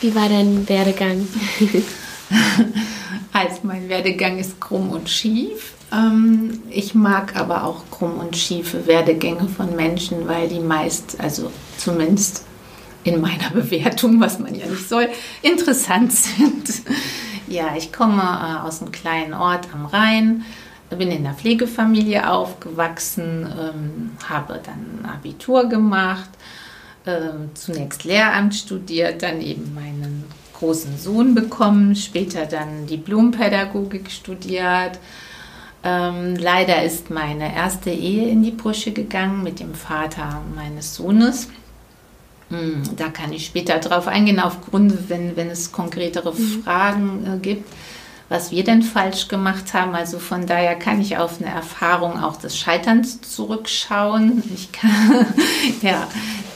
Wie 0.00 0.14
war 0.14 0.28
dein 0.28 0.68
Werdegang? 0.68 1.26
also 3.32 3.56
mein 3.62 3.88
Werdegang 3.88 4.38
ist 4.38 4.60
krumm 4.60 4.90
und 4.90 5.08
schief. 5.08 5.73
Ähm, 5.94 6.62
ich 6.70 6.94
mag 6.94 7.36
aber 7.36 7.64
auch 7.64 7.84
krumm 7.90 8.18
und 8.18 8.36
schiefe 8.36 8.86
Werdegänge 8.86 9.48
von 9.48 9.76
Menschen, 9.76 10.26
weil 10.28 10.48
die 10.48 10.60
meist, 10.60 11.20
also 11.20 11.50
zumindest 11.76 12.44
in 13.04 13.20
meiner 13.20 13.50
Bewertung, 13.54 14.20
was 14.20 14.38
man 14.38 14.54
ja 14.54 14.66
nicht 14.66 14.88
soll, 14.88 15.08
interessant 15.42 16.12
sind. 16.12 16.82
Ja, 17.46 17.76
ich 17.76 17.92
komme 17.92 18.22
äh, 18.22 18.66
aus 18.66 18.80
einem 18.80 18.92
kleinen 18.92 19.34
Ort 19.34 19.68
am 19.72 19.86
Rhein, 19.86 20.44
bin 20.90 21.10
in 21.10 21.26
einer 21.26 21.34
Pflegefamilie 21.34 22.28
aufgewachsen, 22.30 23.46
ähm, 23.58 24.10
habe 24.28 24.60
dann 24.64 25.10
Abitur 25.10 25.68
gemacht, 25.68 26.30
äh, 27.04 27.20
zunächst 27.54 28.04
Lehramt 28.04 28.54
studiert, 28.54 29.22
dann 29.22 29.40
eben 29.40 29.74
meinen 29.74 30.24
großen 30.54 30.96
Sohn 30.98 31.34
bekommen, 31.34 31.96
später 31.96 32.46
dann 32.46 32.86
Diplompädagogik 32.86 34.10
studiert. 34.10 34.98
Ähm, 35.84 36.36
leider 36.36 36.82
ist 36.82 37.10
meine 37.10 37.54
erste 37.54 37.90
Ehe 37.90 38.28
in 38.28 38.42
die 38.42 38.50
Brüche 38.50 38.92
gegangen 38.92 39.42
mit 39.42 39.60
dem 39.60 39.74
Vater 39.74 40.40
meines 40.54 40.94
Sohnes. 40.94 41.48
Hm, 42.48 42.82
da 42.96 43.08
kann 43.08 43.32
ich 43.32 43.46
später 43.46 43.78
drauf 43.78 44.08
eingehen, 44.08 44.40
aufgrund, 44.40 45.10
wenn, 45.10 45.36
wenn 45.36 45.50
es 45.50 45.72
konkretere 45.72 46.32
mhm. 46.32 46.62
Fragen 46.62 47.26
äh, 47.26 47.38
gibt, 47.38 47.70
was 48.28 48.50
wir 48.50 48.64
denn 48.64 48.82
falsch 48.82 49.28
gemacht 49.28 49.74
haben. 49.74 49.94
Also 49.94 50.18
von 50.18 50.46
daher 50.46 50.76
kann 50.76 51.00
ich 51.00 51.18
auf 51.18 51.40
eine 51.40 51.50
Erfahrung 51.50 52.22
auch 52.22 52.36
des 52.36 52.56
Scheiterns 52.56 53.20
zurückschauen. 53.20 54.42
Ich 54.54 54.72
kann, 54.72 55.26
ja, 55.82 56.08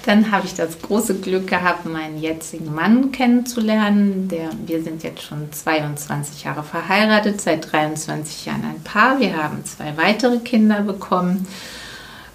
dann 0.06 0.30
habe 0.30 0.46
ich 0.46 0.54
das 0.54 0.80
große 0.80 1.16
Glück 1.16 1.46
gehabt, 1.46 1.84
meinen 1.84 2.18
jetzigen 2.18 2.74
Mann 2.74 3.12
kennenzulernen. 3.12 4.28
Der, 4.28 4.48
wir 4.66 4.82
sind 4.82 5.02
jetzt 5.02 5.22
schon 5.22 5.52
22 5.52 6.44
Jahre 6.44 6.62
verheiratet, 6.62 7.40
seit 7.40 7.70
23 7.70 8.46
Jahren 8.46 8.64
ein 8.64 8.82
Paar. 8.82 9.20
Wir 9.20 9.36
haben 9.36 9.64
zwei 9.64 9.96
weitere 9.96 10.38
Kinder 10.38 10.80
bekommen. 10.80 11.46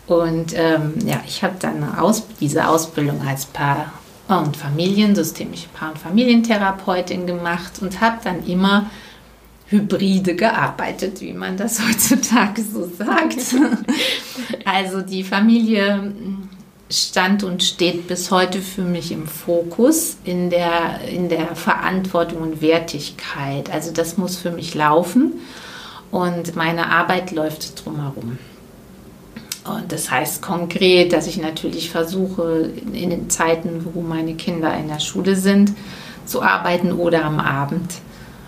Und 0.06 0.54
ähm, 0.56 0.94
ja, 1.06 1.22
ich 1.26 1.44
habe 1.44 1.56
dann 1.60 1.98
Aus 1.98 2.24
diese 2.40 2.68
Ausbildung 2.68 3.26
als 3.26 3.46
Paar- 3.46 3.94
und 4.28 4.56
Familiensystemische 4.56 5.70
Paar- 5.70 5.92
und 5.92 5.98
Familientherapeutin 5.98 7.26
gemacht 7.26 7.82
und 7.82 8.02
habe 8.02 8.18
dann 8.24 8.46
immer 8.46 8.90
hybride 9.74 10.36
gearbeitet, 10.36 11.20
wie 11.22 11.34
man 11.34 11.58
das 11.58 11.82
heutzutage 11.88 12.64
so 12.64 12.90
sagt. 12.98 13.56
also 14.66 15.02
die 15.02 15.24
Familie 15.24 16.14
stand 16.90 17.44
und 17.44 17.64
steht 17.64 18.08
bis 18.08 18.30
heute 18.30 18.62
für 18.62 18.84
mich 18.84 19.12
im 19.12 19.26
Fokus 19.26 20.18
in 20.24 20.50
der, 20.50 21.02
in 21.10 21.28
der 21.28 21.56
Verantwortung 21.56 22.42
und 22.42 22.62
Wertigkeit. 22.62 23.72
Also 23.72 23.92
das 23.92 24.18
muss 24.18 24.38
für 24.38 24.52
mich 24.52 24.76
laufen 24.76 25.34
und 26.12 26.56
meine 26.56 26.92
Arbeit 26.92 27.32
läuft 27.32 27.84
drumherum. 27.84 28.38
Und 29.64 29.92
das 29.92 30.12
heißt 30.12 30.42
konkret, 30.42 31.14
dass 31.14 31.26
ich 31.26 31.38
natürlich 31.38 31.90
versuche, 31.90 32.70
in 32.92 33.10
den 33.10 33.30
Zeiten, 33.30 33.88
wo 33.94 34.02
meine 34.02 34.36
Kinder 34.36 34.78
in 34.78 34.90
der 34.90 35.00
Schule 35.00 35.36
sind, 35.36 35.72
zu 36.26 36.42
arbeiten 36.42 36.92
oder 36.92 37.26
am 37.26 37.40
Abend 37.40 37.94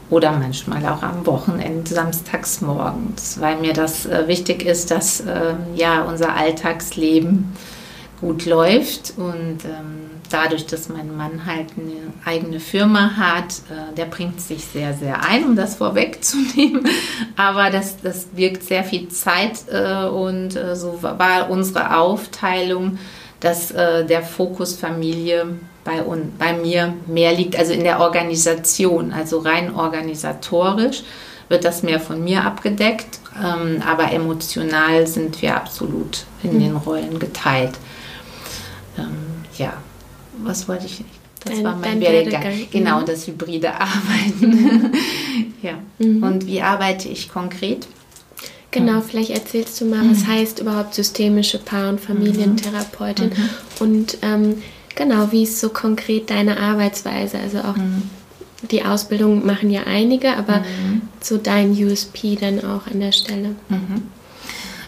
oder 0.09 0.31
manchmal 0.31 0.85
auch 0.85 1.01
am 1.01 1.25
Wochenende, 1.25 1.93
samstags 1.93 2.61
morgens, 2.61 3.39
weil 3.39 3.57
mir 3.57 3.73
das 3.73 4.05
äh, 4.05 4.27
wichtig 4.27 4.63
ist, 4.63 4.91
dass 4.91 5.21
äh, 5.21 5.55
ja 5.75 6.03
unser 6.03 6.35
Alltagsleben 6.35 7.55
gut 8.21 8.45
läuft 8.45 9.13
und 9.17 9.65
ähm, 9.65 10.05
dadurch, 10.29 10.65
dass 10.65 10.89
mein 10.89 11.15
Mann 11.15 11.45
halt 11.45 11.67
eine 11.77 12.13
eigene 12.23 12.59
Firma 12.59 13.15
hat, 13.15 13.53
äh, 13.69 13.95
der 13.95 14.05
bringt 14.05 14.41
sich 14.41 14.65
sehr, 14.65 14.93
sehr 14.93 15.23
ein, 15.23 15.43
um 15.43 15.55
das 15.55 15.75
vorwegzunehmen. 15.75 16.87
Aber 17.35 17.69
das, 17.69 18.01
das 18.01 18.27
wirkt 18.33 18.63
sehr 18.63 18.83
viel 18.83 19.09
Zeit 19.09 19.65
äh, 19.69 20.05
und 20.05 20.55
äh, 20.55 20.75
so 20.75 21.01
war 21.01 21.49
unsere 21.49 21.97
Aufteilung, 21.97 22.99
dass 23.39 23.71
äh, 23.71 24.05
der 24.05 24.23
Fokus 24.23 24.75
Familie 24.75 25.57
bei, 25.85 26.03
bei 26.37 26.53
mir 26.53 26.93
mehr 27.07 27.33
liegt, 27.33 27.57
also 27.57 27.71
in 27.71 27.85
der 27.85 28.01
Organisation, 28.01 29.13
also 29.13 29.39
rein 29.39 29.73
organisatorisch 29.73 31.03
wird 31.47 31.63
das 31.63 31.83
mehr 31.83 31.99
von 31.99 32.23
mir 32.23 32.43
abgedeckt, 32.43 33.19
ähm, 33.41 33.81
aber 33.87 34.11
emotional 34.11 35.07
sind 35.07 35.41
wir 35.41 35.55
absolut 35.55 36.25
in 36.43 36.53
hm. 36.53 36.59
den 36.59 36.75
Rollen 36.75 37.19
geteilt. 37.19 37.75
Ähm, 38.97 39.15
ja, 39.57 39.73
was 40.39 40.67
wollte 40.67 40.87
ich 40.87 40.99
nicht? 40.99 41.11
Das 41.43 41.53
dein, 41.53 41.63
war 41.63 41.75
mein 41.75 42.01
Werdegang. 42.01 42.43
Werdegang. 42.43 42.67
Genau, 42.71 43.01
mhm. 43.01 43.05
das 43.05 43.27
hybride 43.27 43.71
Arbeiten. 43.73 44.91
ja. 45.61 45.73
Mhm. 45.99 46.23
Und 46.23 46.47
wie 46.47 46.61
arbeite 46.61 47.07
ich 47.07 47.29
konkret? 47.29 47.87
Genau, 48.71 48.99
vielleicht 49.01 49.29
erzählst 49.29 49.79
du 49.79 49.85
mal, 49.85 50.01
was 50.09 50.23
mhm. 50.23 50.27
heißt 50.27 50.59
überhaupt 50.59 50.95
systemische 50.95 51.59
Paar- 51.59 51.89
und 51.89 52.01
Familientherapeutin 52.01 53.29
mhm. 53.29 53.49
und 53.79 54.17
ähm, 54.21 54.61
genau, 54.95 55.31
wie 55.31 55.43
ist 55.43 55.59
so 55.59 55.69
konkret 55.69 56.29
deine 56.29 56.59
Arbeitsweise? 56.59 57.39
Also 57.39 57.59
auch 57.59 57.75
mhm. 57.75 58.03
die 58.71 58.83
Ausbildung 58.83 59.45
machen 59.45 59.69
ja 59.69 59.83
einige, 59.85 60.35
aber 60.35 60.59
mhm. 60.59 61.01
so 61.21 61.37
dein 61.37 61.71
USP 61.71 62.35
dann 62.35 62.59
auch 62.59 62.87
an 62.87 62.99
der 62.99 63.11
Stelle. 63.11 63.55
Mhm. 63.69 64.03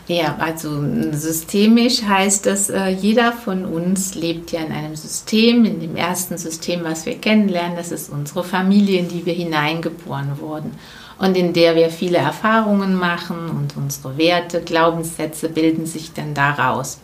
Ja, 0.08 0.38
also 0.40 0.82
systemisch 1.12 2.02
heißt 2.02 2.46
das, 2.46 2.70
äh, 2.70 2.88
jeder 2.88 3.34
von 3.34 3.66
uns 3.66 4.16
lebt 4.16 4.54
ja 4.54 4.62
in 4.62 4.72
einem 4.72 4.96
System, 4.96 5.66
in 5.66 5.82
dem 5.82 5.98
ersten 5.98 6.38
System, 6.38 6.86
was 6.86 7.06
wir 7.06 7.18
kennenlernen, 7.18 7.76
das 7.76 7.92
ist 7.92 8.10
unsere 8.10 8.46
Familie, 8.46 9.00
in 9.00 9.10
die 9.10 9.26
wir 9.26 9.34
hineingeboren 9.34 10.40
wurden 10.40 10.72
und 11.20 11.36
in 11.36 11.52
der 11.52 11.76
wir 11.76 11.90
viele 11.90 12.20
Erfahrungen 12.20 12.96
machen 12.96 13.50
und 13.50 13.76
unsere 13.76 14.18
Werte, 14.18 14.62
Glaubenssätze 14.62 15.50
bilden 15.50 15.86
sich 15.86 16.14
dann 16.14 16.34
daraus. 16.34 17.00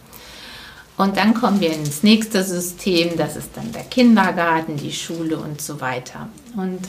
Und 0.97 1.17
dann 1.17 1.33
kommen 1.33 1.59
wir 1.59 1.73
ins 1.73 2.03
nächste 2.03 2.43
System, 2.43 3.17
das 3.17 3.35
ist 3.35 3.49
dann 3.55 3.71
der 3.71 3.83
Kindergarten, 3.83 4.77
die 4.77 4.93
Schule 4.93 5.37
und 5.37 5.59
so 5.59 5.81
weiter. 5.81 6.29
Und 6.55 6.81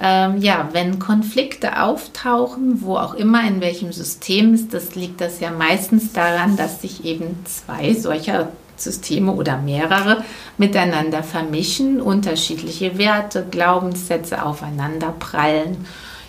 ähm, 0.00 0.40
ja, 0.40 0.68
wenn 0.72 0.98
Konflikte 0.98 1.82
auftauchen, 1.82 2.82
wo 2.82 2.96
auch 2.96 3.14
immer, 3.14 3.46
in 3.46 3.60
welchem 3.60 3.92
System 3.92 4.54
ist, 4.54 4.72
das 4.72 4.94
liegt 4.94 5.20
das 5.20 5.40
ja 5.40 5.50
meistens 5.50 6.12
daran, 6.12 6.56
dass 6.56 6.80
sich 6.80 7.04
eben 7.04 7.44
zwei 7.44 7.94
solcher 7.94 8.48
Systeme 8.76 9.32
oder 9.32 9.58
mehrere 9.58 10.24
miteinander 10.56 11.22
vermischen, 11.22 12.00
unterschiedliche 12.00 12.96
Werte, 12.96 13.44
Glaubenssätze 13.50 14.42
aufeinander 14.42 15.14
prallen. 15.18 15.84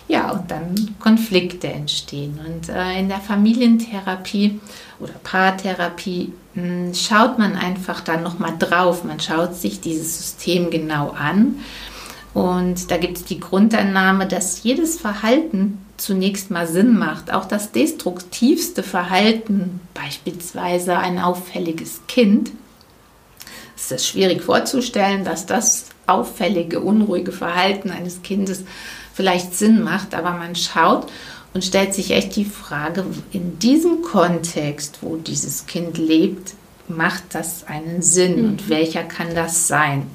Ja, 0.08 0.32
und 0.32 0.50
dann 0.50 0.94
Konflikte 0.98 1.68
entstehen. 1.68 2.38
Und 2.44 2.68
äh, 2.68 2.98
in 2.98 3.08
der 3.08 3.20
Familientherapie 3.20 4.60
oder 5.00 5.14
Paartherapie 5.22 6.34
schaut 6.92 7.38
man 7.38 7.56
einfach 7.56 8.00
dann 8.00 8.22
nochmal 8.22 8.54
drauf. 8.58 9.04
Man 9.04 9.20
schaut 9.20 9.54
sich 9.54 9.80
dieses 9.80 10.18
System 10.18 10.70
genau 10.70 11.10
an 11.10 11.56
und 12.34 12.90
da 12.90 12.96
gibt 12.96 13.18
es 13.18 13.24
die 13.24 13.40
Grundannahme, 13.40 14.26
dass 14.26 14.62
jedes 14.62 14.98
Verhalten 14.98 15.84
zunächst 15.96 16.50
mal 16.50 16.66
Sinn 16.66 16.98
macht. 16.98 17.32
Auch 17.32 17.44
das 17.44 17.72
destruktivste 17.72 18.82
Verhalten, 18.82 19.80
beispielsweise 19.94 20.98
ein 20.98 21.18
auffälliges 21.18 22.02
Kind, 22.08 22.50
es 23.76 23.90
ist 23.90 24.06
schwierig 24.06 24.42
vorzustellen, 24.42 25.24
dass 25.24 25.46
das 25.46 25.86
auffällige, 26.06 26.80
unruhige 26.80 27.32
Verhalten 27.32 27.90
eines 27.90 28.22
Kindes 28.22 28.64
vielleicht 29.12 29.54
Sinn 29.54 29.82
macht, 29.82 30.14
aber 30.14 30.30
man 30.30 30.54
schaut 30.54 31.08
und 31.54 31.64
stellt 31.64 31.94
sich 31.94 32.12
echt 32.12 32.36
die 32.36 32.44
Frage, 32.44 33.04
in 33.32 33.58
diesem 33.58 34.02
Kontext, 34.02 34.98
wo 35.02 35.16
dieses 35.16 35.66
Kind 35.66 35.98
lebt, 35.98 36.54
macht 36.88 37.22
das 37.32 37.64
einen 37.66 38.02
Sinn 38.02 38.42
mhm. 38.42 38.48
und 38.48 38.68
welcher 38.68 39.02
kann 39.02 39.34
das 39.34 39.68
sein? 39.68 40.06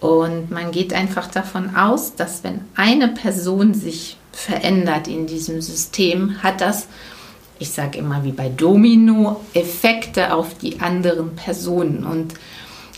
Und 0.00 0.50
man 0.50 0.70
geht 0.70 0.92
einfach 0.92 1.28
davon 1.28 1.74
aus, 1.76 2.14
dass 2.14 2.44
wenn 2.44 2.60
eine 2.74 3.08
Person 3.08 3.74
sich 3.74 4.16
verändert 4.32 5.08
in 5.08 5.26
diesem 5.26 5.62
System, 5.62 6.42
hat 6.42 6.60
das, 6.60 6.88
ich 7.58 7.70
sage 7.70 7.98
immer 7.98 8.22
wie 8.24 8.32
bei 8.32 8.48
Domino, 8.48 9.40
Effekte 9.54 10.34
auf 10.34 10.58
die 10.58 10.80
anderen 10.80 11.34
Personen. 11.36 12.04
Und 12.04 12.34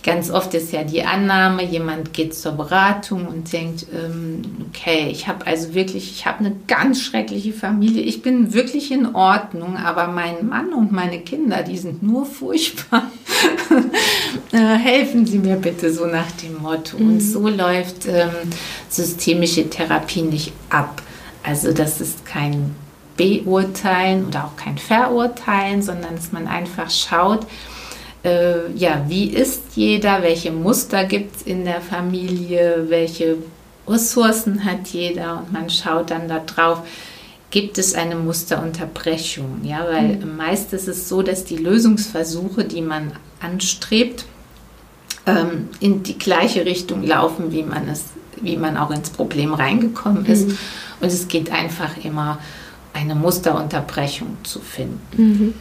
Ganz 0.07 0.31
oft 0.31 0.55
ist 0.55 0.71
ja 0.71 0.85
die 0.85 1.03
Annahme, 1.03 1.65
jemand 1.65 2.13
geht 2.13 2.33
zur 2.33 2.53
Beratung 2.53 3.27
und 3.27 3.53
denkt, 3.53 3.87
ähm, 3.93 4.41
okay, 4.69 5.09
ich 5.11 5.27
habe 5.27 5.45
also 5.49 5.75
wirklich, 5.75 6.13
ich 6.13 6.27
habe 6.27 6.45
eine 6.45 6.55
ganz 6.69 7.03
schreckliche 7.03 7.53
Familie, 7.53 8.03
ich 8.03 8.23
bin 8.23 8.55
wirklich 8.55 8.93
in 8.93 9.17
Ordnung, 9.17 9.77
aber 9.77 10.07
mein 10.07 10.47
Mann 10.47 10.73
und 10.73 10.93
meine 10.93 11.19
Kinder, 11.23 11.65
die 11.65 11.77
sind 11.77 12.05
nur 12.05 12.25
furchtbar. 12.25 13.11
äh, 14.53 14.77
helfen 14.77 15.27
Sie 15.27 15.41
mir 15.41 15.57
bitte 15.57 15.93
so 15.93 16.07
nach 16.07 16.31
dem 16.41 16.63
Motto. 16.63 16.99
Mhm. 16.99 17.09
Und 17.09 17.21
so 17.21 17.49
läuft 17.49 18.07
ähm, 18.07 18.31
systemische 18.89 19.69
Therapie 19.69 20.23
nicht 20.23 20.53
ab. 20.71 21.03
Also 21.43 21.73
das 21.73 22.01
ist 22.01 22.25
kein 22.25 22.77
Beurteilen 23.17 24.27
oder 24.27 24.45
auch 24.45 24.57
kein 24.57 24.79
Verurteilen, 24.79 25.83
sondern 25.83 26.15
dass 26.15 26.31
man 26.31 26.47
einfach 26.47 26.91
schaut, 26.91 27.45
äh, 28.27 28.73
ja, 28.75 29.05
wie 29.07 29.29
ist 29.29 29.63
jeder, 29.77 30.23
welche 30.23 30.51
Muster 30.51 31.05
gibt 31.05 31.37
es 31.37 31.43
in 31.43 31.65
der 31.65 31.81
Familie, 31.81 32.87
welche 32.89 33.37
Ressourcen 33.87 34.65
hat 34.65 34.89
jeder 34.89 35.39
und 35.39 35.53
man 35.53 35.71
schaut 35.71 36.11
dann 36.11 36.29
da 36.29 36.41
drauf, 36.41 36.83
gibt 37.51 37.79
es 37.79 37.95
eine 37.95 38.17
Musterunterbrechung, 38.17 39.61
ja, 39.63 39.87
weil 39.89 40.17
mhm. 40.17 40.37
meist 40.37 40.73
ist 40.73 40.89
es 40.89 41.09
so, 41.09 41.23
dass 41.23 41.45
die 41.45 41.57
Lösungsversuche, 41.57 42.65
die 42.65 42.83
man 42.83 43.13
anstrebt, 43.41 44.27
ähm, 45.27 45.69
in 45.79 46.03
die 46.03 46.19
gleiche 46.19 46.67
Richtung 46.67 47.05
laufen, 47.05 47.53
wie 47.53 47.63
man 47.63 47.89
es, 47.89 48.07
wie 48.41 48.57
man 48.57 48.77
auch 48.77 48.91
ins 48.91 49.11
Problem 49.11 49.55
reingekommen 49.55 50.27
ist. 50.27 50.49
Mhm. 50.49 50.59
Und 51.01 51.09
es 51.09 51.29
geht 51.29 51.53
einfach 51.53 51.97
immer 52.03 52.41
eine 52.93 53.15
Musterunterbrechung 53.15 54.39
zu 54.43 54.59
finden. 54.59 54.99
Mhm. 55.17 55.55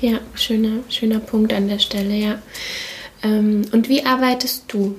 Ja, 0.00 0.18
schöner, 0.34 0.80
schöner 0.88 1.18
Punkt 1.18 1.52
an 1.52 1.68
der 1.68 1.78
Stelle, 1.78 2.14
ja. 2.14 2.38
Ähm, 3.22 3.62
und 3.72 3.88
wie 3.88 4.06
arbeitest 4.06 4.64
du 4.68 4.96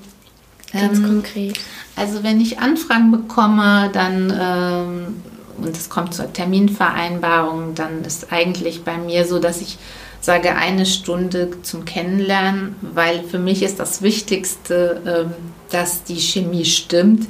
ganz 0.73 0.97
ähm, 0.97 1.05
konkret? 1.05 1.59
Also 1.95 2.23
wenn 2.23 2.41
ich 2.41 2.59
Anfragen 2.59 3.11
bekomme, 3.11 3.89
dann 3.93 4.33
ähm, 4.39 5.23
und 5.57 5.75
es 5.75 5.89
kommt 5.89 6.13
zur 6.13 6.31
Terminvereinbarung, 6.31 7.75
dann 7.75 8.03
ist 8.03 8.31
eigentlich 8.31 8.83
bei 8.83 8.97
mir 8.97 9.25
so, 9.25 9.39
dass 9.39 9.61
ich 9.61 9.77
sage 10.21 10.55
eine 10.55 10.85
Stunde 10.85 11.49
zum 11.63 11.85
Kennenlernen, 11.85 12.75
weil 12.81 13.23
für 13.23 13.39
mich 13.39 13.63
ist 13.63 13.79
das 13.79 14.01
Wichtigste, 14.01 15.01
ähm, 15.05 15.33
dass 15.69 16.03
die 16.03 16.19
Chemie 16.19 16.65
stimmt 16.65 17.27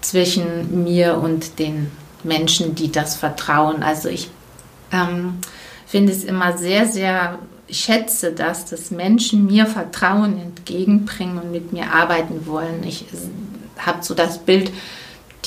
zwischen 0.00 0.84
mir 0.84 1.18
und 1.18 1.58
den 1.58 1.90
Menschen, 2.22 2.74
die 2.74 2.92
das 2.92 3.16
vertrauen. 3.16 3.82
Also 3.82 4.08
ich 4.08 4.28
ähm, 4.92 5.38
finde 5.88 6.12
es 6.12 6.22
immer 6.22 6.56
sehr, 6.56 6.86
sehr, 6.86 7.38
ich 7.66 7.80
schätze 7.80 8.32
das, 8.32 8.66
dass 8.66 8.90
Menschen 8.90 9.46
mir 9.46 9.66
Vertrauen 9.66 10.38
entgegenbringen 10.38 11.38
und 11.38 11.50
mit 11.50 11.72
mir 11.72 11.92
arbeiten 11.92 12.46
wollen. 12.46 12.84
Ich 12.86 13.06
habe 13.78 14.02
so 14.02 14.14
das 14.14 14.38
Bild, 14.38 14.70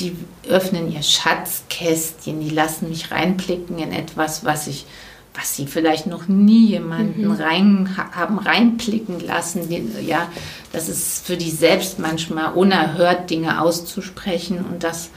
die 0.00 0.16
öffnen 0.48 0.90
ihr 0.92 1.02
Schatzkästchen, 1.02 2.40
die 2.40 2.50
lassen 2.50 2.88
mich 2.88 3.12
reinblicken 3.12 3.78
in 3.78 3.92
etwas, 3.92 4.44
was 4.44 4.66
ich 4.66 4.86
was 5.34 5.56
sie 5.56 5.66
vielleicht 5.66 6.06
noch 6.06 6.28
nie 6.28 6.66
jemanden 6.66 7.24
mhm. 7.24 7.32
rein 7.32 7.96
haben 8.12 8.38
reinblicken 8.38 9.18
lassen. 9.20 9.62
Ja, 10.06 10.28
das 10.72 10.88
ist 10.88 11.26
für 11.26 11.36
die 11.38 11.50
selbst 11.50 11.98
manchmal 11.98 12.52
unerhört, 12.52 13.30
Dinge 13.30 13.60
auszusprechen 13.60 14.62
und 14.62 14.84
das 14.84 15.10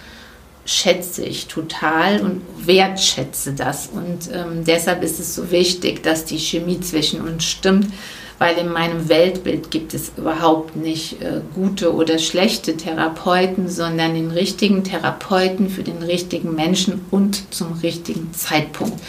schätze 0.66 1.24
ich 1.24 1.46
total 1.46 2.22
und 2.22 2.42
wertschätze 2.66 3.54
das. 3.54 3.88
Und 3.88 4.30
ähm, 4.34 4.66
deshalb 4.66 5.04
ist 5.04 5.20
es 5.20 5.36
so 5.36 5.52
wichtig, 5.52 6.02
dass 6.04 6.26
die 6.26 6.40
Chemie 6.40 6.80
zwischen 6.80 7.22
uns 7.22 7.46
stimmt, 7.46 7.94
weil 8.40 8.58
in 8.58 8.70
meinem 8.72 9.08
Weltbild 9.08 9.70
gibt 9.70 9.94
es 9.94 10.12
überhaupt 10.18 10.76
nicht 10.76 11.22
äh, 11.22 11.42
gute 11.54 11.94
oder 11.94 12.18
schlechte 12.18 12.76
Therapeuten, 12.76 13.70
sondern 13.70 14.16
den 14.16 14.32
richtigen 14.32 14.84
Therapeuten 14.84 15.70
für 15.70 15.84
den 15.84 16.02
richtigen 16.02 16.56
Menschen 16.56 17.06
und 17.12 17.54
zum 17.54 17.74
richtigen 17.74 18.34
Zeitpunkt. 18.34 19.00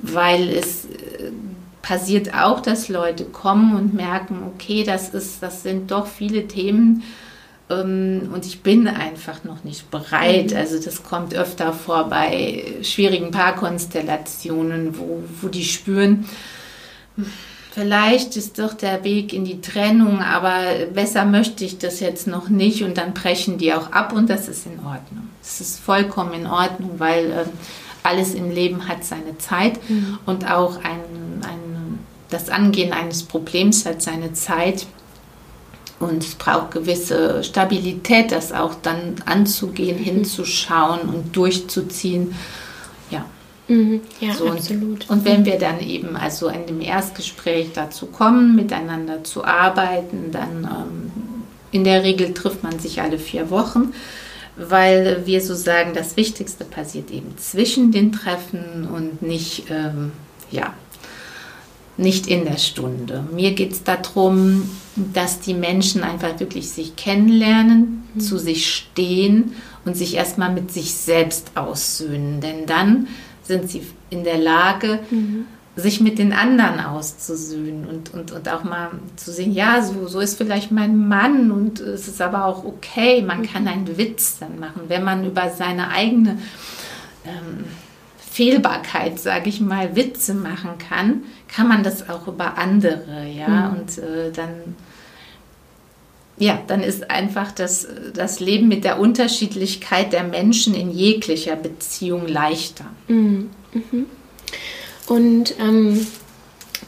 Weil 0.00 0.48
es 0.48 0.86
äh, 0.86 1.30
passiert 1.82 2.34
auch, 2.34 2.60
dass 2.60 2.88
Leute 2.88 3.24
kommen 3.24 3.76
und 3.76 3.94
merken, 3.94 4.42
okay, 4.54 4.82
das 4.82 5.10
ist, 5.10 5.40
das 5.40 5.62
sind 5.62 5.92
doch 5.92 6.08
viele 6.08 6.48
Themen, 6.48 7.04
und 7.70 8.44
ich 8.44 8.62
bin 8.62 8.88
einfach 8.88 9.44
noch 9.44 9.64
nicht 9.64 9.90
bereit. 9.90 10.50
Mhm. 10.50 10.56
Also 10.56 10.82
das 10.82 11.02
kommt 11.02 11.34
öfter 11.34 11.72
vor 11.72 12.08
bei 12.08 12.64
schwierigen 12.82 13.30
Paarkonstellationen, 13.30 14.98
wo, 14.98 15.22
wo 15.40 15.48
die 15.48 15.64
spüren, 15.64 16.26
vielleicht 17.72 18.36
ist 18.36 18.58
doch 18.58 18.74
der 18.74 19.04
Weg 19.04 19.32
in 19.32 19.44
die 19.44 19.60
Trennung, 19.60 20.20
aber 20.20 20.86
besser 20.92 21.24
möchte 21.24 21.64
ich 21.64 21.78
das 21.78 22.00
jetzt 22.00 22.26
noch 22.26 22.48
nicht 22.48 22.82
und 22.82 22.98
dann 22.98 23.14
brechen 23.14 23.58
die 23.58 23.72
auch 23.72 23.92
ab 23.92 24.12
und 24.12 24.28
das 24.28 24.48
ist 24.48 24.66
in 24.66 24.78
Ordnung. 24.78 25.28
Das 25.42 25.60
ist 25.60 25.80
vollkommen 25.80 26.34
in 26.34 26.46
Ordnung, 26.46 26.94
weil 26.98 27.30
äh, 27.30 27.44
alles 28.02 28.34
im 28.34 28.50
Leben 28.50 28.88
hat 28.88 29.04
seine 29.04 29.38
Zeit 29.38 29.78
mhm. 29.88 30.18
und 30.26 30.50
auch 30.50 30.76
ein, 30.76 31.00
ein, 31.42 31.98
das 32.30 32.48
Angehen 32.48 32.92
eines 32.92 33.22
Problems 33.22 33.86
hat 33.86 34.02
seine 34.02 34.32
Zeit. 34.32 34.86
Und 36.00 36.24
es 36.24 36.34
braucht 36.34 36.72
gewisse 36.72 37.44
Stabilität, 37.44 38.32
das 38.32 38.52
auch 38.52 38.74
dann 38.82 39.16
anzugehen, 39.26 39.98
mhm. 39.98 40.04
hinzuschauen 40.04 41.00
und 41.02 41.36
durchzuziehen. 41.36 42.34
Ja. 43.10 43.26
Mhm. 43.68 44.00
Ja, 44.18 44.32
so 44.32 44.48
absolut. 44.48 44.82
Und, 44.82 45.10
und, 45.10 45.24
wenn 45.26 45.44
wir 45.44 45.58
dann 45.58 45.78
eben 45.78 46.16
also 46.16 46.48
in 46.48 46.66
dem 46.66 46.80
Erstgespräch 46.80 47.72
dazu 47.74 48.06
kommen, 48.06 48.56
miteinander 48.56 49.22
zu 49.24 49.44
arbeiten, 49.44 50.30
dann 50.32 50.64
ähm, 50.64 51.12
in 51.70 51.84
der 51.84 52.02
Regel 52.02 52.32
trifft 52.32 52.62
man 52.62 52.78
sich 52.78 53.02
alle 53.02 53.18
vier 53.18 53.50
Wochen, 53.50 53.92
weil 54.56 55.26
wir 55.26 55.42
so 55.42 55.54
sagen, 55.54 55.92
das 55.94 56.16
Wichtigste 56.16 56.64
passiert 56.64 57.10
eben 57.10 57.36
zwischen 57.36 57.92
den 57.92 58.10
Treffen 58.10 58.88
und 58.92 59.22
nicht, 59.22 59.64
ähm, 59.70 60.12
ja, 60.50 60.72
nicht 62.00 62.26
in 62.26 62.44
der 62.44 62.56
Stunde. 62.56 63.24
Mir 63.32 63.52
geht 63.52 63.72
es 63.72 63.84
darum, 63.84 64.68
dass 64.96 65.40
die 65.40 65.54
Menschen 65.54 66.02
einfach 66.02 66.40
wirklich 66.40 66.70
sich 66.70 66.96
kennenlernen, 66.96 68.02
mhm. 68.14 68.20
zu 68.20 68.38
sich 68.38 68.74
stehen 68.74 69.52
und 69.84 69.96
sich 69.96 70.14
erstmal 70.14 70.52
mit 70.52 70.72
sich 70.72 70.94
selbst 70.94 71.52
aussöhnen. 71.56 72.40
Denn 72.40 72.66
dann 72.66 73.08
sind 73.42 73.70
sie 73.70 73.82
in 74.08 74.24
der 74.24 74.38
Lage, 74.38 75.00
mhm. 75.10 75.44
sich 75.76 76.00
mit 76.00 76.18
den 76.18 76.32
anderen 76.32 76.80
auszusöhnen 76.80 77.86
und, 77.86 78.12
und, 78.12 78.32
und 78.32 78.48
auch 78.48 78.64
mal 78.64 78.90
zu 79.16 79.32
sehen, 79.32 79.52
ja, 79.52 79.82
so, 79.82 80.08
so 80.08 80.20
ist 80.20 80.38
vielleicht 80.38 80.70
mein 80.72 81.08
Mann 81.08 81.50
und 81.50 81.80
es 81.80 82.08
ist 82.08 82.20
aber 82.20 82.46
auch 82.46 82.64
okay, 82.64 83.22
man 83.22 83.40
mhm. 83.40 83.46
kann 83.46 83.68
einen 83.68 83.98
Witz 83.98 84.38
dann 84.38 84.58
machen, 84.58 84.82
wenn 84.88 85.04
man 85.04 85.24
über 85.24 85.50
seine 85.50 85.90
eigene 85.90 86.38
ähm, 87.24 87.64
Fehlbarkeit, 88.30 89.18
sage 89.18 89.48
ich 89.48 89.60
mal, 89.60 89.96
Witze 89.96 90.34
machen 90.34 90.78
kann, 90.78 91.24
kann 91.52 91.68
man 91.68 91.82
das 91.82 92.08
auch 92.08 92.26
über 92.28 92.58
andere, 92.58 93.26
ja, 93.26 93.48
mhm. 93.48 93.78
und 93.78 93.98
äh, 93.98 94.30
dann 94.32 94.76
ja, 96.40 96.58
dann 96.66 96.82
ist 96.82 97.10
einfach 97.10 97.52
das, 97.52 97.86
das 98.14 98.40
Leben 98.40 98.66
mit 98.66 98.82
der 98.84 98.98
Unterschiedlichkeit 98.98 100.14
der 100.14 100.24
Menschen 100.24 100.74
in 100.74 100.90
jeglicher 100.90 101.54
Beziehung 101.54 102.26
leichter. 102.26 102.86
Mhm. 103.08 103.50
Mhm. 103.74 104.06
Und 105.06 105.54
ähm, 105.60 106.06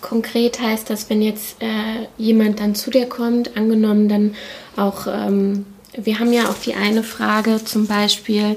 konkret 0.01 0.59
heißt 0.59 0.89
das, 0.89 1.11
wenn 1.11 1.21
jetzt 1.21 1.61
äh, 1.61 2.07
jemand 2.17 2.61
dann 2.61 2.75
zu 2.75 2.91
dir 2.91 3.07
kommt, 3.07 3.55
angenommen 3.57 4.09
dann 4.09 4.35
auch, 4.77 5.07
ähm, 5.07 5.67
wir 5.95 6.19
haben 6.19 6.33
ja 6.33 6.49
auch 6.49 6.59
die 6.59 6.75
eine 6.75 7.03
Frage 7.03 7.63
zum 7.63 7.87
Beispiel, 7.87 8.57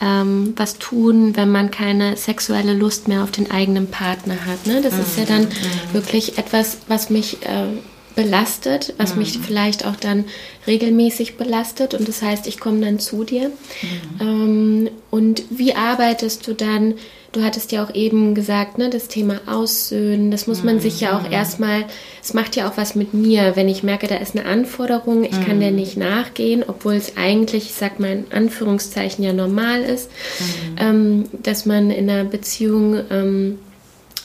ähm, 0.00 0.54
was 0.56 0.78
tun, 0.78 1.36
wenn 1.36 1.50
man 1.50 1.70
keine 1.70 2.16
sexuelle 2.16 2.72
Lust 2.72 3.08
mehr 3.08 3.22
auf 3.22 3.30
den 3.30 3.50
eigenen 3.50 3.88
Partner 3.88 4.46
hat. 4.46 4.66
Ne? 4.66 4.80
Das 4.80 4.94
mhm. 4.94 5.00
ist 5.00 5.18
ja 5.18 5.24
dann 5.24 5.42
mhm. 5.42 5.92
wirklich 5.92 6.38
etwas, 6.38 6.78
was 6.88 7.10
mich 7.10 7.44
äh, 7.44 7.66
belastet, 8.14 8.94
was 8.98 9.12
mhm. 9.12 9.20
mich 9.20 9.38
vielleicht 9.38 9.86
auch 9.86 9.96
dann 9.96 10.24
regelmäßig 10.66 11.36
belastet. 11.36 11.94
Und 11.94 12.08
das 12.08 12.22
heißt, 12.22 12.46
ich 12.46 12.60
komme 12.60 12.80
dann 12.80 12.98
zu 12.98 13.24
dir. 13.24 13.48
Mhm. 13.48 14.20
Ähm, 14.20 14.90
und 15.10 15.42
wie 15.50 15.74
arbeitest 15.74 16.46
du 16.46 16.54
dann? 16.54 16.94
Du 17.32 17.44
hattest 17.44 17.70
ja 17.70 17.84
auch 17.84 17.94
eben 17.94 18.34
gesagt, 18.34 18.78
ne, 18.78 18.90
das 18.90 19.06
Thema 19.06 19.40
Aussöhnen, 19.46 20.32
das 20.32 20.48
muss 20.48 20.64
man 20.64 20.76
mhm. 20.76 20.80
sich 20.80 21.00
ja 21.00 21.16
auch 21.16 21.28
mhm. 21.28 21.32
erstmal, 21.32 21.84
es 22.20 22.34
macht 22.34 22.56
ja 22.56 22.68
auch 22.68 22.76
was 22.76 22.96
mit 22.96 23.14
mir, 23.14 23.54
wenn 23.54 23.68
ich 23.68 23.84
merke, 23.84 24.08
da 24.08 24.16
ist 24.16 24.36
eine 24.36 24.46
Anforderung, 24.46 25.22
ich 25.22 25.40
kann 25.46 25.60
der 25.60 25.70
mhm. 25.70 25.76
nicht 25.76 25.96
nachgehen, 25.96 26.64
obwohl 26.66 26.94
es 26.94 27.16
eigentlich, 27.16 27.66
ich 27.66 27.74
sag 27.74 28.00
mal 28.00 28.10
in 28.10 28.24
Anführungszeichen 28.32 29.24
ja 29.24 29.32
normal 29.32 29.82
ist, 29.82 30.10
mhm. 30.10 30.76
ähm, 30.78 31.24
dass 31.44 31.66
man 31.66 31.92
in 31.92 32.10
einer 32.10 32.24
Beziehung 32.24 32.98
ähm, 33.10 33.58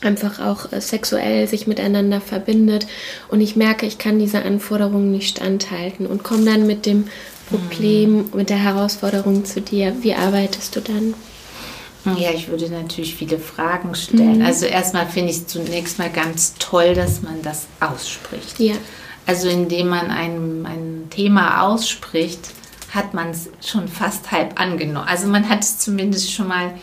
einfach 0.06 0.40
auch 0.40 0.72
äh, 0.72 0.82
sexuell 0.82 1.48
sich 1.48 1.68
miteinander 1.68 2.22
verbindet. 2.22 2.88
Und 3.28 3.42
ich 3.42 3.56
merke, 3.56 3.86
ich 3.86 3.98
kann 3.98 4.20
diese 4.20 4.44
Anforderungen 4.44 5.12
nicht 5.12 5.30
standhalten 5.30 6.06
und 6.06 6.24
komme 6.24 6.46
dann 6.46 6.68
mit 6.68 6.86
dem 6.86 7.08
Problem, 7.50 8.18
mhm. 8.18 8.30
mit 8.34 8.50
der 8.50 8.58
Herausforderung 8.58 9.46
zu 9.46 9.62
dir. 9.62 9.96
Wie 10.02 10.16
arbeitest 10.16 10.76
du 10.76 10.82
dann? 10.82 11.14
Ja, 12.18 12.30
ich 12.32 12.50
würde 12.50 12.70
natürlich 12.70 13.16
viele 13.16 13.40
Fragen 13.40 13.96
stellen. 13.96 14.40
Mhm. 14.40 14.46
Also 14.46 14.68
erstmal 14.68 15.08
finde 15.08 15.32
ich 15.32 15.38
es 15.38 15.48
zunächst 15.48 15.98
mal 15.98 16.12
ganz 16.12 16.54
toll, 16.60 16.94
dass 16.94 17.24
man 17.24 17.42
das 17.42 17.66
ausspricht. 17.80 18.60
Ja. 18.60 18.76
Also 19.26 19.50
indem 19.50 19.88
man 19.88 20.12
ein, 20.12 20.66
ein 20.68 21.08
Thema 21.10 21.64
ausspricht, 21.64 22.52
hat 22.94 23.14
man 23.14 23.32
es 23.32 23.50
schon 23.66 23.88
fast 23.88 24.32
halb 24.32 24.60
angenommen. 24.60 25.08
Also 25.08 25.28
man 25.28 25.50
hat 25.50 25.64
es 25.64 25.80
zumindest 25.80 26.32
schon 26.32 26.48
mal 26.48 26.76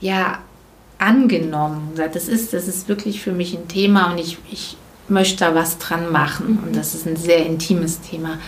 ja 0.00 0.38
angenommen. 0.98 1.92
Das 1.96 2.28
ist, 2.28 2.52
das 2.52 2.68
ist 2.68 2.88
wirklich 2.88 3.20
für 3.20 3.32
mich 3.32 3.54
ein 3.56 3.68
Thema 3.68 4.12
und 4.12 4.18
ich, 4.18 4.38
ich 4.50 4.76
möchte 5.08 5.44
da 5.44 5.54
was 5.54 5.78
dran 5.78 6.10
machen. 6.10 6.60
Und 6.64 6.76
das 6.76 6.94
ist 6.94 7.06
ein 7.06 7.16
sehr 7.16 7.44
intimes 7.44 8.00
Thema. 8.00 8.38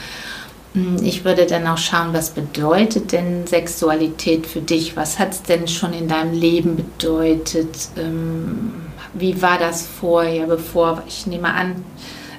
Hm, 0.74 0.97
ich 1.03 1.24
würde 1.24 1.47
dann 1.47 1.66
auch 1.66 1.78
schauen, 1.78 2.12
was 2.12 2.30
bedeutet 2.30 3.12
denn 3.12 3.47
Sexualität 3.47 4.47
für 4.47 4.61
dich? 4.61 4.97
Was 4.97 5.18
hat 5.18 5.32
es 5.32 5.42
denn 5.42 5.68
schon 5.68 5.92
in 5.92 6.09
deinem 6.09 6.32
Leben 6.32 6.76
bedeutet? 6.76 7.88
Ähm, 7.97 8.72
wie 9.14 9.40
war 9.40 9.59
das 9.59 9.86
vorher, 9.86 10.47
bevor, 10.47 11.03
ich 11.09 11.26
nehme 11.26 11.53
an, 11.53 11.84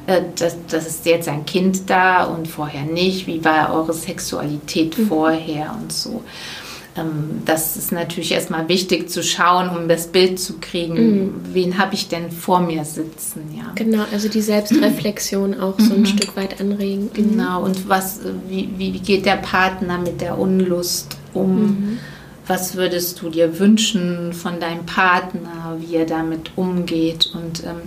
äh, 0.06 0.22
das, 0.36 0.56
das 0.68 0.88
ist 0.88 1.06
jetzt 1.06 1.28
ein 1.28 1.46
Kind 1.46 1.90
da 1.90 2.26
und 2.26 2.48
vorher 2.48 2.84
nicht. 2.84 3.28
Wie 3.28 3.44
war 3.44 3.74
eure 3.74 3.94
Sexualität 3.94 4.98
mhm. 4.98 5.08
vorher 5.08 5.76
und 5.80 5.92
so? 5.92 6.24
Ähm, 6.98 7.42
das 7.46 7.78
ist 7.78 7.92
natürlich 7.92 8.32
erstmal 8.32 8.68
wichtig 8.68 9.10
zu 9.10 9.24
schauen, 9.24 9.70
um 9.70 9.88
das 9.88 10.08
Bild 10.08 10.40
zu 10.40 10.54
kriegen, 10.60 10.96
mhm. 10.96 11.34
wen 11.54 11.78
habe 11.78 11.94
ich 11.94 12.08
denn 12.08 12.32
vor 12.32 12.60
mir 12.60 12.86
sitzen. 12.86 13.54
Ja. 13.56 13.72
Genau, 13.76 14.04
also 14.12 14.30
die 14.30 14.42
Selbstreflexion 14.42 15.60
auch 15.60 15.80
so 15.80 15.94
ein 15.94 16.02
mhm. 16.02 16.06
Stück 16.06 16.36
weit 16.36 16.60
anregen. 16.60 17.06
Mhm. 17.06 17.14
Genau, 17.14 17.64
und 17.64 17.88
was, 17.88 18.20
wie, 18.48 18.70
wie 18.78 18.92
geht 18.92 19.26
der 19.26 19.38
Partner 19.38 19.98
mit 19.98 20.22
der 20.22 20.38
Unlust 20.38 21.18
um? 21.34 21.62
Mhm. 21.62 22.00
Was 22.48 22.76
würdest 22.76 23.22
du 23.22 23.30
dir 23.30 23.60
wünschen 23.60 24.32
von 24.32 24.62
deinem 24.62 24.86
Partner, 24.86 25.78
wie 25.80 25.96
er 25.96 26.06
damit 26.06 26.52
umgeht? 26.56 27.30
Und 27.34 27.64
ähm, 27.66 27.82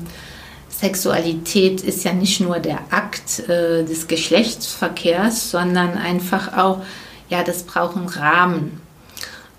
Sexualität 0.68 1.82
ist 1.82 2.04
ja 2.04 2.12
nicht 2.12 2.40
nur 2.40 2.58
der 2.58 2.80
Akt 2.90 3.40
äh, 3.48 3.84
des 3.84 4.06
Geschlechtsverkehrs, 4.06 5.50
sondern 5.50 5.96
einfach 5.96 6.56
auch, 6.56 6.82
ja, 7.28 7.42
das 7.42 7.62
braucht 7.62 7.96
einen 7.96 8.08
Rahmen. 8.08 8.79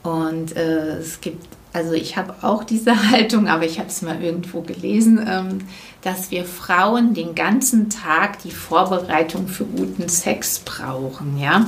Und 0.03 0.55
äh, 0.55 0.97
es 0.97 1.21
gibt, 1.21 1.45
also 1.73 1.93
ich 1.93 2.17
habe 2.17 2.35
auch 2.41 2.63
diese 2.63 3.09
Haltung, 3.11 3.47
aber 3.47 3.65
ich 3.65 3.79
habe 3.79 3.89
es 3.89 4.01
mal 4.01 4.21
irgendwo 4.21 4.61
gelesen, 4.61 5.25
ähm, 5.27 5.59
dass 6.01 6.31
wir 6.31 6.45
Frauen 6.45 7.13
den 7.13 7.35
ganzen 7.35 7.89
Tag 7.89 8.39
die 8.39 8.51
Vorbereitung 8.51 9.47
für 9.47 9.65
guten 9.65 10.09
Sex 10.09 10.59
brauchen, 10.59 11.37
ja. 11.37 11.67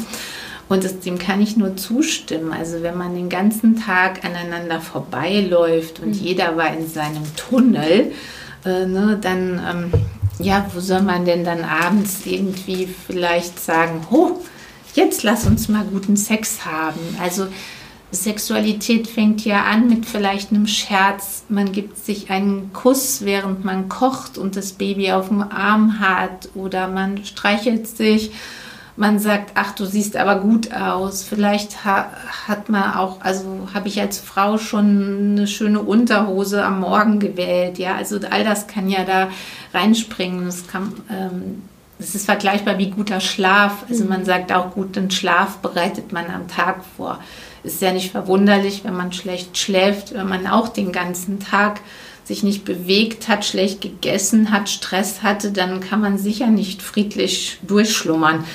Und 0.70 0.84
das, 0.84 1.02
dem 1.02 1.20
kann 1.20 1.42
ich 1.42 1.58
nur 1.58 1.76
zustimmen. 1.76 2.52
Also 2.52 2.82
wenn 2.82 2.98
man 2.98 3.14
den 3.16 3.30
ganzen 3.30 3.80
Tag 3.80 4.24
aneinander 4.26 4.80
vorbeiläuft 4.80 6.00
und 6.00 6.08
mhm. 6.08 6.14
jeder 6.14 6.58
war 6.58 6.74
in 6.74 6.88
seinem 6.88 7.24
Tunnel, 7.36 8.14
äh, 8.66 8.86
ne, 8.86 9.20
dann 9.22 9.62
ähm, 9.70 9.92
ja, 10.40 10.66
wo 10.74 10.80
soll 10.80 11.02
man 11.02 11.26
denn 11.26 11.44
dann 11.44 11.64
abends 11.64 12.26
irgendwie 12.26 12.88
vielleicht 12.88 13.60
sagen, 13.60 14.06
oh, 14.12 14.40
jetzt 14.94 15.24
lass 15.24 15.46
uns 15.46 15.70
mal 15.70 15.86
guten 15.86 16.18
Sex 16.18 16.66
haben. 16.66 17.00
Also 17.22 17.48
Sexualität 18.14 19.08
fängt 19.08 19.44
ja 19.44 19.64
an 19.64 19.90
mit 19.90 20.06
vielleicht 20.06 20.52
einem 20.52 20.68
Scherz. 20.68 21.44
Man 21.50 21.72
gibt 21.72 21.98
sich 21.98 22.30
einen 22.30 22.72
Kuss, 22.72 23.26
während 23.26 23.66
man 23.66 23.90
kocht 23.90 24.38
und 24.38 24.56
das 24.56 24.74
Baby 24.74 25.12
auf 25.12 25.30
dem 25.30 25.42
Arm 25.42 26.00
hat 26.00 26.50
oder 26.54 26.88
man 26.88 27.26
streichelt 27.26 27.88
sich. 27.88 28.32
Man 28.96 29.18
sagt, 29.18 29.54
ach, 29.56 29.74
du 29.74 29.86
siehst 29.86 30.16
aber 30.16 30.40
gut 30.40 30.72
aus. 30.72 31.24
Vielleicht 31.24 31.84
ha 31.84 32.12
hat 32.48 32.70
man 32.70 32.94
auch, 32.94 33.22
also 33.22 33.68
habe 33.74 33.88
ich 33.88 34.00
als 34.00 34.20
Frau 34.20 34.60
schon 34.60 35.32
eine 35.32 35.48
schöne 35.48 35.80
Unterhose 35.82 36.64
am 36.64 36.82
Morgen 36.82 37.20
gewählt. 37.20 37.80
Ja, 37.80 37.96
also 37.96 38.20
all 38.30 38.44
das 38.44 38.68
kann 38.68 38.90
ja 38.90 39.04
da 39.04 39.30
reinspringen. 39.74 40.46
Das 40.46 40.68
kann, 40.68 40.94
ähm, 41.10 41.64
das 41.98 42.14
ist 42.14 42.26
vergleichbar 42.26 42.78
wie 42.78 42.92
guter 42.92 43.20
Schlaf. 43.20 43.86
Also 43.90 44.06
man 44.06 44.22
mhm. 44.22 44.26
sagt 44.26 44.52
auch, 44.52 44.72
guten 44.76 45.10
Schlaf 45.10 45.58
bereitet 45.58 46.14
man 46.14 46.30
am 46.30 46.48
Tag 46.48 46.84
vor. 46.96 47.20
Ist 47.64 47.82
ja 47.82 47.94
nicht 47.94 48.12
verwunderlich, 48.12 48.84
wenn 48.84 48.96
man 48.96 49.14
schlecht 49.14 49.58
schläft, 49.58 50.14
wenn 50.14 50.28
man 50.28 50.48
auch 50.48 50.68
den 50.68 50.92
ganzen 50.92 51.40
Tag 51.40 51.80
sich 52.26 52.44
nicht 52.44 52.66
bewegt 52.66 53.28
hat, 53.28 53.46
schlecht 53.46 53.82
gegessen 53.82 54.52
hat, 54.52 54.70
Stress 54.70 55.24
hatte, 55.24 55.52
dann 55.52 55.82
kann 55.82 56.02
man 56.02 56.18
sicher 56.18 56.48
nicht 56.48 56.82
friedlich 56.82 57.60
durchschlummern. 57.68 58.46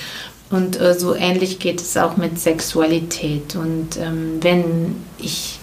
Und 0.50 0.80
äh, 0.80 0.94
so 0.98 1.14
ähnlich 1.14 1.58
geht 1.58 1.80
es 1.80 1.96
auch 1.96 2.16
mit 2.16 2.38
Sexualität. 2.38 3.56
Und 3.56 3.98
ähm, 3.98 4.38
wenn 4.40 4.96
ich 5.18 5.58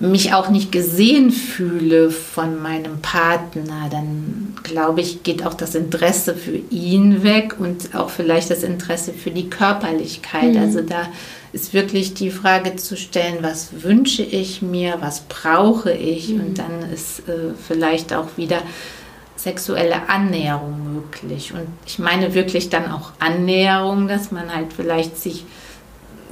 mich 0.00 0.34
auch 0.34 0.50
nicht 0.50 0.72
gesehen 0.72 1.30
fühle 1.30 2.10
von 2.10 2.60
meinem 2.60 3.00
Partner, 3.00 3.88
dann 3.90 4.54
glaube 4.62 5.00
ich, 5.00 5.22
geht 5.22 5.46
auch 5.46 5.54
das 5.54 5.74
Interesse 5.74 6.34
für 6.34 6.56
ihn 6.70 7.22
weg 7.22 7.56
und 7.58 7.94
auch 7.94 8.10
vielleicht 8.10 8.50
das 8.50 8.62
Interesse 8.62 9.14
für 9.14 9.30
die 9.30 9.48
Körperlichkeit. 9.48 10.54
Mhm. 10.54 10.58
Also 10.58 10.82
da 10.82 11.06
ist 11.54 11.72
wirklich 11.72 12.14
die 12.14 12.30
Frage 12.30 12.74
zu 12.74 12.96
stellen, 12.96 13.38
was 13.40 13.82
wünsche 13.84 14.22
ich 14.22 14.60
mir, 14.60 14.96
was 15.00 15.20
brauche 15.22 15.92
ich 15.92 16.30
mhm. 16.30 16.40
und 16.40 16.58
dann 16.58 16.90
ist 16.92 17.20
äh, 17.28 17.54
vielleicht 17.66 18.12
auch 18.12 18.36
wieder 18.36 18.60
sexuelle 19.36 20.08
Annäherung 20.08 20.94
möglich. 20.94 21.52
Und 21.52 21.68
ich 21.86 21.98
meine 21.98 22.34
wirklich 22.34 22.70
dann 22.70 22.90
auch 22.90 23.12
Annäherung, 23.20 24.08
dass 24.08 24.32
man 24.32 24.54
halt 24.54 24.72
vielleicht 24.72 25.16
sich 25.18 25.44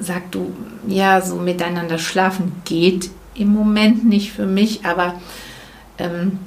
sagt, 0.01 0.35
du, 0.35 0.53
ja, 0.89 1.21
so 1.21 1.37
miteinander 1.37 1.99
schlafen 1.99 2.61
geht 2.65 3.11
im 3.35 3.53
Moment 3.53 4.05
nicht 4.05 4.33
für 4.33 4.47
mich, 4.47 4.85
aber 4.85 5.15
ähm, 5.99 6.39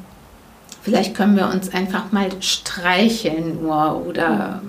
vielleicht 0.81 1.15
können 1.15 1.37
wir 1.37 1.47
uns 1.47 1.73
einfach 1.73 2.11
mal 2.11 2.29
streicheln 2.41 3.61
nur 3.61 4.03
oder 4.05 4.61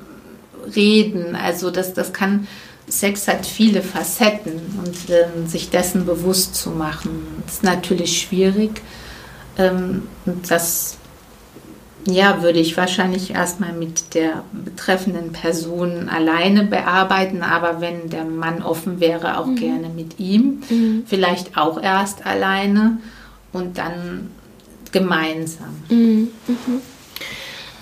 reden. 0.76 1.34
Also 1.34 1.70
das, 1.70 1.92
das 1.92 2.12
kann 2.12 2.46
Sex 2.89 3.26
hat 3.26 3.47
viele 3.47 3.82
Facetten 3.82 4.61
und 4.84 4.97
ähm, 5.11 5.47
sich 5.47 5.70
dessen 5.70 6.07
bewusst 6.07 6.55
zu 6.55 6.70
machen, 6.70 7.43
ist 7.47 7.62
natürlich 7.62 8.20
schwierig. 8.20 8.80
Ähm, 9.59 10.03
und 10.24 10.51
das 10.51 10.99
ja, 12.09 12.43
würde 12.43 12.61
ich 12.61 12.76
wahrscheinlich 12.76 13.32
erstmal 13.32 13.72
mit 13.72 14.14
der 14.14 14.45
betreffenden 14.53 15.32
Person 15.32 16.09
alleine 16.09 16.64
bearbeiten, 16.64 17.43
aber 17.43 17.80
wenn 17.80 18.09
der 18.11 18.24
Mann 18.24 18.62
offen 18.62 19.01
wäre, 19.01 19.39
auch 19.39 19.47
mhm. 19.47 19.57
gerne 19.57 19.89
mit 19.89 20.20
ihm. 20.20 20.62
Mhm. 20.68 21.03
Vielleicht 21.07 21.57
auch 21.57 21.82
erst 21.82 22.24
alleine 22.24 22.99
und 23.53 23.78
dann 23.78 24.30
gemeinsam. 24.93 25.74
Mhm. 25.89 26.28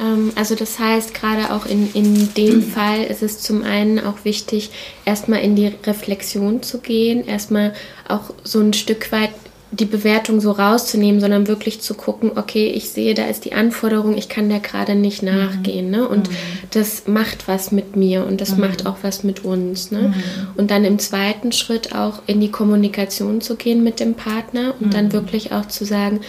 Ähm, 0.00 0.32
also 0.34 0.54
das 0.54 0.78
heißt, 0.78 1.14
gerade 1.14 1.52
auch 1.52 1.66
in, 1.66 1.92
in 1.92 2.34
dem 2.34 2.62
Fall 2.74 3.04
ist 3.04 3.22
es 3.22 3.40
zum 3.40 3.62
einen 3.62 4.00
auch 4.00 4.24
wichtig, 4.24 4.70
erstmal 5.04 5.40
in 5.40 5.56
die 5.56 5.72
Reflexion 5.84 6.62
zu 6.62 6.78
gehen, 6.78 7.26
erstmal 7.26 7.74
auch 8.08 8.34
so 8.42 8.60
ein 8.60 8.72
Stück 8.72 9.12
weit 9.12 9.30
die 9.74 9.84
Bewertung 9.86 10.40
so 10.40 10.52
rauszunehmen, 10.52 11.20
sondern 11.20 11.48
wirklich 11.48 11.80
zu 11.80 11.94
gucken, 11.94 12.32
okay, 12.36 12.68
ich 12.68 12.90
sehe, 12.90 13.14
da 13.14 13.24
ist 13.24 13.44
die 13.44 13.54
Anforderung, 13.54 14.16
ich 14.16 14.28
kann 14.28 14.48
der 14.48 14.60
gerade 14.60 14.94
nicht 14.94 15.22
mhm. 15.22 15.30
nachgehen. 15.30 15.90
Ne? 15.90 16.06
Und 16.08 16.30
mhm. 16.30 16.34
das 16.70 17.06
macht 17.06 17.48
was 17.48 17.72
mit 17.72 17.96
mir 17.96 18.24
und 18.24 18.40
das 18.40 18.52
mhm. 18.52 18.60
macht 18.60 18.86
auch 18.86 18.98
was 19.02 19.24
mit 19.24 19.44
uns. 19.44 19.90
Ne? 19.90 20.14
Mhm. 20.14 20.14
Und 20.56 20.70
dann 20.70 20.84
im 20.84 20.98
zweiten 20.98 21.52
Schritt 21.52 21.94
auch 21.94 22.22
in 22.26 22.40
die 22.40 22.50
Kommunikation 22.50 23.40
zu 23.40 23.56
gehen 23.56 23.82
mit 23.82 24.00
dem 24.00 24.14
Partner 24.14 24.74
und 24.80 24.94
dann 24.94 25.06
mhm. 25.06 25.12
wirklich 25.12 25.52
auch 25.52 25.66
zu 25.66 25.84
sagen, 25.84 26.20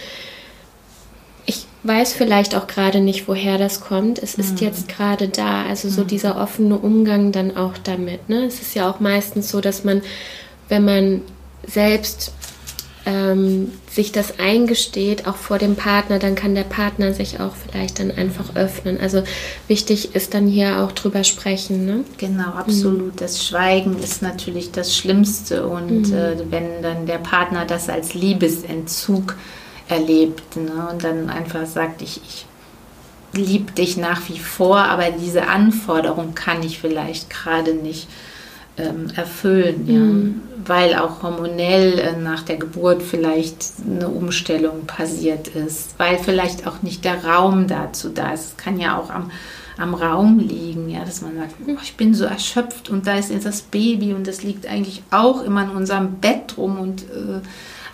weiß 1.86 2.12
vielleicht 2.12 2.54
auch 2.54 2.66
gerade 2.66 3.00
nicht, 3.00 3.28
woher 3.28 3.58
das 3.58 3.80
kommt. 3.80 4.18
Es 4.18 4.34
ist 4.34 4.60
mhm. 4.60 4.66
jetzt 4.66 4.88
gerade 4.88 5.28
da. 5.28 5.64
Also 5.64 5.88
so 5.88 6.04
dieser 6.04 6.40
offene 6.40 6.78
Umgang 6.78 7.32
dann 7.32 7.56
auch 7.56 7.74
damit. 7.82 8.28
Ne? 8.28 8.44
Es 8.44 8.60
ist 8.60 8.74
ja 8.74 8.90
auch 8.90 9.00
meistens 9.00 9.50
so, 9.50 9.60
dass 9.60 9.84
man, 9.84 10.02
wenn 10.68 10.84
man 10.84 11.22
selbst 11.66 12.32
ähm, 13.06 13.70
sich 13.88 14.10
das 14.10 14.38
eingesteht, 14.40 15.28
auch 15.28 15.36
vor 15.36 15.58
dem 15.58 15.76
Partner, 15.76 16.18
dann 16.18 16.34
kann 16.34 16.56
der 16.56 16.64
Partner 16.64 17.14
sich 17.14 17.38
auch 17.38 17.52
vielleicht 17.54 18.00
dann 18.00 18.10
einfach 18.10 18.56
öffnen. 18.56 18.98
Also 19.00 19.22
wichtig 19.68 20.14
ist 20.14 20.34
dann 20.34 20.48
hier 20.48 20.82
auch 20.82 20.92
drüber 20.92 21.22
sprechen. 21.22 21.86
Ne? 21.86 22.04
Genau, 22.18 22.50
absolut. 22.50 23.14
Mhm. 23.14 23.16
Das 23.16 23.46
Schweigen 23.46 23.98
ist 24.02 24.22
natürlich 24.22 24.72
das 24.72 24.96
Schlimmste 24.96 25.66
und 25.66 26.08
mhm. 26.08 26.14
äh, 26.14 26.36
wenn 26.50 26.82
dann 26.82 27.06
der 27.06 27.18
Partner 27.18 27.64
das 27.64 27.88
als 27.88 28.14
Liebesentzug 28.14 29.36
erlebt 29.88 30.56
ne, 30.56 30.88
und 30.90 31.04
dann 31.04 31.30
einfach 31.30 31.66
sagt, 31.66 32.02
ich, 32.02 32.20
ich 32.26 32.46
liebe 33.32 33.72
dich 33.72 33.96
nach 33.96 34.28
wie 34.28 34.38
vor, 34.38 34.78
aber 34.78 35.10
diese 35.10 35.48
Anforderung 35.48 36.34
kann 36.34 36.62
ich 36.62 36.78
vielleicht 36.78 37.30
gerade 37.30 37.74
nicht 37.74 38.08
ähm, 38.78 39.08
erfüllen, 39.14 39.86
ja. 39.86 39.98
Mhm. 39.98 40.42
weil 40.66 40.94
auch 40.96 41.22
hormonell 41.22 41.98
äh, 41.98 42.16
nach 42.16 42.42
der 42.42 42.56
Geburt 42.56 43.02
vielleicht 43.02 43.72
eine 43.84 44.08
Umstellung 44.08 44.86
passiert 44.86 45.48
ist, 45.48 45.98
weil 45.98 46.18
vielleicht 46.18 46.66
auch 46.66 46.82
nicht 46.82 47.04
der 47.04 47.24
Raum 47.24 47.68
dazu 47.68 48.10
da 48.10 48.32
ist. 48.32 48.44
Es 48.44 48.56
kann 48.56 48.78
ja 48.78 48.98
auch 48.98 49.10
am, 49.10 49.30
am 49.78 49.94
Raum 49.94 50.38
liegen, 50.38 50.90
ja, 50.90 51.04
dass 51.04 51.22
man 51.22 51.36
sagt, 51.36 51.54
oh, 51.66 51.78
ich 51.82 51.96
bin 51.96 52.12
so 52.12 52.24
erschöpft 52.24 52.90
und 52.90 53.06
da 53.06 53.16
ist 53.16 53.30
jetzt 53.30 53.46
das 53.46 53.62
Baby 53.62 54.12
und 54.12 54.26
das 54.26 54.42
liegt 54.42 54.66
eigentlich 54.66 55.02
auch 55.10 55.42
immer 55.42 55.64
in 55.64 55.70
unserem 55.70 56.16
Bett 56.16 56.54
rum 56.58 56.78
und 56.78 57.02
äh, 57.02 57.40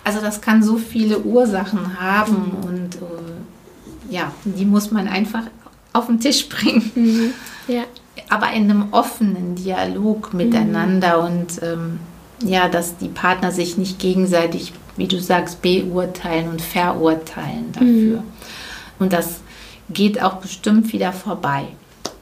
also 0.03 0.21
das 0.21 0.41
kann 0.41 0.63
so 0.63 0.77
viele 0.77 1.19
Ursachen 1.19 1.99
haben 1.99 2.57
mhm. 2.57 2.67
und 2.67 2.95
äh, 2.95 4.13
ja, 4.13 4.31
die 4.43 4.65
muss 4.65 4.91
man 4.91 5.07
einfach 5.07 5.43
auf 5.93 6.07
den 6.07 6.19
Tisch 6.19 6.49
bringen. 6.49 6.91
Mhm. 6.95 7.33
Ja 7.67 7.83
aber 8.29 8.51
in 8.51 8.69
einem 8.69 8.87
offenen 8.91 9.55
Dialog 9.55 10.33
miteinander 10.33 11.21
mhm. 11.21 11.25
und 11.25 11.63
ähm, 11.63 11.99
ja, 12.43 12.67
dass 12.67 12.97
die 12.97 13.07
Partner 13.07 13.51
sich 13.51 13.77
nicht 13.77 13.99
gegenseitig, 13.99 14.73
wie 14.97 15.07
du 15.07 15.19
sagst, 15.19 15.61
beurteilen 15.61 16.49
und 16.49 16.61
verurteilen 16.61 17.71
dafür. 17.71 18.17
Mhm. 18.17 18.23
Und 18.99 19.13
das 19.13 19.41
geht 19.89 20.21
auch 20.21 20.35
bestimmt 20.35 20.91
wieder 20.93 21.13
vorbei. 21.13 21.67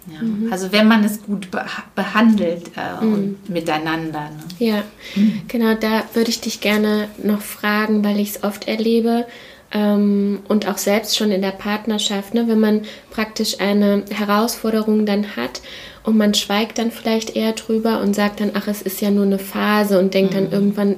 Ja. 0.08 0.22
Mhm. 0.22 0.52
Also 0.52 0.72
wenn 0.72 0.88
man 0.88 1.04
es 1.04 1.22
gut 1.24 1.50
behandelt 1.96 2.72
äh, 2.76 3.04
und 3.04 3.48
mhm. 3.48 3.54
miteinander. 3.54 4.30
Ne? 4.30 4.44
Ja, 4.60 4.84
mhm. 5.16 5.42
genau, 5.48 5.76
da 5.76 6.04
würde 6.14 6.30
ich 6.30 6.42
dich 6.42 6.62
gerne 6.62 7.08
noch 7.24 7.42
fragen, 7.42 8.04
weil 8.04 8.20
ich 8.20 8.30
es 8.30 8.44
oft 8.44 8.68
erlebe, 8.68 9.26
ähm, 9.74 10.40
und 10.48 10.68
auch 10.68 10.78
selbst 10.78 11.16
schon 11.16 11.32
in 11.32 11.42
der 11.42 11.52
Partnerschaft, 11.52 12.34
ne, 12.34 12.48
wenn 12.48 12.60
man 12.60 12.82
praktisch 13.10 13.60
eine 13.60 14.04
Herausforderung 14.12 15.06
dann 15.06 15.36
hat 15.36 15.62
und 16.04 16.18
man 16.18 16.34
schweigt 16.34 16.78
dann 16.78 16.92
vielleicht 16.92 17.36
eher 17.36 17.54
drüber 17.54 18.02
und 18.02 18.16
sagt 18.16 18.42
dann, 18.42 18.52
ach, 18.54 18.68
es 18.68 18.82
ist 18.82 19.02
ja 19.02 19.12
nur 19.12 19.26
eine 19.26 19.40
Phase 19.40 20.00
und 20.00 20.14
denkt 20.14 20.34
mhm. 20.34 20.36
dann 20.36 20.52
irgendwann 20.52 20.96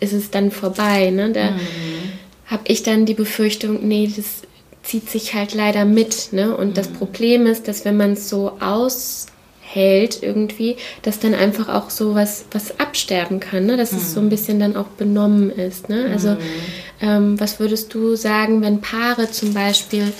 ist 0.00 0.12
es 0.12 0.30
dann 0.30 0.50
vorbei. 0.50 1.10
Ne? 1.10 1.30
Da 1.32 1.52
mhm. 1.52 1.60
habe 2.46 2.62
ich 2.66 2.82
dann 2.82 3.06
die 3.06 3.14
Befürchtung, 3.14 3.86
nee, 3.86 4.10
das 4.14 4.42
zieht 4.90 5.08
sich 5.08 5.34
halt 5.34 5.54
leider 5.54 5.84
mit. 5.84 6.32
Ne? 6.32 6.56
Und 6.56 6.70
mhm. 6.70 6.74
das 6.74 6.88
Problem 6.88 7.46
ist, 7.46 7.68
dass 7.68 7.84
wenn 7.84 7.96
man 7.96 8.14
es 8.14 8.28
so 8.28 8.56
aus 8.58 9.26
hält 9.60 10.20
irgendwie, 10.20 10.76
dass 11.02 11.20
dann 11.20 11.32
einfach 11.32 11.68
auch 11.68 11.90
so 11.90 12.16
was, 12.16 12.46
was 12.50 12.80
absterben 12.80 13.38
kann, 13.38 13.66
ne? 13.66 13.76
dass 13.76 13.92
mhm. 13.92 13.98
es 13.98 14.14
so 14.14 14.18
ein 14.18 14.26
mhm. 14.26 14.30
bisschen 14.30 14.58
dann 14.58 14.76
auch 14.76 14.88
benommen 14.88 15.50
ist. 15.50 15.88
Ne? 15.88 16.10
Also 16.12 16.30
mhm. 16.30 16.38
ähm, 17.00 17.40
was 17.40 17.60
würdest 17.60 17.94
du 17.94 18.16
sagen, 18.16 18.62
wenn 18.62 18.80
Paare 18.80 19.30
zum 19.30 19.54
Beispiel 19.54 20.12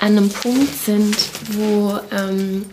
an 0.00 0.16
einem 0.16 0.28
Punkt 0.28 0.74
sind, 0.74 1.16
wo, 1.52 1.96
ähm, 2.10 2.66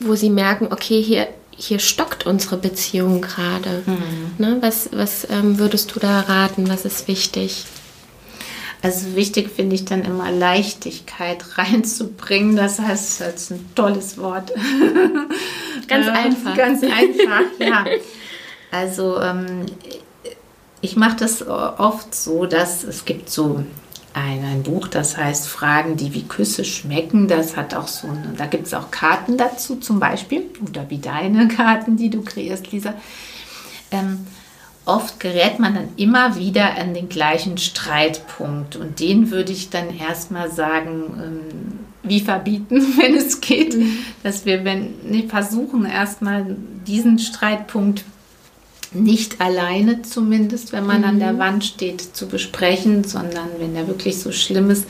wo 0.00 0.14
sie 0.14 0.30
merken, 0.30 0.68
okay, 0.70 1.02
hier, 1.02 1.28
hier 1.54 1.80
stockt 1.80 2.24
unsere 2.24 2.56
Beziehung 2.56 3.20
gerade. 3.20 3.82
Mhm. 3.84 4.30
Ne? 4.38 4.56
Was, 4.62 4.88
was 4.92 5.28
ähm, 5.30 5.58
würdest 5.58 5.94
du 5.94 6.00
da 6.00 6.20
raten? 6.20 6.70
Was 6.70 6.86
ist 6.86 7.08
wichtig? 7.08 7.66
Also 8.80 9.16
wichtig 9.16 9.50
finde 9.50 9.74
ich 9.74 9.84
dann 9.84 10.04
immer 10.04 10.30
Leichtigkeit 10.30 11.44
reinzubringen. 11.58 12.56
Das 12.56 12.78
heißt, 12.78 13.20
das 13.20 13.34
ist 13.34 13.50
ein 13.50 13.70
tolles 13.74 14.18
Wort. 14.18 14.52
Ganz 15.88 16.06
ähm, 16.06 16.12
einfach. 16.12 16.56
Ganz 16.56 16.82
einfach, 16.84 17.42
ja. 17.58 17.84
Also 18.70 19.20
ähm, 19.20 19.66
ich 20.80 20.96
mache 20.96 21.16
das 21.16 21.46
oft 21.46 22.14
so, 22.14 22.46
dass 22.46 22.84
es 22.84 23.04
gibt 23.04 23.30
so 23.30 23.64
ein, 24.14 24.44
ein 24.44 24.62
Buch, 24.62 24.88
das 24.88 25.16
heißt 25.16 25.48
Fragen, 25.48 25.96
die 25.96 26.14
wie 26.14 26.24
Küsse 26.24 26.64
schmecken. 26.64 27.28
Das 27.28 27.56
hat 27.56 27.74
auch 27.74 27.88
so 27.88 28.08
eine, 28.08 28.34
da 28.36 28.46
gibt 28.46 28.66
es 28.66 28.74
auch 28.74 28.90
Karten 28.90 29.36
dazu 29.36 29.76
zum 29.76 30.00
Beispiel, 30.00 30.44
oder 30.68 30.88
wie 30.90 30.98
deine 30.98 31.48
Karten, 31.48 31.96
die 31.96 32.10
du 32.10 32.22
kreierst, 32.22 32.70
Lisa. 32.70 32.94
Ähm, 33.90 34.26
oft 34.88 35.20
gerät 35.20 35.58
man 35.58 35.74
dann 35.74 35.88
immer 35.96 36.36
wieder 36.36 36.78
an 36.78 36.94
den 36.94 37.08
gleichen 37.08 37.58
Streitpunkt. 37.58 38.74
Und 38.76 39.00
den 39.00 39.30
würde 39.30 39.52
ich 39.52 39.68
dann 39.68 39.96
erstmal 39.96 40.50
sagen, 40.50 41.02
ähm, 41.22 41.78
wie 42.02 42.20
verbieten, 42.20 42.80
wenn 42.98 43.14
es 43.14 43.40
geht, 43.40 43.76
mhm. 43.76 43.98
dass 44.22 44.46
wir 44.46 44.64
wenn, 44.64 44.94
nee, 45.04 45.26
versuchen 45.28 45.84
erstmal 45.84 46.56
diesen 46.86 47.18
Streitpunkt 47.18 48.04
nicht 48.92 49.42
alleine 49.42 50.00
zumindest, 50.00 50.72
wenn 50.72 50.86
man 50.86 51.02
mhm. 51.02 51.08
an 51.08 51.18
der 51.18 51.34
mhm. 51.34 51.38
Wand 51.38 51.64
steht, 51.64 52.00
zu 52.16 52.26
besprechen, 52.26 53.04
sondern 53.04 53.48
wenn 53.58 53.74
der 53.74 53.86
wirklich 53.86 54.18
so 54.18 54.32
schlimm 54.32 54.70
ist, 54.70 54.86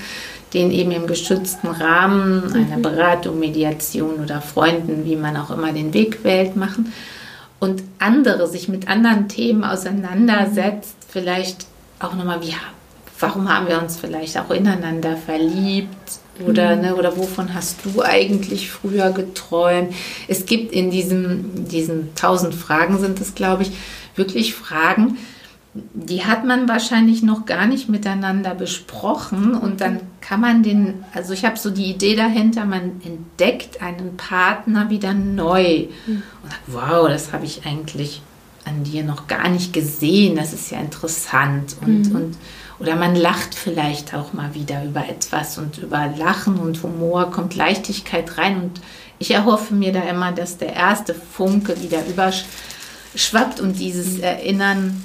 den 0.55 0.71
eben 0.71 0.93
im 0.93 1.09
geschützten 1.09 1.67
Rahmen 1.67 2.53
einer 2.55 2.79
mhm. 2.79 2.83
Beratung, 2.83 3.41
Mediation 3.41 4.21
oder 4.23 4.41
Freunden, 4.41 5.05
wie 5.05 5.17
man 5.17 5.37
auch 5.37 5.51
immer 5.51 5.73
den 5.73 5.93
Weg 5.93 6.23
wählt, 6.23 6.55
machen 6.55 6.93
und 7.61 7.83
andere 7.99 8.47
sich 8.47 8.69
mit 8.69 8.89
anderen 8.89 9.29
Themen 9.29 9.65
auseinandersetzt, 9.65 10.97
vielleicht 11.09 11.67
auch 11.99 12.15
nochmal, 12.15 12.41
wie, 12.43 12.55
warum 13.19 13.53
haben 13.53 13.69
wir 13.69 13.81
uns 13.81 13.97
vielleicht 13.97 14.39
auch 14.39 14.51
ineinander 14.51 15.17
verliebt 15.17 16.21
oder, 16.47 16.77
mhm. 16.77 16.83
ne, 16.83 16.97
oder 16.97 17.17
wovon 17.17 17.53
hast 17.55 17.79
du 17.85 18.03
eigentlich 18.03 18.71
früher 18.71 19.11
geträumt? 19.11 19.93
Es 20.29 20.47
gibt 20.47 20.73
in 20.73 20.91
diesem, 20.91 21.67
diesen 21.67 22.15
tausend 22.15 22.55
Fragen 22.55 22.99
sind 22.99 23.21
es, 23.21 23.35
glaube 23.35 23.65
ich, 23.65 23.73
wirklich 24.15 24.55
Fragen, 24.55 25.19
die 25.95 26.25
hat 26.25 26.45
man 26.45 26.69
wahrscheinlich 26.69 27.23
noch 27.23 27.47
gar 27.47 27.67
nicht 27.67 27.89
miteinander 27.89 28.55
besprochen 28.55 29.55
und 29.55 29.81
dann 29.81 30.01
kann 30.21 30.41
man 30.41 30.63
den, 30.63 31.05
also 31.15 31.33
ich 31.33 31.45
habe 31.45 31.59
so 31.59 31.71
die 31.71 31.91
Idee 31.91 32.17
dahinter, 32.17 32.65
man 32.65 33.01
entdeckt 33.05 33.83
einen 33.83 34.17
Partner 34.17 34.91
wieder 34.91 35.15
neu 35.15 35.87
mhm. 36.07 36.23
und 36.43 36.51
sagt, 36.51 36.63
wow, 36.67 37.09
das 37.09 37.33
habe 37.33 37.45
ich 37.45 37.65
eigentlich 37.67 38.23
an 38.65 38.85
dir 38.85 39.05
noch 39.05 39.27
gar 39.27 39.49
nicht 39.49 39.73
gesehen, 39.73 40.37
das 40.37 40.53
ist 40.53 40.71
ja 40.71 40.79
interessant 40.81 41.77
und, 41.81 42.11
mhm. 42.11 42.17
und 42.17 42.37
oder 42.79 42.95
man 42.95 43.17
lacht 43.17 43.55
vielleicht 43.55 44.15
auch 44.15 44.33
mal 44.33 44.55
wieder 44.55 44.85
über 44.85 45.09
etwas 45.09 45.59
und 45.59 45.79
über 45.79 46.13
Lachen 46.17 46.59
und 46.59 46.83
Humor 46.83 47.31
kommt 47.31 47.57
Leichtigkeit 47.57 48.39
rein 48.39 48.61
und 48.61 48.81
ich 49.19 49.33
erhoffe 49.33 49.75
mir 49.75 49.93
da 49.93 50.03
immer, 50.03 50.33
dass 50.33 50.59
der 50.59 50.75
erste 50.75 51.15
Funke 51.15 51.83
wieder 51.83 51.99
überschwappt 52.07 53.61
und 53.61 53.79
dieses 53.79 54.19
mhm. 54.19 54.23
Erinnern 54.23 55.05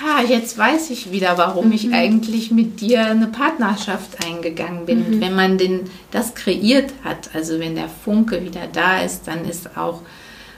ja, 0.00 0.22
jetzt 0.26 0.56
weiß 0.58 0.90
ich 0.90 1.12
wieder, 1.12 1.38
warum 1.38 1.66
mhm. 1.66 1.72
ich 1.72 1.92
eigentlich 1.92 2.50
mit 2.50 2.80
dir 2.80 3.06
eine 3.06 3.28
Partnerschaft 3.28 4.24
eingegangen 4.24 4.86
bin. 4.86 5.16
Mhm. 5.16 5.20
wenn 5.20 5.34
man 5.34 5.58
den, 5.58 5.90
das 6.10 6.34
kreiert 6.34 6.92
hat, 7.04 7.30
also 7.34 7.60
wenn 7.60 7.74
der 7.74 7.88
Funke 7.88 8.42
wieder 8.42 8.66
da 8.72 9.00
ist, 9.02 9.26
dann 9.26 9.44
ist 9.48 9.76
auch 9.76 10.00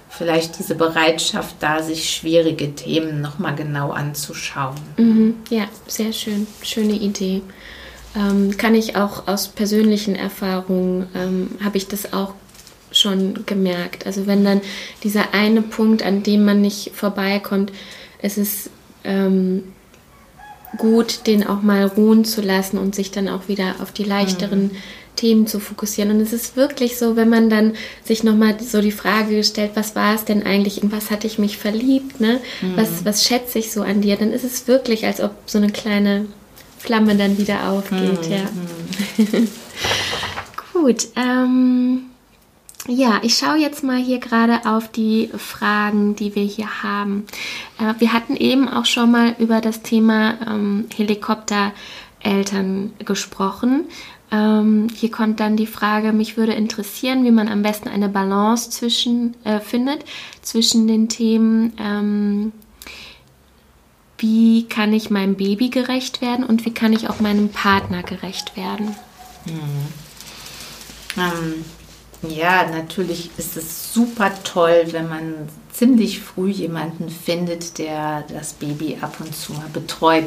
vielleicht 0.09 0.59
diese 0.59 0.75
Bereitschaft 0.75 1.57
da, 1.61 1.83
sich 1.83 2.11
schwierige 2.11 2.75
Themen 2.75 3.21
nochmal 3.21 3.55
genau 3.55 3.91
anzuschauen. 3.91 4.77
Mhm. 4.97 5.35
Ja, 5.51 5.65
sehr 5.87 6.13
schön. 6.13 6.47
Schöne 6.63 6.95
Idee. 6.95 7.43
Ähm, 8.17 8.57
kann 8.57 8.75
ich 8.75 8.97
auch 8.97 9.29
aus 9.29 9.49
persönlichen 9.49 10.17
Erfahrungen, 10.17 11.09
ähm, 11.15 11.51
habe 11.63 11.77
ich 11.77 11.87
das 11.87 12.15
auch 12.15 12.33
schon 12.91 13.45
gemerkt. 13.45 14.07
Also 14.07 14.27
wenn 14.27 14.45
dann 14.45 14.63
dieser 15.03 15.35
eine 15.35 15.61
Punkt, 15.61 16.03
an 16.03 16.23
dem 16.23 16.47
man 16.47 16.63
nicht 16.63 16.93
vorbeikommt, 16.95 17.73
es 18.23 18.39
ist 18.39 18.71
ähm, 19.07 19.63
gut, 20.77 21.27
den 21.27 21.47
auch 21.47 21.63
mal 21.63 21.87
ruhen 21.87 22.25
zu 22.25 22.43
lassen 22.43 22.79
und 22.79 22.95
sich 22.95 23.11
dann 23.11 23.29
auch 23.29 23.49
wieder 23.49 23.77
auf 23.81 23.93
die 23.93 24.05
leichteren 24.05 24.65
mhm. 24.65 24.71
Themen 25.17 25.47
zu 25.47 25.61
fokussieren. 25.61 26.11
Und 26.11 26.21
es 26.21 26.33
ist 26.33 26.57
wirklich 26.57 26.99
so, 26.99 27.17
wenn 27.17 27.29
man 27.29 27.49
dann 27.49 27.73
sich 28.05 28.23
nochmal 28.23 28.57
so 28.61 28.81
die 28.81 28.93
Frage 28.93 29.43
stellt, 29.45 29.73
was 29.75 29.97
war 29.97 30.15
es 30.15 30.25
denn 30.25 30.45
eigentlich, 30.45 30.83
in 30.83 30.93
was 30.93 31.11
hatte 31.11 31.27
ich 31.27 31.39
mich 31.39 31.57
verliebt, 31.57 32.21
ne? 32.21 32.41
Mhm. 32.61 32.77
Was, 32.77 33.05
was 33.05 33.25
schätze 33.25 33.59
ich 33.59 33.73
so 33.73 33.83
an 33.83 34.03
dir, 34.03 34.17
dann 34.17 34.33
ist 34.33 34.45
es 34.45 34.69
wirklich, 34.69 35.07
als 35.07 35.21
ob 35.21 35.33
so 35.47 35.59
eine 35.59 35.71
kleine 35.71 36.27
Flamme 36.79 37.17
dann 37.17 37.39
wieder 37.39 37.71
aufgeht, 37.71 38.29
mhm. 38.29 38.33
ja. 38.33 39.41
Gut, 40.73 41.09
ähm, 41.17 42.03
ja, 42.87 43.21
ich 43.23 43.37
schaue 43.37 43.57
jetzt 43.57 43.83
mal 43.83 43.97
hier 43.97 44.19
gerade 44.19 44.61
auf 44.67 44.93
die 44.93 45.31
Fragen, 45.37 46.15
die 46.15 46.35
wir 46.35 46.45
hier 46.45 46.83
haben. 46.83 47.27
Äh, 47.79 47.95
wir 47.99 48.13
hatten 48.13 48.37
eben 48.37 48.69
auch 48.69 48.87
schon 48.87 49.11
mal 49.11 49.35
über 49.39 49.61
das 49.61 49.83
Thema 49.83 50.35
ähm, 50.47 50.87
Helikoptereltern 50.95 52.93
gesprochen. 53.05 53.85
Ähm, 54.33 54.89
hier 54.93 55.11
kommt 55.11 55.39
dann 55.41 55.57
die 55.57 55.67
Frage, 55.69 56.13
mich 56.13 56.37
würde 56.37 56.53
interessieren, 56.55 57.25
wie 57.25 57.31
man 57.31 57.49
am 57.49 57.63
besten 57.63 57.89
eine 57.89 58.09
Balance 58.09 58.71
zwischen, 58.71 59.37
äh, 59.45 59.61
findet 59.61 60.05
zwischen 60.43 60.89
den 60.89 61.09
Themen, 61.09 61.73
ähm, 61.79 62.53
wie 64.19 64.67
kann 64.67 64.93
ich 64.93 65.11
meinem 65.11 65.37
Baby 65.37 65.69
gerecht 65.69 66.23
werden 66.23 66.45
und 66.45 66.65
wie 66.65 66.73
kann 66.75 66.93
ich 66.93 67.09
auch 67.09 67.21
meinem 67.21 67.51
Partner 67.51 68.03
gerecht 68.03 68.57
werden. 68.57 68.97
Mhm. 69.45 69.87
Ähm, 71.19 71.65
ja, 72.31 72.69
natürlich 72.69 73.31
ist 73.37 73.57
es 73.57 73.93
super 73.93 74.33
toll, 74.43 74.87
wenn 74.91 75.09
man 75.09 75.49
ziemlich 75.77 76.21
früh 76.21 76.51
jemanden 76.51 77.11
findet, 77.11 77.79
der 77.79 78.25
das 78.33 78.55
Baby 78.55 78.99
ab 79.01 79.17
und 79.21 79.35
zu 79.35 79.53
mal 79.53 79.69
betreut. 79.73 80.25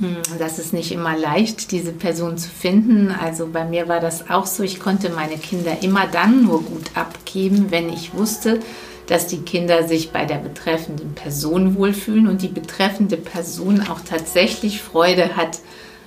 Hm, 0.00 0.16
das 0.38 0.58
ist 0.58 0.72
nicht 0.72 0.92
immer 0.92 1.16
leicht, 1.16 1.70
diese 1.70 1.92
Person 1.92 2.36
zu 2.36 2.50
finden. 2.50 3.10
Also 3.10 3.46
bei 3.46 3.64
mir 3.64 3.88
war 3.88 4.00
das 4.00 4.28
auch 4.28 4.46
so. 4.46 4.62
Ich 4.62 4.80
konnte 4.80 5.10
meine 5.10 5.38
Kinder 5.38 5.82
immer 5.82 6.06
dann 6.06 6.44
nur 6.44 6.62
gut 6.62 6.90
abgeben, 6.94 7.66
wenn 7.70 7.88
ich 7.88 8.14
wusste, 8.14 8.60
dass 9.06 9.28
die 9.28 9.40
Kinder 9.40 9.88
sich 9.88 10.10
bei 10.10 10.26
der 10.26 10.36
betreffenden 10.36 11.14
Person 11.14 11.76
wohlfühlen 11.76 12.28
und 12.28 12.42
die 12.42 12.48
betreffende 12.48 13.16
Person 13.16 13.80
auch 13.80 14.00
tatsächlich 14.00 14.82
Freude 14.82 15.36
hat, 15.36 15.60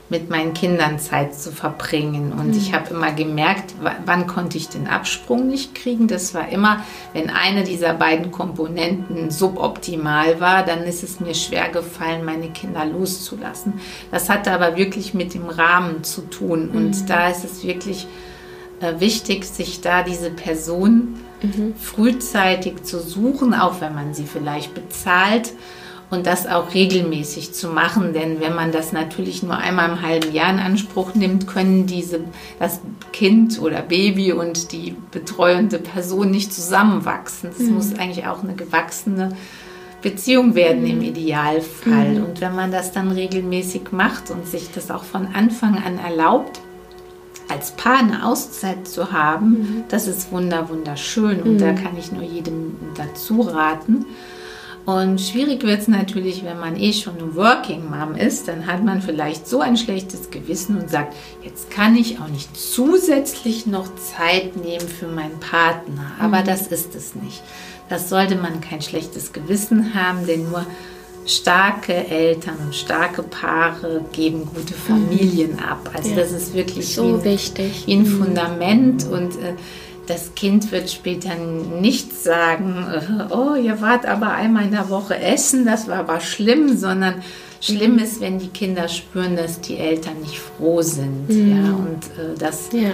mit 0.08 0.30
meinen 0.30 0.54
Kindern 0.54 1.00
Zeit 1.00 1.34
zu 1.34 1.52
verbringen. 1.52 2.32
Und 2.32 2.50
mhm. 2.50 2.58
ich 2.58 2.74
habe 2.74 2.94
immer 2.94 3.12
gemerkt, 3.12 3.74
wann 4.06 4.28
konnte 4.28 4.58
ich 4.58 4.70
den 4.70 4.88
Absprung 4.88 5.48
nicht 5.48 5.74
kriegen. 5.74 6.08
Das 6.08 6.36
war 6.36 6.48
immer, 6.50 6.84
wenn 7.14 7.32
eine 7.32 7.64
dieser 7.64 7.94
beiden 7.94 8.32
Komponenten 8.32 9.32
suboptimal 9.32 10.40
war, 10.40 10.64
dann 10.64 10.84
ist 10.84 11.04
es 11.04 11.20
mir 11.20 11.34
schwer 11.34 11.70
gefallen, 11.70 12.24
meine 12.24 12.50
Kinder 12.50 12.86
loszulassen. 12.86 13.74
Das 14.12 14.30
hatte 14.30 14.52
aber 14.52 14.78
wirklich 14.78 15.16
mit 15.16 15.34
dem 15.34 15.50
Rahmen 15.50 16.04
zu 16.04 16.22
tun. 16.22 16.70
Und 16.70 17.02
mhm. 17.02 17.06
da 17.08 17.30
ist 17.30 17.44
es 17.44 17.64
wirklich 17.64 18.06
äh, 18.82 19.00
wichtig, 19.00 19.46
sich 19.46 19.82
da 19.82 20.04
diese 20.04 20.30
Person 20.30 21.16
mhm. 21.42 21.74
frühzeitig 21.80 22.84
zu 22.84 23.00
suchen, 23.00 23.56
auch 23.56 23.82
wenn 23.82 23.96
man 23.96 24.14
sie 24.14 24.26
vielleicht 24.26 24.76
bezahlt 24.76 25.54
und 26.10 26.28
das 26.28 26.48
auch 26.48 26.74
regelmäßig 26.74 27.54
zu 27.54 27.70
machen. 27.70 28.14
Denn 28.14 28.40
wenn 28.40 28.56
man 28.56 28.72
das 28.72 28.92
natürlich 28.92 29.44
nur 29.44 29.58
einmal 29.58 29.90
im 29.90 30.02
halben 30.02 30.34
Jahr 30.34 30.50
in 30.52 30.60
Anspruch 30.60 31.16
nimmt, 31.16 31.48
können 31.48 31.88
diese, 31.88 32.22
das 32.60 32.80
Kind 33.12 33.60
oder 33.62 33.82
Baby 33.82 34.32
und 34.32 34.72
die 34.72 34.96
betreuende 35.12 35.80
Person 35.80 36.32
nicht 36.32 36.54
zusammenwachsen. 36.54 37.52
Es 37.52 37.60
mhm. 37.60 37.74
muss 37.76 37.98
eigentlich 37.98 38.28
auch 38.28 38.44
eine 38.44 38.56
gewachsene 38.56 39.36
Beziehung 40.02 40.54
werden 40.54 40.84
mhm. 40.84 40.92
im 40.92 41.02
Idealfall. 41.02 42.20
Mhm. 42.20 42.26
Und 42.26 42.42
wenn 42.42 42.56
man 42.56 42.72
das 42.72 42.92
dann 42.92 43.12
regelmäßig 43.12 43.92
macht 43.92 44.30
und 44.30 44.48
sich 44.48 44.70
das 44.72 44.92
auch 44.92 45.04
von 45.04 45.28
Anfang 45.34 45.82
an 45.84 45.98
erlaubt, 45.98 46.62
als 47.50 47.72
Paar 47.72 48.00
eine 48.00 48.26
Auszeit 48.26 48.88
zu 48.88 49.12
haben, 49.12 49.50
mhm. 49.50 49.84
das 49.90 50.08
ist 50.08 50.32
wunder 50.32 50.70
wunderschön 50.70 51.42
und 51.42 51.60
da 51.60 51.72
mhm. 51.72 51.76
kann 51.76 51.98
ich 51.98 52.12
nur 52.12 52.24
jedem 52.24 52.76
dazu 52.96 53.42
raten. 53.42 54.06
Und 54.86 55.20
schwierig 55.20 55.64
wird 55.64 55.82
es 55.82 55.88
natürlich, 55.88 56.44
wenn 56.44 56.60
man 56.60 56.76
eh 56.76 56.94
schon 56.94 57.18
eine 57.18 57.36
Working 57.36 57.90
Mom 57.90 58.14
ist, 58.16 58.48
dann 58.48 58.68
hat 58.68 58.84
man 58.84 59.02
vielleicht 59.02 59.48
so 59.48 59.60
ein 59.60 59.78
schlechtes 59.78 60.30
Gewissen 60.30 60.78
und 60.78 60.92
sagt, 60.92 61.16
jetzt 61.44 61.72
kann 61.72 61.96
ich 61.96 62.20
auch 62.20 62.28
nicht 62.28 62.56
zusätzlich 62.56 63.66
noch 63.66 63.88
Zeit 63.96 64.56
nehmen 64.56 64.88
für 64.88 65.08
meinen 65.08 65.40
Partner. 65.40 66.12
Aber 66.20 66.42
mhm. 66.42 66.46
das 66.46 66.68
ist 66.68 66.94
es 66.94 67.16
nicht. 67.16 67.42
Das 67.90 68.10
sollte 68.10 68.36
man 68.36 68.62
kein 68.62 68.82
schlechtes 68.82 69.34
Gewissen 69.34 69.96
haben, 69.96 70.28
denn 70.28 70.50
nur 70.50 70.66
starke 71.26 71.94
Eltern 71.94 72.58
und 72.64 72.76
starke 72.76 73.24
Paare 73.24 74.06
geben 74.12 74.46
gute 74.46 74.76
Familien 74.76 75.54
mhm. 75.54 75.60
ab. 75.60 75.90
Also 75.96 76.10
ja. 76.10 76.18
das 76.18 76.32
ist 76.32 76.54
wirklich 76.54 76.94
so 76.94 77.16
ein, 77.16 77.24
wichtig. 77.24 77.84
Wie 77.88 77.94
ein 77.94 78.04
mhm. 78.04 78.24
Fundament 78.24 79.08
und 79.08 79.32
äh, 79.42 79.54
das 80.08 80.36
Kind 80.36 80.72
wird 80.72 80.90
später 80.90 81.36
nicht 81.36 82.14
sagen, 82.14 82.86
äh, 82.94 83.34
oh, 83.34 83.56
ihr 83.56 83.82
wart 83.82 84.06
aber 84.06 84.32
einmal 84.32 84.66
in 84.66 84.72
der 84.72 84.90
Woche 84.90 85.18
essen, 85.18 85.66
das 85.66 85.88
war 85.88 86.00
aber 86.00 86.20
schlimm, 86.20 86.78
sondern 86.78 87.24
schlimm 87.62 87.94
mhm. 87.94 88.00
ist, 88.00 88.22
wenn 88.22 88.40
die 88.40 88.50
Kinder 88.50 88.88
spüren, 88.88 89.36
dass 89.36 89.62
die 89.62 89.78
Eltern 89.78 90.20
nicht 90.22 90.40
froh 90.40 90.82
sind. 90.82 91.30
Mhm. 91.30 91.56
Ja, 91.56 91.74
und 91.74 92.04
äh, 92.20 92.38
das 92.38 92.70
ja. 92.72 92.92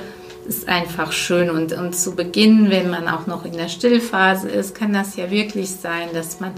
ist 0.48 0.68
einfach 0.68 1.12
schön. 1.12 1.50
Und, 1.50 1.74
und 1.74 1.96
zu 1.96 2.16
Beginn, 2.16 2.70
wenn 2.70 2.90
man 2.90 3.08
auch 3.08 3.28
noch 3.28 3.46
in 3.46 3.54
der 3.54 3.70
Stillphase 3.70 4.50
ist, 4.50 4.76
kann 4.76 4.94
das 4.94 5.16
ja 5.16 5.30
wirklich 5.30 5.70
sein, 5.72 6.10
dass 6.14 6.40
man 6.40 6.52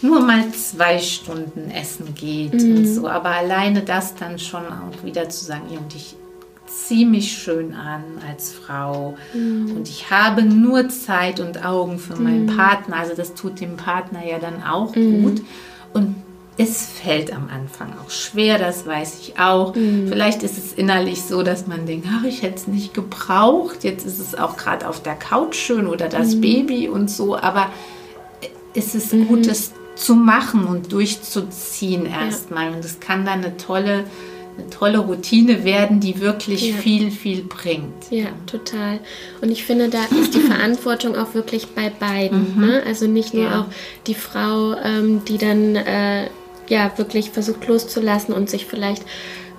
nur 0.00 0.20
mal 0.20 0.50
zwei 0.52 0.98
Stunden 0.98 1.70
essen 1.70 2.14
geht 2.14 2.54
mhm. 2.54 2.76
und 2.76 2.86
so. 2.86 3.08
Aber 3.08 3.30
alleine 3.30 3.82
das 3.82 4.14
dann 4.14 4.38
schon 4.38 4.62
auch 4.66 5.04
wieder 5.04 5.28
zu 5.28 5.44
sagen, 5.44 5.68
und 5.78 5.94
ich 5.94 6.16
ziehe 6.72 7.06
mich 7.06 7.32
schön 7.32 7.74
an 7.74 8.02
als 8.28 8.52
Frau 8.52 9.16
mhm. 9.34 9.76
und 9.76 9.88
ich 9.88 10.10
habe 10.10 10.42
nur 10.42 10.88
Zeit 10.88 11.40
und 11.40 11.64
Augen 11.64 11.98
für 11.98 12.16
meinen 12.16 12.46
mhm. 12.46 12.56
Partner. 12.56 12.96
Also 12.96 13.14
das 13.14 13.34
tut 13.34 13.60
dem 13.60 13.76
Partner 13.76 14.24
ja 14.24 14.38
dann 14.38 14.62
auch 14.62 14.94
mhm. 14.94 15.22
gut. 15.22 15.42
Und 15.92 16.16
es 16.58 16.86
fällt 16.86 17.34
am 17.34 17.48
Anfang 17.48 17.94
auch 17.98 18.10
schwer, 18.10 18.58
das 18.58 18.86
weiß 18.86 19.20
ich 19.20 19.38
auch. 19.38 19.74
Mhm. 19.74 20.08
Vielleicht 20.08 20.42
ist 20.42 20.58
es 20.58 20.72
innerlich 20.72 21.22
so, 21.22 21.42
dass 21.42 21.66
man 21.66 21.86
denkt, 21.86 22.06
ach, 22.10 22.24
ich 22.24 22.42
hätte 22.42 22.56
es 22.56 22.66
nicht 22.66 22.94
gebraucht. 22.94 23.84
Jetzt 23.84 24.06
ist 24.06 24.18
es 24.18 24.34
auch 24.34 24.56
gerade 24.56 24.88
auf 24.88 25.02
der 25.02 25.14
Couch 25.14 25.56
schön 25.56 25.86
oder 25.86 26.08
das 26.08 26.34
mhm. 26.34 26.40
Baby 26.42 26.88
und 26.88 27.10
so. 27.10 27.36
Aber 27.36 27.70
es 28.74 28.94
ist 28.94 29.12
mhm. 29.12 29.28
gut, 29.28 29.46
es 29.46 29.72
zu 29.94 30.14
machen 30.14 30.64
und 30.64 30.92
durchzuziehen 30.92 32.06
erstmal. 32.06 32.70
Ja. 32.70 32.76
Und 32.76 32.84
es 32.84 33.00
kann 33.00 33.24
dann 33.24 33.44
eine 33.44 33.56
tolle 33.56 34.04
eine 34.58 34.68
tolle 34.70 34.98
Routine 34.98 35.64
werden, 35.64 36.00
die 36.00 36.20
wirklich 36.20 36.70
ja. 36.70 36.76
viel, 36.76 37.10
viel 37.10 37.42
bringt. 37.42 38.10
Ja, 38.10 38.26
total. 38.46 39.00
Und 39.40 39.50
ich 39.50 39.64
finde, 39.64 39.88
da 39.88 40.04
ist 40.20 40.34
die 40.34 40.40
Verantwortung 40.52 41.16
auch 41.16 41.34
wirklich 41.34 41.68
bei 41.68 41.90
beiden. 41.90 42.56
Mhm. 42.56 42.66
Ne? 42.66 42.82
Also 42.86 43.06
nicht 43.06 43.34
nur 43.34 43.44
ja. 43.44 43.60
auch 43.60 43.66
die 44.06 44.14
Frau, 44.14 44.74
ähm, 44.82 45.22
die 45.26 45.38
dann 45.38 45.76
äh, 45.76 46.28
ja 46.68 46.92
wirklich 46.96 47.30
versucht 47.30 47.66
loszulassen 47.66 48.34
und 48.34 48.50
sich 48.50 48.66
vielleicht 48.66 49.02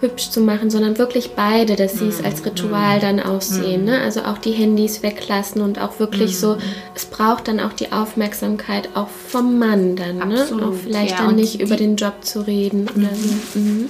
hübsch 0.04 0.30
zu 0.30 0.42
machen, 0.42 0.70
sondern 0.70 0.98
wirklich 0.98 1.32
beide, 1.32 1.76
dass 1.76 1.94
sie 1.94 2.08
es 2.08 2.24
als 2.24 2.42
mhm. 2.42 2.50
Ritual 2.50 3.00
dann 3.00 3.20
aussehen. 3.20 3.82
Mhm. 3.82 3.88
Ne? 3.88 4.02
Also 4.02 4.22
auch 4.24 4.38
die 4.38 4.52
Handys 4.52 5.02
weglassen 5.02 5.62
und 5.62 5.80
auch 5.80 6.00
wirklich 6.00 6.32
mhm. 6.32 6.36
so, 6.36 6.58
es 6.94 7.06
braucht 7.06 7.48
dann 7.48 7.60
auch 7.60 7.74
die 7.74 7.92
Aufmerksamkeit 7.92 8.90
auch 8.96 9.08
vom 9.08 9.58
Mann 9.58 9.96
dann. 9.96 10.22
Absolut, 10.22 10.62
ne? 10.62 10.68
Auch 10.68 10.74
vielleicht 10.74 11.20
ja, 11.20 11.26
dann 11.26 11.36
nicht 11.36 11.62
über 11.62 11.78
den 11.78 11.96
Job 11.96 12.16
zu 12.22 12.42
reden 12.42 12.88
oder 12.96 13.10
so. 13.16 13.60
Mhm. 13.60 13.90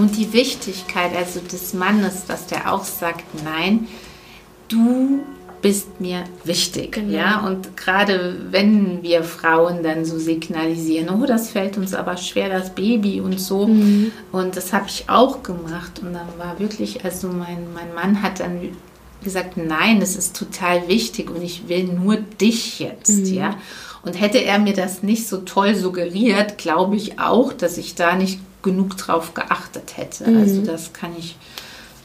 Und 0.00 0.16
die 0.16 0.32
Wichtigkeit 0.32 1.14
also 1.14 1.40
des 1.40 1.74
Mannes, 1.74 2.24
dass 2.24 2.46
der 2.46 2.72
auch 2.72 2.84
sagt, 2.84 3.24
nein, 3.44 3.86
du 4.68 5.20
bist 5.60 6.00
mir 6.00 6.24
wichtig. 6.42 6.92
Genau. 6.92 7.18
Ja, 7.18 7.40
und 7.46 7.76
gerade 7.76 8.46
wenn 8.50 9.02
wir 9.02 9.22
Frauen 9.24 9.82
dann 9.82 10.06
so 10.06 10.18
signalisieren, 10.18 11.10
oh, 11.10 11.26
das 11.26 11.50
fällt 11.50 11.76
uns 11.76 11.92
aber 11.92 12.16
schwer, 12.16 12.48
das 12.48 12.74
Baby 12.74 13.20
und 13.20 13.38
so. 13.38 13.66
Mhm. 13.66 14.10
Und 14.32 14.56
das 14.56 14.72
habe 14.72 14.86
ich 14.88 15.04
auch 15.10 15.42
gemacht. 15.42 16.00
Und 16.00 16.14
dann 16.14 16.28
war 16.38 16.58
wirklich, 16.58 17.04
also 17.04 17.28
mein, 17.28 17.70
mein 17.74 17.94
Mann 17.94 18.22
hat 18.22 18.40
dann 18.40 18.70
gesagt, 19.22 19.58
nein, 19.58 20.00
es 20.00 20.16
ist 20.16 20.34
total 20.34 20.88
wichtig 20.88 21.30
und 21.30 21.42
ich 21.42 21.68
will 21.68 21.84
nur 21.84 22.16
dich 22.16 22.78
jetzt, 22.78 23.26
mhm. 23.26 23.34
ja. 23.34 23.54
Und 24.02 24.18
hätte 24.18 24.42
er 24.42 24.58
mir 24.58 24.72
das 24.72 25.02
nicht 25.02 25.28
so 25.28 25.42
toll 25.42 25.74
suggeriert, 25.74 26.56
glaube 26.56 26.96
ich 26.96 27.20
auch, 27.20 27.52
dass 27.52 27.76
ich 27.76 27.96
da 27.96 28.16
nicht 28.16 28.40
genug 28.62 28.96
drauf 28.96 29.34
geachtet 29.34 29.96
hätte. 29.96 30.30
Mhm. 30.30 30.38
Also 30.38 30.62
das 30.62 30.92
kann 30.92 31.10
ich 31.18 31.36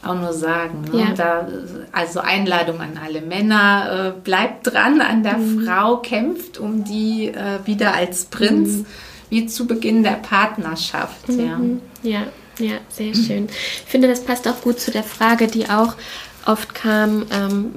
auch 0.04 0.14
nur 0.14 0.32
sagen. 0.32 0.84
Ne? 0.92 1.00
Ja. 1.00 1.14
Da, 1.14 1.48
also 1.92 2.20
Einladung 2.20 2.80
an 2.80 2.98
alle 3.02 3.20
Männer, 3.20 4.14
äh, 4.16 4.20
bleibt 4.20 4.66
dran 4.66 5.00
an 5.00 5.22
der 5.22 5.38
mhm. 5.38 5.64
Frau, 5.64 5.98
kämpft 5.98 6.58
um 6.58 6.84
die 6.84 7.28
äh, 7.28 7.58
wieder 7.64 7.94
als 7.94 8.26
Prinz, 8.26 8.78
mhm. 8.78 8.86
wie 9.30 9.46
zu 9.46 9.66
Beginn 9.66 10.02
der 10.02 10.12
Partnerschaft. 10.12 11.28
Ja. 11.28 11.58
Mhm. 11.58 11.80
ja, 12.02 12.22
ja, 12.58 12.76
sehr 12.88 13.14
schön. 13.14 13.48
Ich 13.48 13.90
finde, 13.90 14.08
das 14.08 14.24
passt 14.24 14.48
auch 14.48 14.62
gut 14.62 14.80
zu 14.80 14.90
der 14.90 15.02
Frage, 15.02 15.46
die 15.46 15.68
auch 15.68 15.94
oft 16.46 16.74
kam, 16.74 17.26
ähm, 17.30 17.74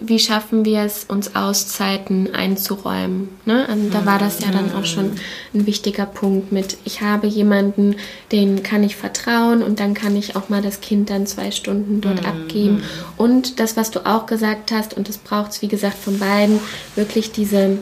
wie 0.00 0.18
schaffen 0.18 0.64
wir 0.64 0.80
es, 0.80 1.04
uns 1.04 1.34
Auszeiten 1.34 2.34
einzuräumen. 2.34 3.28
Ne? 3.44 3.66
Und 3.70 3.94
da 3.94 4.04
war 4.04 4.18
das 4.18 4.40
ja 4.40 4.50
dann 4.50 4.74
auch 4.74 4.84
schon 4.84 5.12
ein 5.54 5.66
wichtiger 5.66 6.06
Punkt 6.06 6.52
mit, 6.52 6.76
ich 6.84 7.00
habe 7.00 7.26
jemanden, 7.26 7.96
den 8.32 8.62
kann 8.62 8.82
ich 8.82 8.96
vertrauen 8.96 9.62
und 9.62 9.80
dann 9.80 9.94
kann 9.94 10.16
ich 10.16 10.36
auch 10.36 10.48
mal 10.48 10.62
das 10.62 10.80
Kind 10.80 11.10
dann 11.10 11.26
zwei 11.26 11.50
Stunden 11.50 12.00
dort 12.00 12.22
mhm. 12.22 12.26
abgeben. 12.26 12.82
Und 13.16 13.60
das, 13.60 13.76
was 13.76 13.90
du 13.90 14.04
auch 14.06 14.26
gesagt 14.26 14.72
hast, 14.72 14.94
und 14.94 15.08
das 15.08 15.18
braucht 15.18 15.52
es, 15.52 15.62
wie 15.62 15.68
gesagt, 15.68 15.96
von 15.96 16.18
beiden, 16.18 16.60
wirklich 16.96 17.32
diese 17.32 17.78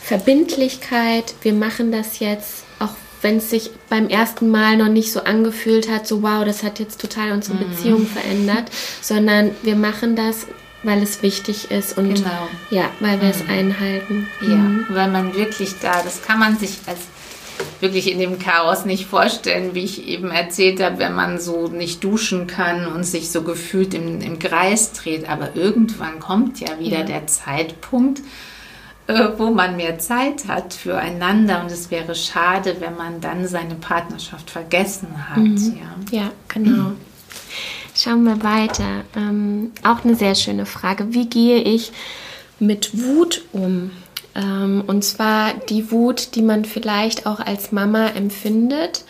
Verbindlichkeit, 0.00 1.34
wir 1.42 1.52
machen 1.52 1.92
das 1.92 2.18
jetzt, 2.18 2.65
wenn 3.22 3.38
es 3.38 3.50
sich 3.50 3.70
beim 3.88 4.08
ersten 4.08 4.50
Mal 4.50 4.76
noch 4.76 4.88
nicht 4.88 5.12
so 5.12 5.24
angefühlt 5.24 5.90
hat, 5.90 6.06
so 6.06 6.22
wow, 6.22 6.44
das 6.44 6.62
hat 6.62 6.78
jetzt 6.78 7.00
total 7.00 7.32
unsere 7.32 7.56
mhm. 7.56 7.70
Beziehung 7.70 8.06
verändert, 8.06 8.70
sondern 9.00 9.50
wir 9.62 9.76
machen 9.76 10.16
das, 10.16 10.46
weil 10.82 11.02
es 11.02 11.22
wichtig 11.22 11.70
ist 11.70 11.98
und 11.98 12.14
genau. 12.14 12.48
ja, 12.70 12.90
weil 13.00 13.20
wir 13.20 13.28
mhm. 13.28 13.34
es 13.34 13.48
einhalten. 13.48 14.28
Ja, 14.42 14.56
mhm. 14.56 14.86
weil 14.90 15.10
man 15.10 15.34
wirklich 15.34 15.74
da, 15.80 16.02
das 16.02 16.22
kann 16.22 16.38
man 16.38 16.58
sich 16.58 16.78
als 16.86 17.00
wirklich 17.80 18.10
in 18.10 18.18
dem 18.18 18.38
Chaos 18.38 18.84
nicht 18.84 19.06
vorstellen, 19.06 19.74
wie 19.74 19.84
ich 19.84 20.06
eben 20.06 20.30
erzählt 20.30 20.82
habe, 20.82 20.98
wenn 20.98 21.14
man 21.14 21.40
so 21.40 21.68
nicht 21.68 22.04
duschen 22.04 22.46
kann 22.46 22.86
und 22.86 23.04
sich 23.04 23.30
so 23.30 23.42
gefühlt 23.42 23.94
im, 23.94 24.20
im 24.20 24.38
Kreis 24.38 24.92
dreht. 24.92 25.28
Aber 25.28 25.56
irgendwann 25.56 26.20
kommt 26.20 26.60
ja 26.60 26.78
wieder 26.78 27.00
ja. 27.00 27.04
der 27.04 27.26
Zeitpunkt, 27.26 28.20
äh, 29.06 29.28
wo 29.36 29.50
man 29.50 29.76
mehr 29.76 29.98
Zeit 29.98 30.48
hat 30.48 30.74
füreinander 30.74 31.62
und 31.62 31.70
es 31.70 31.90
wäre 31.90 32.14
schade, 32.14 32.76
wenn 32.80 32.96
man 32.96 33.20
dann 33.20 33.46
seine 33.46 33.76
Partnerschaft 33.76 34.50
vergessen 34.50 35.28
hat. 35.30 35.38
Mhm. 35.38 35.78
Ja. 36.10 36.18
ja, 36.18 36.30
genau. 36.48 36.92
Schauen 37.94 38.24
wir 38.24 38.42
weiter. 38.42 39.04
Ähm, 39.16 39.72
auch 39.82 40.04
eine 40.04 40.16
sehr 40.16 40.34
schöne 40.34 40.66
Frage. 40.66 41.14
Wie 41.14 41.26
gehe 41.26 41.62
ich 41.62 41.92
mit 42.58 43.02
Wut 43.02 43.44
um? 43.52 43.90
Ähm, 44.34 44.84
und 44.86 45.02
zwar 45.02 45.54
die 45.54 45.90
Wut, 45.90 46.34
die 46.34 46.42
man 46.42 46.64
vielleicht 46.64 47.26
auch 47.26 47.40
als 47.40 47.72
Mama 47.72 48.08
empfindet, 48.08 49.04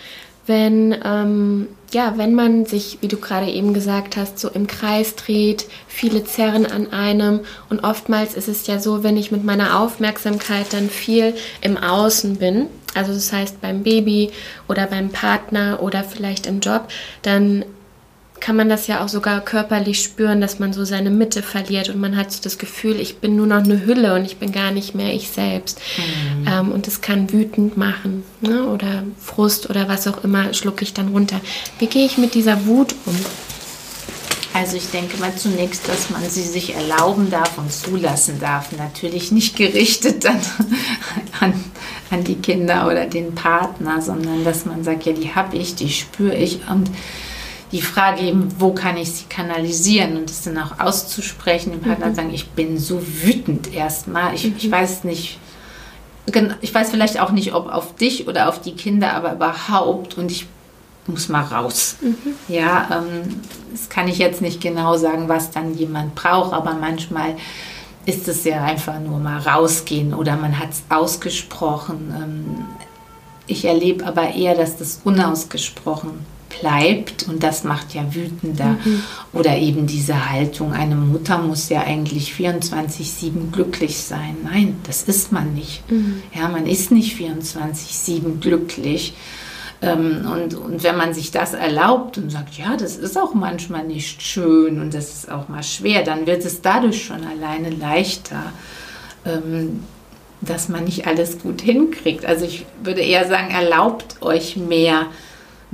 wenn, 0.47 0.95
ähm, 1.05 1.69
ja, 1.97 2.19
wenn 2.19 2.35
man 2.35 2.67
sich, 2.67 2.99
wie 3.01 3.09
du 3.09 3.17
gerade 3.17 3.51
eben 3.51 3.73
gesagt 3.73 4.19
hast, 4.19 4.39
so 4.39 4.51
im 4.51 4.67
Kreis 4.67 5.15
dreht, 5.15 5.65
viele 5.89 6.25
zerren 6.25 6.67
an 6.67 6.93
einem 6.93 7.41
und 7.71 7.85
oftmals 7.85 8.35
ist 8.35 8.49
es 8.49 8.67
ja 8.67 8.79
so, 8.79 9.03
wenn 9.03 9.17
ich 9.17 9.33
mit 9.33 9.45
meiner 9.45 9.81
Aufmerksamkeit 9.81 10.75
dann 10.75 10.91
viel 10.91 11.35
im 11.63 11.79
Außen 11.79 12.37
bin, 12.37 12.67
also 12.95 13.15
das 13.15 13.33
heißt 13.33 13.63
beim 13.63 13.83
Baby 13.83 14.31
oder 14.69 14.87
beim 14.89 15.09
Partner 15.09 15.79
oder 15.81 16.05
vielleicht 16.05 16.47
im 16.47 16.61
Job, 16.61 16.89
dann 17.23 17.65
kann 18.41 18.57
man 18.57 18.69
das 18.69 18.87
ja 18.87 19.05
auch 19.05 19.09
sogar 19.09 19.41
körperlich 19.41 20.03
spüren, 20.03 20.41
dass 20.41 20.59
man 20.59 20.73
so 20.73 20.85
seine 20.85 21.11
Mitte 21.11 21.43
verliert 21.43 21.89
und 21.89 22.01
man 22.01 22.17
hat 22.17 22.33
so 22.33 22.43
das 22.43 22.59
Gefühl, 22.59 23.01
ich 23.01 23.19
bin 23.19 23.37
nur 23.37 23.47
noch 23.47 23.63
eine 23.63 23.85
Hülle 23.85 24.15
und 24.15 24.25
ich 24.25 24.37
bin 24.37 24.53
gar 24.53 24.71
nicht 24.71 24.95
mehr 24.95 25.13
ich 25.15 25.31
selbst. 25.31 25.81
Mhm. 25.97 26.49
Ähm, 26.49 26.73
und 26.73 26.87
das 26.87 27.01
kann 27.01 27.33
wütend 27.33 27.77
machen 27.77 28.25
ne? 28.41 28.67
oder 28.67 29.05
Frust 29.21 29.71
oder 29.71 29.89
was 29.89 30.07
auch 30.07 30.25
immer 30.25 30.55
schlucke 30.55 30.85
ich 30.85 30.95
dann 30.95 31.09
runter. 31.09 31.41
Wie 31.79 31.87
gehe 31.87 32.07
ich 32.07 32.19
mit 32.19 32.35
dieser 32.35 32.67
Wut 32.67 32.95
um? 33.07 33.17
Also 34.57 34.79
ich 34.79 34.91
denke 34.91 35.19
mal 35.19 35.35
zunächst, 35.37 35.87
dass 35.87 36.09
man 36.09 36.23
sie 36.31 36.43
sich 36.43 36.75
erlauben 36.75 37.29
darf 37.31 37.59
und 37.59 37.71
zulassen 37.71 38.41
darf. 38.41 38.73
Natürlich 38.73 39.31
nicht 39.31 39.55
gerichtet 39.55 40.25
dann 40.25 40.41
an, 41.41 41.53
an 42.11 42.25
die 42.25 42.37
Kinder 42.37 42.87
oder 42.87 43.05
den 43.05 43.35
Partner, 43.35 44.01
sondern 44.01 44.45
dass 44.45 44.65
man 44.65 44.83
sagt, 44.83 45.05
ja, 45.05 45.13
die 45.13 45.35
habe 45.35 45.59
ich, 45.59 45.75
die 45.75 45.91
spüre 45.91 46.35
ich 46.35 46.61
und 46.71 46.91
die 47.73 47.83
Frage 47.83 48.23
eben, 48.23 48.49
wo 48.59 48.73
kann 48.73 48.97
ich 48.97 49.11
sie 49.13 49.25
kanalisieren 49.25 50.17
und 50.17 50.31
das 50.31 50.43
dann 50.43 50.59
auch 50.59 50.79
auszusprechen, 50.79 51.73
dem 51.73 51.81
Partner 51.81 52.07
mhm. 52.07 52.15
sagen, 52.15 52.31
ich 52.33 52.51
bin 52.51 52.79
so 52.79 53.03
wütend 53.05 53.73
erstmal. 53.73 54.35
Ich, 54.35 54.45
mhm. 54.45 54.55
ich 54.57 54.71
weiß 54.71 55.05
nicht, 55.05 55.39
ich 56.61 56.75
weiß 56.75 56.91
vielleicht 56.91 57.21
auch 57.21 57.31
nicht, 57.33 57.55
ob 57.55 57.73
auf 57.73 57.95
dich 57.97 58.29
oder 58.29 58.49
auf 58.49 58.61
die 58.61 58.75
Kinder, 58.75 59.15
aber 59.15 59.33
überhaupt 59.35 60.17
und 60.17 60.31
ich 60.31 60.47
muss 61.07 61.29
mal 61.29 61.43
raus. 61.43 61.97
Mhm. 62.01 62.17
Ja, 62.49 62.89
ähm, 62.93 63.41
das 63.73 63.89
kann 63.89 64.09
ich 64.09 64.19
jetzt 64.19 64.43
nicht 64.43 64.61
genau 64.61 64.97
sagen, 64.97 65.29
was 65.29 65.51
dann 65.51 65.77
jemand 65.77 66.15
braucht, 66.15 66.53
aber 66.53 66.75
manchmal 66.75 67.37
ist 68.07 68.29
es 68.29 68.45
ja 68.45 68.63
einfach 68.63 69.01
nur 69.01 69.19
mal 69.19 69.41
rausgehen 69.41 70.15
oder 70.15 70.37
man 70.37 70.59
hat 70.59 70.71
es 70.71 70.83
ausgesprochen. 70.89 72.15
Ähm, 72.17 72.65
ich 73.49 73.65
erlebe 73.65 74.07
aber 74.07 74.35
eher, 74.35 74.55
dass 74.55 74.77
das 74.77 75.01
unausgesprochen 75.05 76.36
bleibt 76.61 77.29
und 77.29 77.43
das 77.43 77.65
macht 77.65 77.95
ja 77.95 78.15
wütender. 78.15 78.77
Mhm. 78.85 79.03
Oder 79.33 79.57
eben 79.59 79.87
diese 79.87 80.31
Haltung, 80.31 80.73
eine 80.73 80.95
Mutter 80.95 81.39
muss 81.39 81.69
ja 81.69 81.83
eigentlich 81.83 82.33
24-7 82.33 83.51
glücklich 83.53 83.99
sein. 83.99 84.37
Nein, 84.45 84.77
das 84.87 85.03
ist 85.05 85.33
man 85.33 85.55
nicht. 85.55 85.91
Mhm. 85.91 86.23
Ja, 86.35 86.49
man 86.49 86.67
ist 86.67 86.91
nicht 86.91 87.19
24-7 87.19 88.41
glücklich. 88.41 89.15
Ähm, 89.83 90.27
und, 90.33 90.55
und 90.55 90.83
wenn 90.83 90.97
man 90.97 91.13
sich 91.13 91.31
das 91.31 91.53
erlaubt 91.53 92.17
und 92.19 92.31
sagt, 92.31 92.57
ja, 92.57 92.77
das 92.77 92.97
ist 92.97 93.19
auch 93.19 93.35
manchmal 93.35 93.85
nicht 93.85 94.23
schön 94.23 94.81
und 94.81 94.95
das 94.95 95.13
ist 95.13 95.31
auch 95.31 95.49
mal 95.49 95.63
schwer, 95.63 96.03
dann 96.03 96.27
wird 96.27 96.45
es 96.45 96.63
dadurch 96.63 97.05
schon 97.05 97.25
alleine 97.25 97.71
leichter, 97.71 98.53
ähm, 99.27 99.83
dass 100.41 100.69
man 100.69 100.85
nicht 100.85 101.07
alles 101.07 101.39
gut 101.39 101.61
hinkriegt. 101.61 102.25
Also 102.25 102.47
ich 102.47 102.65
würde 102.83 103.03
eher 103.03 103.27
sagen, 103.27 103.51
erlaubt 103.51 104.23
euch 104.23 104.57
mehr 104.57 105.07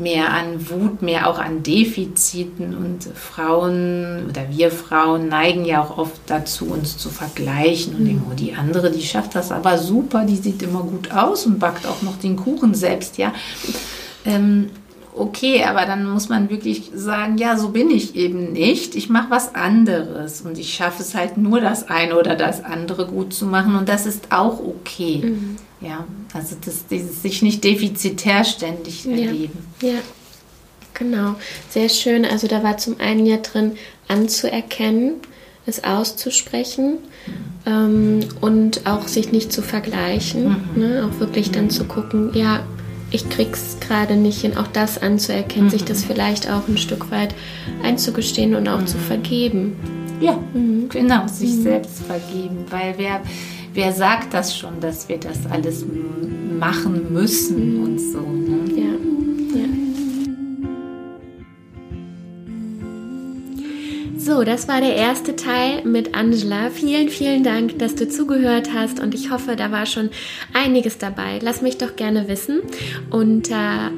mehr 0.03 0.33
an 0.33 0.69
Wut, 0.69 1.03
mehr 1.03 1.29
auch 1.29 1.39
an 1.39 1.63
Defiziten. 1.63 2.77
Und 2.77 3.05
Frauen 3.05 4.27
oder 4.29 4.49
wir 4.51 4.71
Frauen 4.71 5.29
neigen 5.29 5.65
ja 5.65 5.83
auch 5.83 5.99
oft 5.99 6.21
dazu, 6.27 6.67
uns 6.67 6.99
zu 6.99 7.09
vergleichen 7.09 7.95
und 7.95 8.05
denken, 8.05 8.27
oh, 8.31 8.35
die 8.35 8.55
andere, 8.55 8.91
die 8.91 9.03
schafft 9.03 9.35
das 9.35 9.53
aber 9.53 9.79
super, 9.79 10.25
die 10.25 10.37
sieht 10.37 10.63
immer 10.63 10.83
gut 10.83 11.13
aus 11.13 11.47
und 11.47 11.59
backt 11.59 11.87
auch 11.87 12.03
noch 12.03 12.19
den 12.19 12.37
Kuchen 12.37 12.75
selbst, 12.75 13.19
ja. 13.19 13.33
Ähm, 14.25 14.71
okay, 15.15 15.65
aber 15.65 15.87
dann 15.87 16.09
muss 16.09 16.29
man 16.29 16.51
wirklich 16.51 16.91
sagen, 16.95 17.39
ja, 17.39 17.57
so 17.57 17.71
bin 17.71 17.91
ich 17.91 18.17
eben 18.17 18.53
nicht. 18.53 18.95
Ich 18.95 19.09
mache 19.11 19.31
was 19.31 19.55
anderes 19.55 20.43
und 20.43 20.59
ich 20.59 20.75
schaffe 20.75 21.03
es 21.03 21.15
halt 21.15 21.37
nur 21.37 21.61
das 21.61 21.89
eine 21.89 22.19
oder 22.19 22.35
das 22.35 22.65
andere 22.65 23.07
gut 23.07 23.33
zu 23.35 23.47
machen 23.47 23.77
und 23.77 23.89
das 23.89 24.07
ist 24.07 24.33
auch 24.33 24.61
okay. 24.61 25.23
Mhm. 25.25 25.57
Ja, 25.83 26.07
also 26.33 26.57
das, 26.65 26.87
dieses 26.87 27.23
sich 27.23 27.43
nicht 27.43 27.65
defizitär 27.65 28.45
ständig 28.45 29.07
erleben. 29.07 29.59
Ja, 29.81 29.99
genau. 30.95 31.35
Sehr 31.71 31.89
schön. 31.89 32.25
Also 32.25 32.47
da 32.47 32.63
war 32.63 32.79
zum 32.79 33.01
einen 33.01 33.27
ja 33.27 33.39
drin, 33.39 33.73
anzuerkennen, 34.09 35.15
es 35.67 35.85
auszusprechen 35.85 36.99
mhm. 37.27 37.33
ähm, 37.67 38.21
und 38.41 38.87
auch 38.87 39.09
sich 39.09 39.33
nicht 39.33 39.53
zu 39.53 39.63
vergleichen. 39.63 40.57
Mhm. 40.75 40.81
Ne? 40.81 41.09
Auch 41.09 41.21
wirklich 41.21 41.51
dann 41.51 41.71
zu 41.71 41.85
gucken, 41.85 42.31
ja, 42.35 42.65
ich 43.11 43.29
krieg's 43.29 43.77
gerade 43.81 44.17
nicht 44.17 44.41
hin, 44.41 44.57
auch 44.57 44.69
das 44.69 45.01
anzuerkennen, 45.01 45.67
mhm. 45.67 45.71
sich 45.71 45.85
das 45.85 46.05
vielleicht 46.05 46.51
auch 46.51 46.67
ein 46.67 46.79
Stück 46.79 47.11
weit 47.11 47.35
einzugestehen 47.83 48.55
und 48.55 48.69
auch 48.69 48.81
mhm. 48.81 48.87
zu 48.87 48.99
vergeben. 48.99 49.77
Ja, 50.21 50.39
mhm. 50.55 50.89
genau, 50.89 51.27
sich 51.29 51.51
mhm. 51.57 51.63
selbst 51.63 52.03
vergeben, 52.07 52.65
weil 52.71 52.95
wer, 52.97 53.21
wer 53.75 53.93
sagt 53.93 54.35
das 54.35 54.57
schon, 54.57 54.81
dass 54.81 55.09
wir 55.09 55.19
das 55.19 55.47
alles 55.51 55.85
machen 56.59 57.13
müssen 57.13 57.83
und 57.83 57.99
so. 57.99 58.21
Ne? 58.21 58.59
Ja. 58.77 58.93
So, 64.19 64.45
das 64.45 64.69
war 64.69 64.81
der 64.81 64.95
erste 64.95 65.35
Teil 65.35 65.85
mit 65.85 66.15
Angela. 66.15 66.71
Vielen, 66.71 67.09
vielen 67.09 67.43
Dank, 67.43 67.81
dass 67.81 67.97
du 67.97 68.09
zugehört 68.09 68.69
hast 68.73 69.01
und 69.01 69.15
ich 69.15 69.33
hoffe, 69.33 69.57
da 69.57 69.73
war 69.73 69.85
schon 69.85 70.11
einiges 70.53 70.99
dabei. 70.99 71.41
Lass 71.43 71.61
mich 71.61 71.77
doch 71.77 71.97
gerne 71.97 72.29
wissen 72.29 72.61
unter 73.11 73.91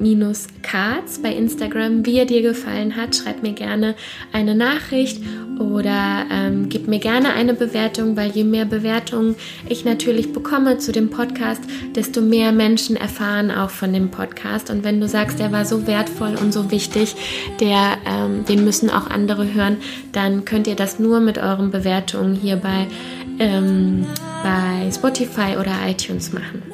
mamaste-karts 0.00 1.20
bei 1.22 1.32
Instagram, 1.32 2.04
wie 2.06 2.18
er 2.18 2.24
dir 2.24 2.42
gefallen 2.42 2.96
hat. 2.96 3.14
Schreib 3.14 3.42
mir 3.42 3.52
gerne 3.52 3.94
eine 4.32 4.54
Nachricht 4.54 5.22
oder 5.58 6.24
ähm, 6.32 6.68
gib 6.68 6.88
mir 6.88 6.98
gerne 6.98 7.34
eine 7.34 7.54
Bewertung, 7.54 8.16
weil 8.16 8.30
je 8.30 8.44
mehr 8.44 8.64
Bewertungen 8.64 9.36
ich 9.68 9.84
natürlich 9.84 10.32
bekomme 10.32 10.78
zu 10.78 10.90
dem 10.90 11.10
Podcast, 11.10 11.62
desto 11.94 12.20
mehr 12.22 12.50
Menschen 12.52 12.96
erfahren 12.96 13.50
auch 13.50 13.70
von 13.70 13.92
dem 13.92 14.10
Podcast. 14.10 14.70
Und 14.70 14.84
wenn 14.84 15.00
du 15.00 15.08
sagst, 15.08 15.38
der 15.38 15.52
war 15.52 15.64
so 15.64 15.86
wertvoll 15.86 16.34
und 16.40 16.52
so 16.52 16.70
wichtig, 16.70 17.14
der, 17.60 17.98
ähm, 18.06 18.44
den 18.46 18.64
müssen 18.64 18.90
auch 18.90 19.10
andere 19.10 19.52
hören, 19.52 19.76
dann 20.12 20.44
könnt 20.44 20.66
ihr 20.66 20.76
das 20.76 20.98
nur 20.98 21.20
mit 21.20 21.38
euren 21.38 21.70
Bewertungen 21.70 22.34
hier 22.34 22.56
bei, 22.56 22.86
ähm, 23.38 24.06
bei 24.42 24.90
Spotify 24.90 25.58
oder 25.58 25.72
iTunes 25.86 26.32
machen. 26.32 26.69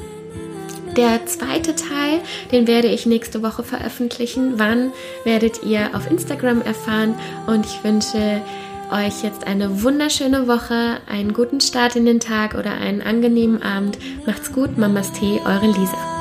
Der 0.96 1.26
zweite 1.26 1.74
Teil, 1.74 2.22
den 2.52 2.66
werde 2.66 2.88
ich 2.88 3.04
nächste 3.04 3.42
Woche 3.42 3.62
veröffentlichen. 3.62 4.58
Wann 4.58 4.92
werdet 5.24 5.62
ihr 5.62 5.90
auf 5.92 6.10
Instagram 6.10 6.62
erfahren? 6.62 7.14
Und 7.46 7.66
ich 7.66 7.84
wünsche 7.84 8.40
euch 8.90 9.22
jetzt 9.22 9.46
eine 9.46 9.82
wunderschöne 9.82 10.48
Woche, 10.48 10.98
einen 11.06 11.34
guten 11.34 11.60
Start 11.60 11.96
in 11.96 12.06
den 12.06 12.20
Tag 12.20 12.54
oder 12.54 12.72
einen 12.72 13.02
angenehmen 13.02 13.62
Abend. 13.62 13.98
Macht's 14.26 14.52
gut, 14.52 14.78
Mamas 14.78 15.12
Tee, 15.12 15.38
eure 15.44 15.66
Lisa. 15.66 16.15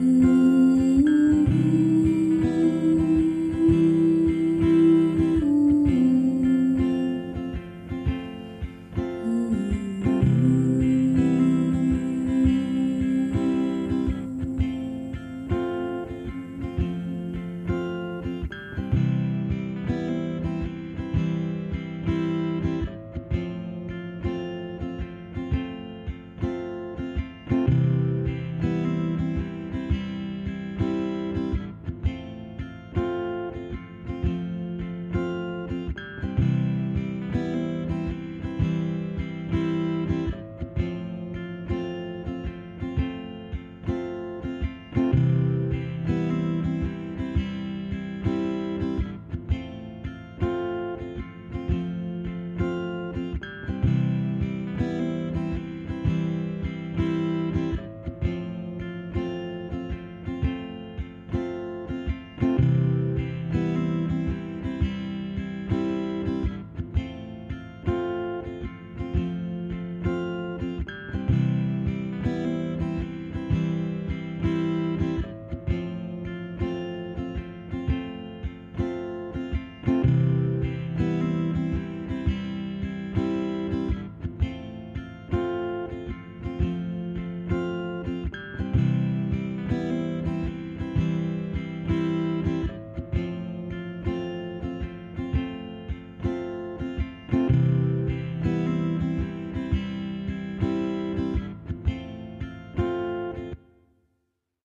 you. 0.00 0.29